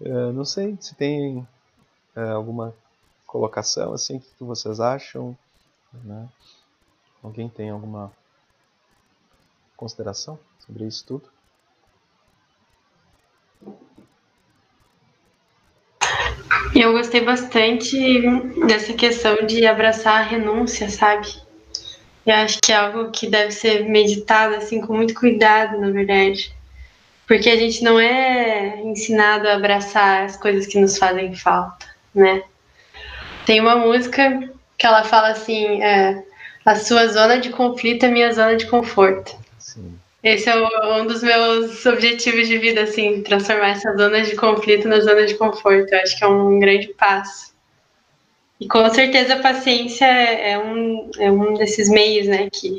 uh, 0.00 0.32
não 0.34 0.44
sei 0.44 0.76
se 0.80 0.94
tem 0.94 1.38
uh, 2.16 2.20
alguma 2.34 2.74
colocação 3.26 3.92
assim, 3.92 4.16
o 4.16 4.20
que 4.20 4.44
vocês 4.44 4.80
acham? 4.80 5.36
Né? 5.92 6.28
Alguém 7.22 7.48
tem 7.48 7.70
alguma 7.70 8.12
consideração 9.76 10.38
sobre 10.60 10.86
isso 10.86 11.04
tudo? 11.06 11.35
Eu 16.78 16.92
gostei 16.92 17.22
bastante 17.22 18.20
dessa 18.66 18.92
questão 18.92 19.46
de 19.46 19.64
abraçar 19.64 20.20
a 20.20 20.24
renúncia, 20.24 20.90
sabe? 20.90 21.26
Eu 22.26 22.34
acho 22.34 22.58
que 22.62 22.70
é 22.70 22.76
algo 22.76 23.10
que 23.10 23.30
deve 23.30 23.50
ser 23.50 23.88
meditado 23.88 24.56
assim 24.56 24.82
com 24.82 24.94
muito 24.94 25.14
cuidado, 25.14 25.80
na 25.80 25.90
verdade. 25.90 26.54
Porque 27.26 27.48
a 27.48 27.56
gente 27.56 27.82
não 27.82 27.98
é 27.98 28.82
ensinado 28.82 29.48
a 29.48 29.54
abraçar 29.54 30.26
as 30.26 30.36
coisas 30.36 30.66
que 30.66 30.78
nos 30.78 30.98
fazem 30.98 31.34
falta, 31.34 31.86
né? 32.14 32.42
Tem 33.46 33.58
uma 33.58 33.76
música 33.76 34.38
que 34.76 34.86
ela 34.86 35.02
fala 35.02 35.28
assim: 35.28 35.82
é, 35.82 36.22
a 36.62 36.74
sua 36.74 37.06
zona 37.06 37.38
de 37.38 37.48
conflito 37.48 38.04
é 38.04 38.10
minha 38.10 38.30
zona 38.34 38.54
de 38.54 38.66
conforto. 38.66 39.34
Esse 40.22 40.48
é 40.48 40.56
um 40.56 41.06
dos 41.06 41.22
meus 41.22 41.84
objetivos 41.86 42.48
de 42.48 42.58
vida, 42.58 42.82
assim, 42.82 43.22
transformar 43.22 43.70
essa 43.70 43.96
zona 43.96 44.22
de 44.22 44.34
conflito 44.34 44.88
na 44.88 45.00
zona 45.00 45.26
de 45.26 45.34
conforto. 45.34 45.92
Eu 45.92 46.00
acho 46.00 46.18
que 46.18 46.24
é 46.24 46.26
um 46.26 46.58
grande 46.58 46.88
passo. 46.88 47.54
E 48.58 48.66
com 48.66 48.88
certeza 48.90 49.34
a 49.34 49.42
paciência 49.42 50.06
é 50.06 50.58
um, 50.58 51.10
é 51.18 51.30
um 51.30 51.54
desses 51.54 51.90
meios, 51.90 52.26
né, 52.26 52.48
que 52.50 52.68
a 52.68 52.72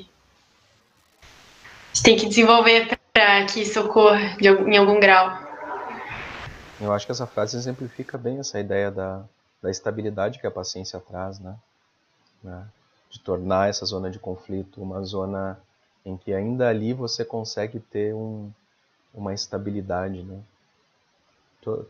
gente 1.94 2.04
tem 2.04 2.18
que 2.18 2.26
desenvolver 2.26 2.98
para 3.14 3.46
que 3.46 3.62
isso 3.62 3.80
ocorra 3.80 4.36
de, 4.38 4.50
em 4.50 4.76
algum 4.76 5.00
grau. 5.00 5.40
Eu 6.82 6.92
acho 6.92 7.06
que 7.06 7.12
essa 7.12 7.28
frase 7.28 7.56
exemplifica 7.56 8.18
bem 8.18 8.40
essa 8.40 8.60
ideia 8.60 8.92
da, 8.92 9.24
da 9.62 9.70
estabilidade 9.70 10.40
que 10.40 10.48
a 10.48 10.52
paciência 10.52 11.00
traz, 11.00 11.40
né? 11.40 11.56
né? 12.44 12.66
De 13.10 13.20
tornar 13.20 13.70
essa 13.70 13.86
zona 13.86 14.10
de 14.10 14.20
conflito 14.20 14.82
uma 14.82 15.02
zona 15.04 15.60
em 16.08 16.16
que 16.16 16.34
ainda 16.34 16.70
ali 16.70 16.94
você 16.94 17.26
consegue 17.26 17.82
ter 17.82 18.14
um, 18.16 18.50
uma 19.14 19.34
estabilidade, 19.34 20.24
né? 20.24 20.42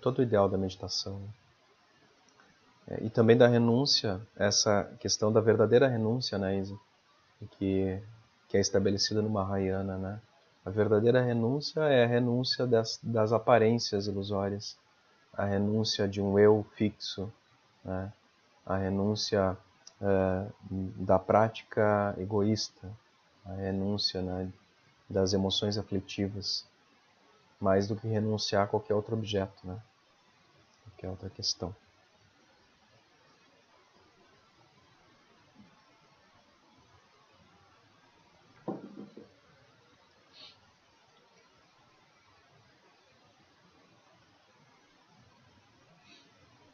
Todo 0.01 0.19
o 0.19 0.21
ideal 0.23 0.49
da 0.49 0.57
meditação. 0.57 1.21
É, 2.87 3.03
e 3.03 3.11
também 3.11 3.37
da 3.37 3.47
renúncia, 3.47 4.19
essa 4.35 4.85
questão 4.99 5.31
da 5.31 5.39
verdadeira 5.39 5.87
renúncia, 5.87 6.39
né, 6.39 6.57
Isa? 6.57 6.75
Que, 7.51 8.01
que 8.49 8.57
é 8.57 8.59
estabelecida 8.59 9.21
no 9.21 9.29
Mahayana, 9.29 9.97
né? 9.97 10.19
A 10.65 10.71
verdadeira 10.71 11.21
renúncia 11.21 11.81
é 11.81 12.03
a 12.03 12.07
renúncia 12.07 12.65
das, 12.65 12.99
das 13.03 13.31
aparências 13.31 14.07
ilusórias, 14.07 14.75
a 15.31 15.45
renúncia 15.45 16.07
de 16.07 16.19
um 16.19 16.39
eu 16.39 16.65
fixo, 16.75 17.31
né? 17.85 18.11
a 18.65 18.75
renúncia 18.77 19.55
uh, 20.01 20.51
da 20.69 21.19
prática 21.19 22.15
egoísta, 22.17 22.89
a 23.47 23.53
renúncia 23.53 24.21
né, 24.21 24.51
das 25.09 25.33
emoções 25.33 25.77
aflitivas, 25.77 26.65
mais 27.59 27.87
do 27.87 27.95
que 27.95 28.07
renunciar 28.07 28.63
a 28.63 28.67
qualquer 28.67 28.93
outro 28.93 29.15
objeto, 29.15 29.65
né? 29.65 29.81
qualquer 30.83 31.09
outra 31.09 31.29
questão. 31.29 31.75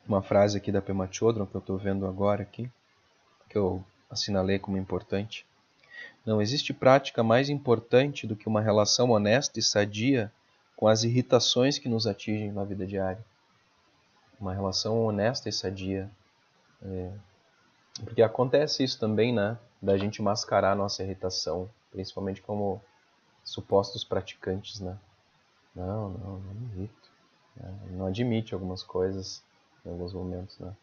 Uma 0.06 0.22
frase 0.22 0.58
aqui 0.58 0.72
da 0.72 0.82
Pema 0.82 1.08
Chodron 1.12 1.46
que 1.46 1.56
eu 1.56 1.60
estou 1.60 1.78
vendo 1.78 2.06
agora 2.06 2.44
aqui, 2.44 2.70
que 3.50 3.58
eu 3.58 3.84
assinalei 4.10 4.60
como 4.60 4.78
importante. 4.78 5.46
Não 6.26 6.42
existe 6.42 6.74
prática 6.74 7.24
mais 7.24 7.50
importante 7.50 8.26
do 8.26 8.36
que 8.36 8.48
uma 8.48 8.62
relação 8.62 9.12
honesta 9.12 9.60
e 9.60 9.64
sadia 9.64 10.32
com 10.76 10.88
as 10.88 11.04
irritações 11.04 11.78
que 11.78 11.90
nos 11.90 12.08
atingem 12.08 12.52
na 12.52 12.64
vida 12.64 12.86
diária. 12.86 13.24
Uma 14.40 14.54
relação 14.54 15.06
honesta 15.06 15.50
e 15.50 15.54
sadia. 15.54 16.10
É, 16.82 17.12
porque 18.04 18.22
acontece 18.22 18.84
isso 18.84 19.00
também, 19.00 19.34
né? 19.34 19.58
Da 19.82 19.98
gente 19.98 20.22
mascarar 20.22 20.72
a 20.72 20.76
nossa 20.76 21.04
irritação, 21.04 21.70
principalmente 21.92 22.42
como 22.42 22.82
supostos 23.44 24.04
praticantes, 24.04 24.80
né? 24.80 24.98
Não, 25.76 26.10
não, 26.10 26.40
não 26.40 26.54
me 26.54 26.76
irrito. 26.76 27.12
Né? 27.56 27.80
Não 27.92 28.06
admite 28.06 28.54
algumas 28.54 28.82
coisas 28.82 29.44
em 29.86 29.90
alguns 29.90 30.14
momentos, 30.14 30.58
né? 30.60 30.74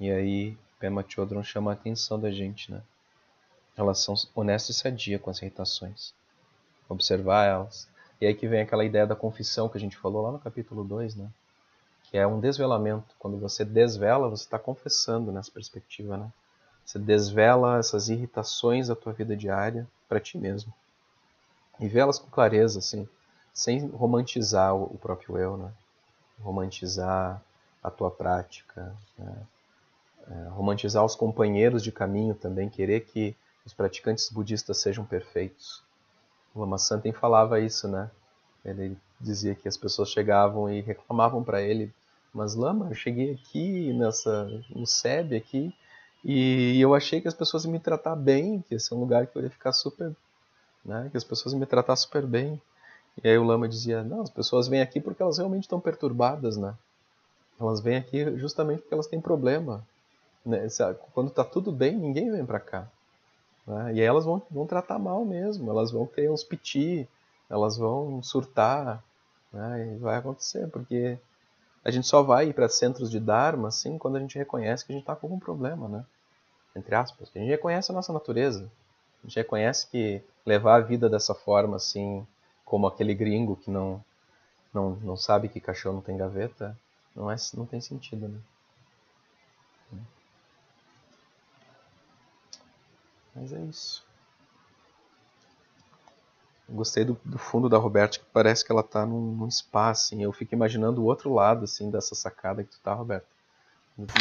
E 0.00 0.10
aí 0.10 0.58
Pema 0.78 1.04
Chodron 1.06 1.42
chama 1.42 1.70
a 1.70 1.74
atenção 1.74 2.18
da 2.18 2.30
gente, 2.30 2.70
né? 2.70 2.82
Relação 3.78 4.14
honesta 4.34 4.72
e 4.72 4.74
sadia 4.74 5.20
com 5.20 5.30
as 5.30 5.40
irritações. 5.40 6.12
Observar 6.88 7.44
elas. 7.44 7.88
E 8.20 8.26
aí 8.26 8.34
que 8.34 8.48
vem 8.48 8.60
aquela 8.60 8.84
ideia 8.84 9.06
da 9.06 9.14
confissão 9.14 9.68
que 9.68 9.78
a 9.78 9.80
gente 9.80 9.96
falou 9.96 10.22
lá 10.22 10.32
no 10.32 10.38
capítulo 10.40 10.82
2, 10.82 11.14
né? 11.14 11.30
Que 12.10 12.18
é 12.18 12.26
um 12.26 12.40
desvelamento. 12.40 13.14
Quando 13.20 13.38
você 13.38 13.64
desvela, 13.64 14.28
você 14.28 14.42
está 14.42 14.58
confessando 14.58 15.30
nessa 15.30 15.52
perspectiva, 15.52 16.16
né? 16.16 16.28
Você 16.84 16.98
desvela 16.98 17.78
essas 17.78 18.08
irritações 18.08 18.88
da 18.88 18.96
tua 18.96 19.12
vida 19.12 19.36
diária 19.36 19.86
para 20.08 20.18
ti 20.18 20.36
mesmo. 20.36 20.74
E 21.78 21.86
vê 21.86 22.00
elas 22.00 22.18
com 22.18 22.28
clareza, 22.28 22.80
assim, 22.80 23.08
sem 23.54 23.86
romantizar 23.88 24.74
o 24.74 24.98
próprio 24.98 25.38
eu, 25.38 25.56
né? 25.56 25.70
Romantizar 26.40 27.40
a 27.82 27.90
tua 27.90 28.10
prática, 28.10 28.92
né? 29.16 29.46
é, 30.30 30.48
romantizar 30.48 31.04
os 31.04 31.14
companheiros 31.14 31.82
de 31.82 31.92
caminho 31.92 32.34
também, 32.34 32.68
querer 32.68 33.00
que 33.00 33.36
os 33.68 33.74
praticantes 33.74 34.30
budistas 34.30 34.78
sejam 34.78 35.04
perfeitos. 35.04 35.82
O 36.54 36.60
Lama 36.60 36.78
Santen 36.78 37.12
falava 37.12 37.60
isso, 37.60 37.86
né? 37.86 38.10
Ele 38.64 38.96
dizia 39.20 39.54
que 39.54 39.68
as 39.68 39.76
pessoas 39.76 40.08
chegavam 40.08 40.72
e 40.72 40.80
reclamavam 40.80 41.44
para 41.44 41.60
ele, 41.60 41.92
mas 42.32 42.54
Lama, 42.54 42.88
eu 42.88 42.94
cheguei 42.94 43.34
aqui 43.34 43.92
nessa 43.92 44.44
no 44.70 44.86
SEB 44.86 45.36
aqui 45.36 45.74
e 46.24 46.80
eu 46.80 46.94
achei 46.94 47.20
que 47.20 47.28
as 47.28 47.34
pessoas 47.34 47.64
iam 47.64 47.72
me 47.72 47.78
tratar 47.78 48.16
bem, 48.16 48.64
que 48.66 48.74
esse 48.74 48.90
é 48.90 48.96
um 48.96 49.00
lugar 49.00 49.26
que 49.26 49.36
eu 49.36 49.42
ia 49.42 49.50
ficar 49.50 49.72
super, 49.72 50.16
né? 50.82 51.08
Que 51.10 51.18
as 51.18 51.24
pessoas 51.24 51.52
iam 51.52 51.60
me 51.60 51.66
tratar 51.66 51.96
super 51.96 52.24
bem. 52.24 52.60
E 53.22 53.28
aí 53.28 53.36
o 53.36 53.44
Lama 53.44 53.68
dizia, 53.68 54.02
não, 54.02 54.22
as 54.22 54.30
pessoas 54.30 54.66
vêm 54.66 54.80
aqui 54.80 54.98
porque 54.98 55.22
elas 55.22 55.36
realmente 55.36 55.64
estão 55.64 55.78
perturbadas, 55.78 56.56
né? 56.56 56.74
Elas 57.60 57.80
vêm 57.80 57.98
aqui 57.98 58.34
justamente 58.38 58.80
porque 58.80 58.94
elas 58.94 59.08
têm 59.08 59.20
problema. 59.20 59.86
Né? 60.42 60.66
Quando 61.12 61.28
está 61.28 61.44
tudo 61.44 61.70
bem, 61.70 61.94
ninguém 61.94 62.30
vem 62.30 62.46
para 62.46 62.60
cá. 62.60 62.88
Né? 63.68 63.96
E 63.96 64.00
elas 64.00 64.24
vão, 64.24 64.42
vão 64.50 64.66
tratar 64.66 64.98
mal 64.98 65.24
mesmo, 65.26 65.70
elas 65.70 65.90
vão 65.90 66.06
ter 66.06 66.30
uns 66.30 66.42
piti, 66.42 67.06
elas 67.50 67.76
vão 67.76 68.22
surtar, 68.22 69.04
né? 69.52 69.94
e 69.94 69.98
vai 69.98 70.16
acontecer, 70.16 70.66
porque 70.68 71.18
a 71.84 71.90
gente 71.90 72.06
só 72.06 72.22
vai 72.22 72.50
para 72.52 72.68
centros 72.68 73.10
de 73.10 73.20
Dharma 73.20 73.68
assim 73.68 73.98
quando 73.98 74.16
a 74.16 74.20
gente 74.20 74.38
reconhece 74.38 74.86
que 74.86 74.92
a 74.92 74.94
gente 74.94 75.02
está 75.02 75.14
com 75.14 75.26
algum 75.26 75.38
problema, 75.38 75.86
né? 75.86 76.04
Entre 76.74 76.94
aspas. 76.94 77.30
A 77.34 77.38
gente 77.38 77.48
reconhece 77.48 77.90
a 77.90 77.94
nossa 77.94 78.12
natureza. 78.12 78.70
A 79.22 79.26
gente 79.26 79.36
reconhece 79.36 79.86
que 79.88 80.22
levar 80.46 80.76
a 80.76 80.80
vida 80.80 81.08
dessa 81.08 81.34
forma, 81.34 81.76
assim, 81.76 82.26
como 82.64 82.86
aquele 82.86 83.14
gringo 83.14 83.56
que 83.56 83.70
não, 83.70 84.02
não, 84.72 84.90
não 84.96 85.16
sabe 85.16 85.48
que 85.48 85.60
cachorro 85.60 85.96
não 85.96 86.02
tem 86.02 86.16
gaveta, 86.16 86.76
não, 87.14 87.30
é, 87.30 87.36
não 87.54 87.66
tem 87.66 87.80
sentido, 87.80 88.28
né? 88.28 88.38
Mas 93.40 93.52
é 93.52 93.60
isso. 93.60 94.02
Gostei 96.68 97.04
do, 97.04 97.18
do, 97.24 97.38
fundo 97.38 97.68
da 97.68 97.78
Roberta, 97.78 98.18
que 98.18 98.24
parece 98.32 98.64
que 98.64 98.70
ela 98.70 98.82
tá 98.82 99.06
num, 99.06 99.36
num 99.36 99.50
spa, 99.50 99.90
assim. 99.90 100.22
Eu 100.22 100.32
fico 100.32 100.54
imaginando 100.54 101.00
o 101.00 101.06
outro 101.06 101.32
lado, 101.32 101.64
assim, 101.64 101.90
dessa 101.90 102.14
sacada 102.14 102.62
que 102.62 102.70
tu 102.70 102.78
tá, 102.82 102.92
Roberta. 102.92 103.26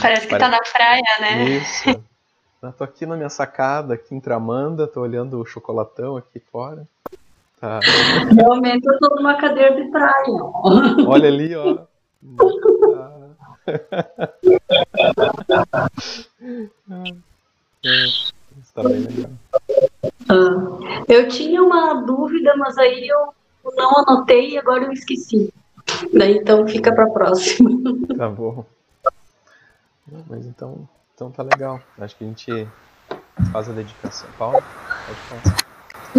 Parece 0.02 0.28
que 0.28 0.30
Pare... 0.30 0.44
tá 0.44 0.50
na 0.50 0.60
praia, 0.60 1.04
né? 1.20 1.44
Isso. 1.44 2.04
Eu 2.62 2.74
tô 2.74 2.84
aqui 2.84 3.06
na 3.06 3.16
minha 3.16 3.30
sacada, 3.30 3.96
aqui 3.96 4.16
em 4.16 4.20
Tramanda, 4.20 4.88
tô 4.88 5.02
olhando 5.02 5.40
o 5.40 5.46
chocolatão 5.46 6.18
aqui 6.18 6.40
fora. 6.40 6.88
Tá. 7.60 7.80
Realmente 8.36 8.88
eu 8.88 9.00
tô 9.00 9.16
numa 9.16 9.36
cadeira 9.36 9.76
de 9.76 9.92
praia. 9.92 10.44
Olha 11.08 11.28
ali, 11.28 11.56
ó. 11.56 11.86
Bem 18.84 19.00
legal. 19.00 19.32
Ah, 20.30 21.04
eu 21.08 21.28
tinha 21.28 21.64
uma 21.64 21.96
dúvida, 21.96 22.56
mas 22.58 22.78
aí 22.78 23.08
eu 23.08 23.34
não 23.76 24.00
anotei 24.00 24.52
e 24.52 24.58
agora 24.58 24.84
eu 24.86 24.92
esqueci. 24.92 25.54
Daí 26.14 26.38
então 26.38 26.68
fica 26.68 26.94
para 26.94 27.10
próxima. 27.10 27.70
Tá 28.18 28.30
bom. 28.30 28.66
Mas 30.28 30.46
então, 30.46 30.88
então 31.14 31.30
tá 31.30 31.44
legal. 31.44 31.80
Acho 32.00 32.16
que 32.16 32.24
a 32.24 32.28
gente 32.28 32.68
faz 33.52 33.70
a 33.70 33.74
dedicação. 33.74 34.28
Paulo, 34.38 34.64
pode 35.06 35.42
falar. 35.42 35.58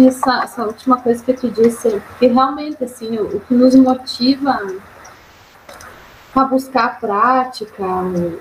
Essa, 0.07 0.43
essa 0.43 0.65
última 0.65 1.01
coisa 1.01 1.23
que 1.23 1.33
tu 1.33 1.49
disse, 1.49 2.01
que 2.17 2.27
realmente 2.27 2.81
assim, 2.83 3.17
o, 3.17 3.35
o 3.35 3.39
que 3.41 3.53
nos 3.53 3.75
motiva 3.75 4.59
a 6.33 6.43
buscar 6.45 6.85
a 6.85 6.89
prática, 6.89 7.83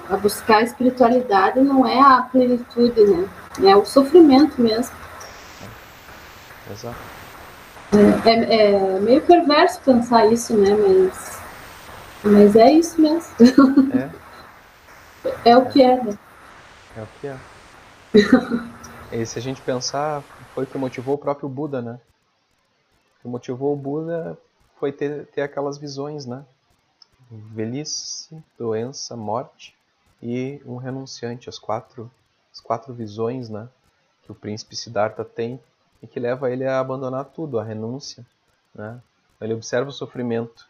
a 0.08 0.16
buscar 0.16 0.58
a 0.58 0.62
espiritualidade 0.62 1.60
não 1.60 1.84
é 1.86 2.00
a 2.00 2.22
plenitude, 2.22 3.04
né? 3.04 3.28
É 3.64 3.76
o 3.76 3.84
sofrimento 3.84 4.60
mesmo. 4.60 4.94
Exato. 6.70 6.98
É, 8.24 8.30
é, 8.30 8.72
é, 8.72 9.00
meio 9.00 9.22
perverso 9.22 9.80
pensar 9.80 10.26
isso, 10.26 10.56
né? 10.56 10.70
Mas, 10.74 11.40
mas 12.22 12.56
é 12.56 12.72
isso 12.72 13.00
mesmo. 13.00 13.32
É, 13.94 14.10
é 15.50 15.56
o 15.56 15.66
que 15.66 15.82
é, 15.82 16.02
né? 16.02 16.18
É 16.96 17.02
o 17.02 17.08
que 17.20 17.26
é. 17.26 17.38
e 19.12 19.24
se 19.24 19.38
a 19.38 19.42
gente 19.42 19.62
pensar, 19.62 20.22
foi 20.54 20.64
o 20.64 20.66
que 20.66 20.76
motivou 20.76 21.14
o 21.14 21.18
próprio 21.18 21.48
Buda, 21.48 21.80
né? 21.80 21.98
O 23.18 23.22
que 23.22 23.28
motivou 23.28 23.72
o 23.72 23.76
Buda 23.76 24.36
foi 24.78 24.92
ter, 24.92 25.26
ter 25.26 25.42
aquelas 25.42 25.78
visões, 25.78 26.26
né? 26.26 26.44
Velhice, 27.30 28.42
doença, 28.58 29.16
morte 29.16 29.74
e 30.22 30.60
um 30.66 30.76
renunciante, 30.76 31.48
as 31.48 31.58
quatro, 31.58 32.10
as 32.58 32.60
quatro 32.60 32.92
visões, 32.92 33.48
né? 33.48 33.68
Que 34.24 34.32
o 34.32 34.34
príncipe 34.34 34.74
Siddhartha 34.74 35.24
tem 35.24 35.60
e 36.02 36.06
que 36.06 36.18
leva 36.18 36.50
ele 36.50 36.66
a 36.66 36.80
abandonar 36.80 37.24
tudo, 37.26 37.58
a 37.58 37.64
renúncia. 37.64 38.26
Né? 38.74 39.00
Ele 39.40 39.54
observa 39.54 39.88
o 39.88 39.92
sofrimento 39.92 40.68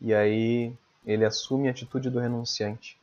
e 0.00 0.14
aí 0.14 0.74
ele 1.04 1.24
assume 1.24 1.68
a 1.68 1.70
atitude 1.70 2.10
do 2.10 2.18
renunciante. 2.18 2.98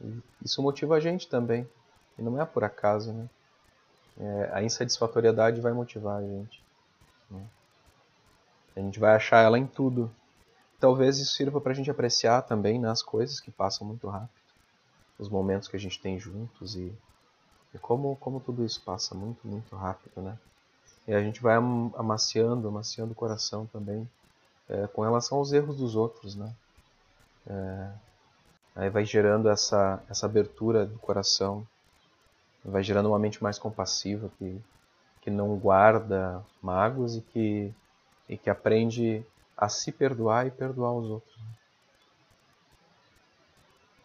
E 0.00 0.22
isso 0.44 0.62
motiva 0.62 0.96
a 0.96 1.00
gente 1.00 1.28
também. 1.28 1.68
E 2.16 2.22
não 2.22 2.40
é 2.40 2.44
por 2.46 2.64
acaso, 2.64 3.12
né? 3.12 3.28
É, 4.18 4.50
a 4.54 4.62
insatisfatoriedade 4.62 5.60
vai 5.60 5.72
motivar 5.72 6.18
a 6.18 6.22
gente. 6.22 6.62
Né? 7.30 7.44
A 8.76 8.80
gente 8.80 8.98
vai 8.98 9.14
achar 9.14 9.42
ela 9.42 9.58
em 9.58 9.66
tudo. 9.66 10.10
Talvez 10.80 11.18
isso 11.18 11.34
sirva 11.34 11.60
para 11.60 11.72
a 11.72 11.74
gente 11.74 11.90
apreciar 11.90 12.42
também 12.42 12.78
né, 12.78 12.88
as 12.88 13.02
coisas 13.02 13.40
que 13.40 13.50
passam 13.50 13.86
muito 13.86 14.08
rápido. 14.08 14.30
Os 15.18 15.28
momentos 15.28 15.68
que 15.68 15.76
a 15.76 15.80
gente 15.80 16.00
tem 16.00 16.18
juntos 16.18 16.76
e, 16.76 16.92
e 17.76 17.78
como, 17.78 18.16
como 18.16 18.40
tudo 18.40 18.64
isso 18.64 18.82
passa 18.82 19.14
muito, 19.14 19.46
muito 19.46 19.76
rápido, 19.76 20.22
né? 20.22 20.38
E 21.06 21.14
a 21.14 21.22
gente 21.22 21.40
vai 21.42 21.54
amaciando, 21.54 22.66
amaciando 22.66 23.12
o 23.12 23.14
coração 23.14 23.66
também 23.66 24.08
é, 24.68 24.86
com 24.88 25.02
relação 25.02 25.38
aos 25.38 25.52
erros 25.52 25.76
dos 25.76 25.94
outros, 25.94 26.34
né? 26.34 26.52
É, 27.46 27.90
aí 28.74 28.90
vai 28.90 29.04
gerando 29.04 29.48
essa, 29.48 30.02
essa 30.08 30.24
abertura 30.26 30.86
do 30.86 30.98
coração, 30.98 31.66
vai 32.64 32.82
gerando 32.82 33.10
uma 33.10 33.18
mente 33.18 33.42
mais 33.42 33.58
compassiva 33.58 34.30
que, 34.38 34.60
que 35.20 35.30
não 35.30 35.54
guarda 35.56 36.42
mágoas 36.62 37.16
e 37.16 37.20
que, 37.20 37.74
e 38.26 38.38
que 38.38 38.48
aprende 38.48 39.24
a 39.56 39.68
se 39.68 39.92
perdoar 39.92 40.46
e 40.46 40.50
perdoar 40.50 40.92
os 40.94 41.10
outros. 41.10 41.36
Né? 41.36 41.46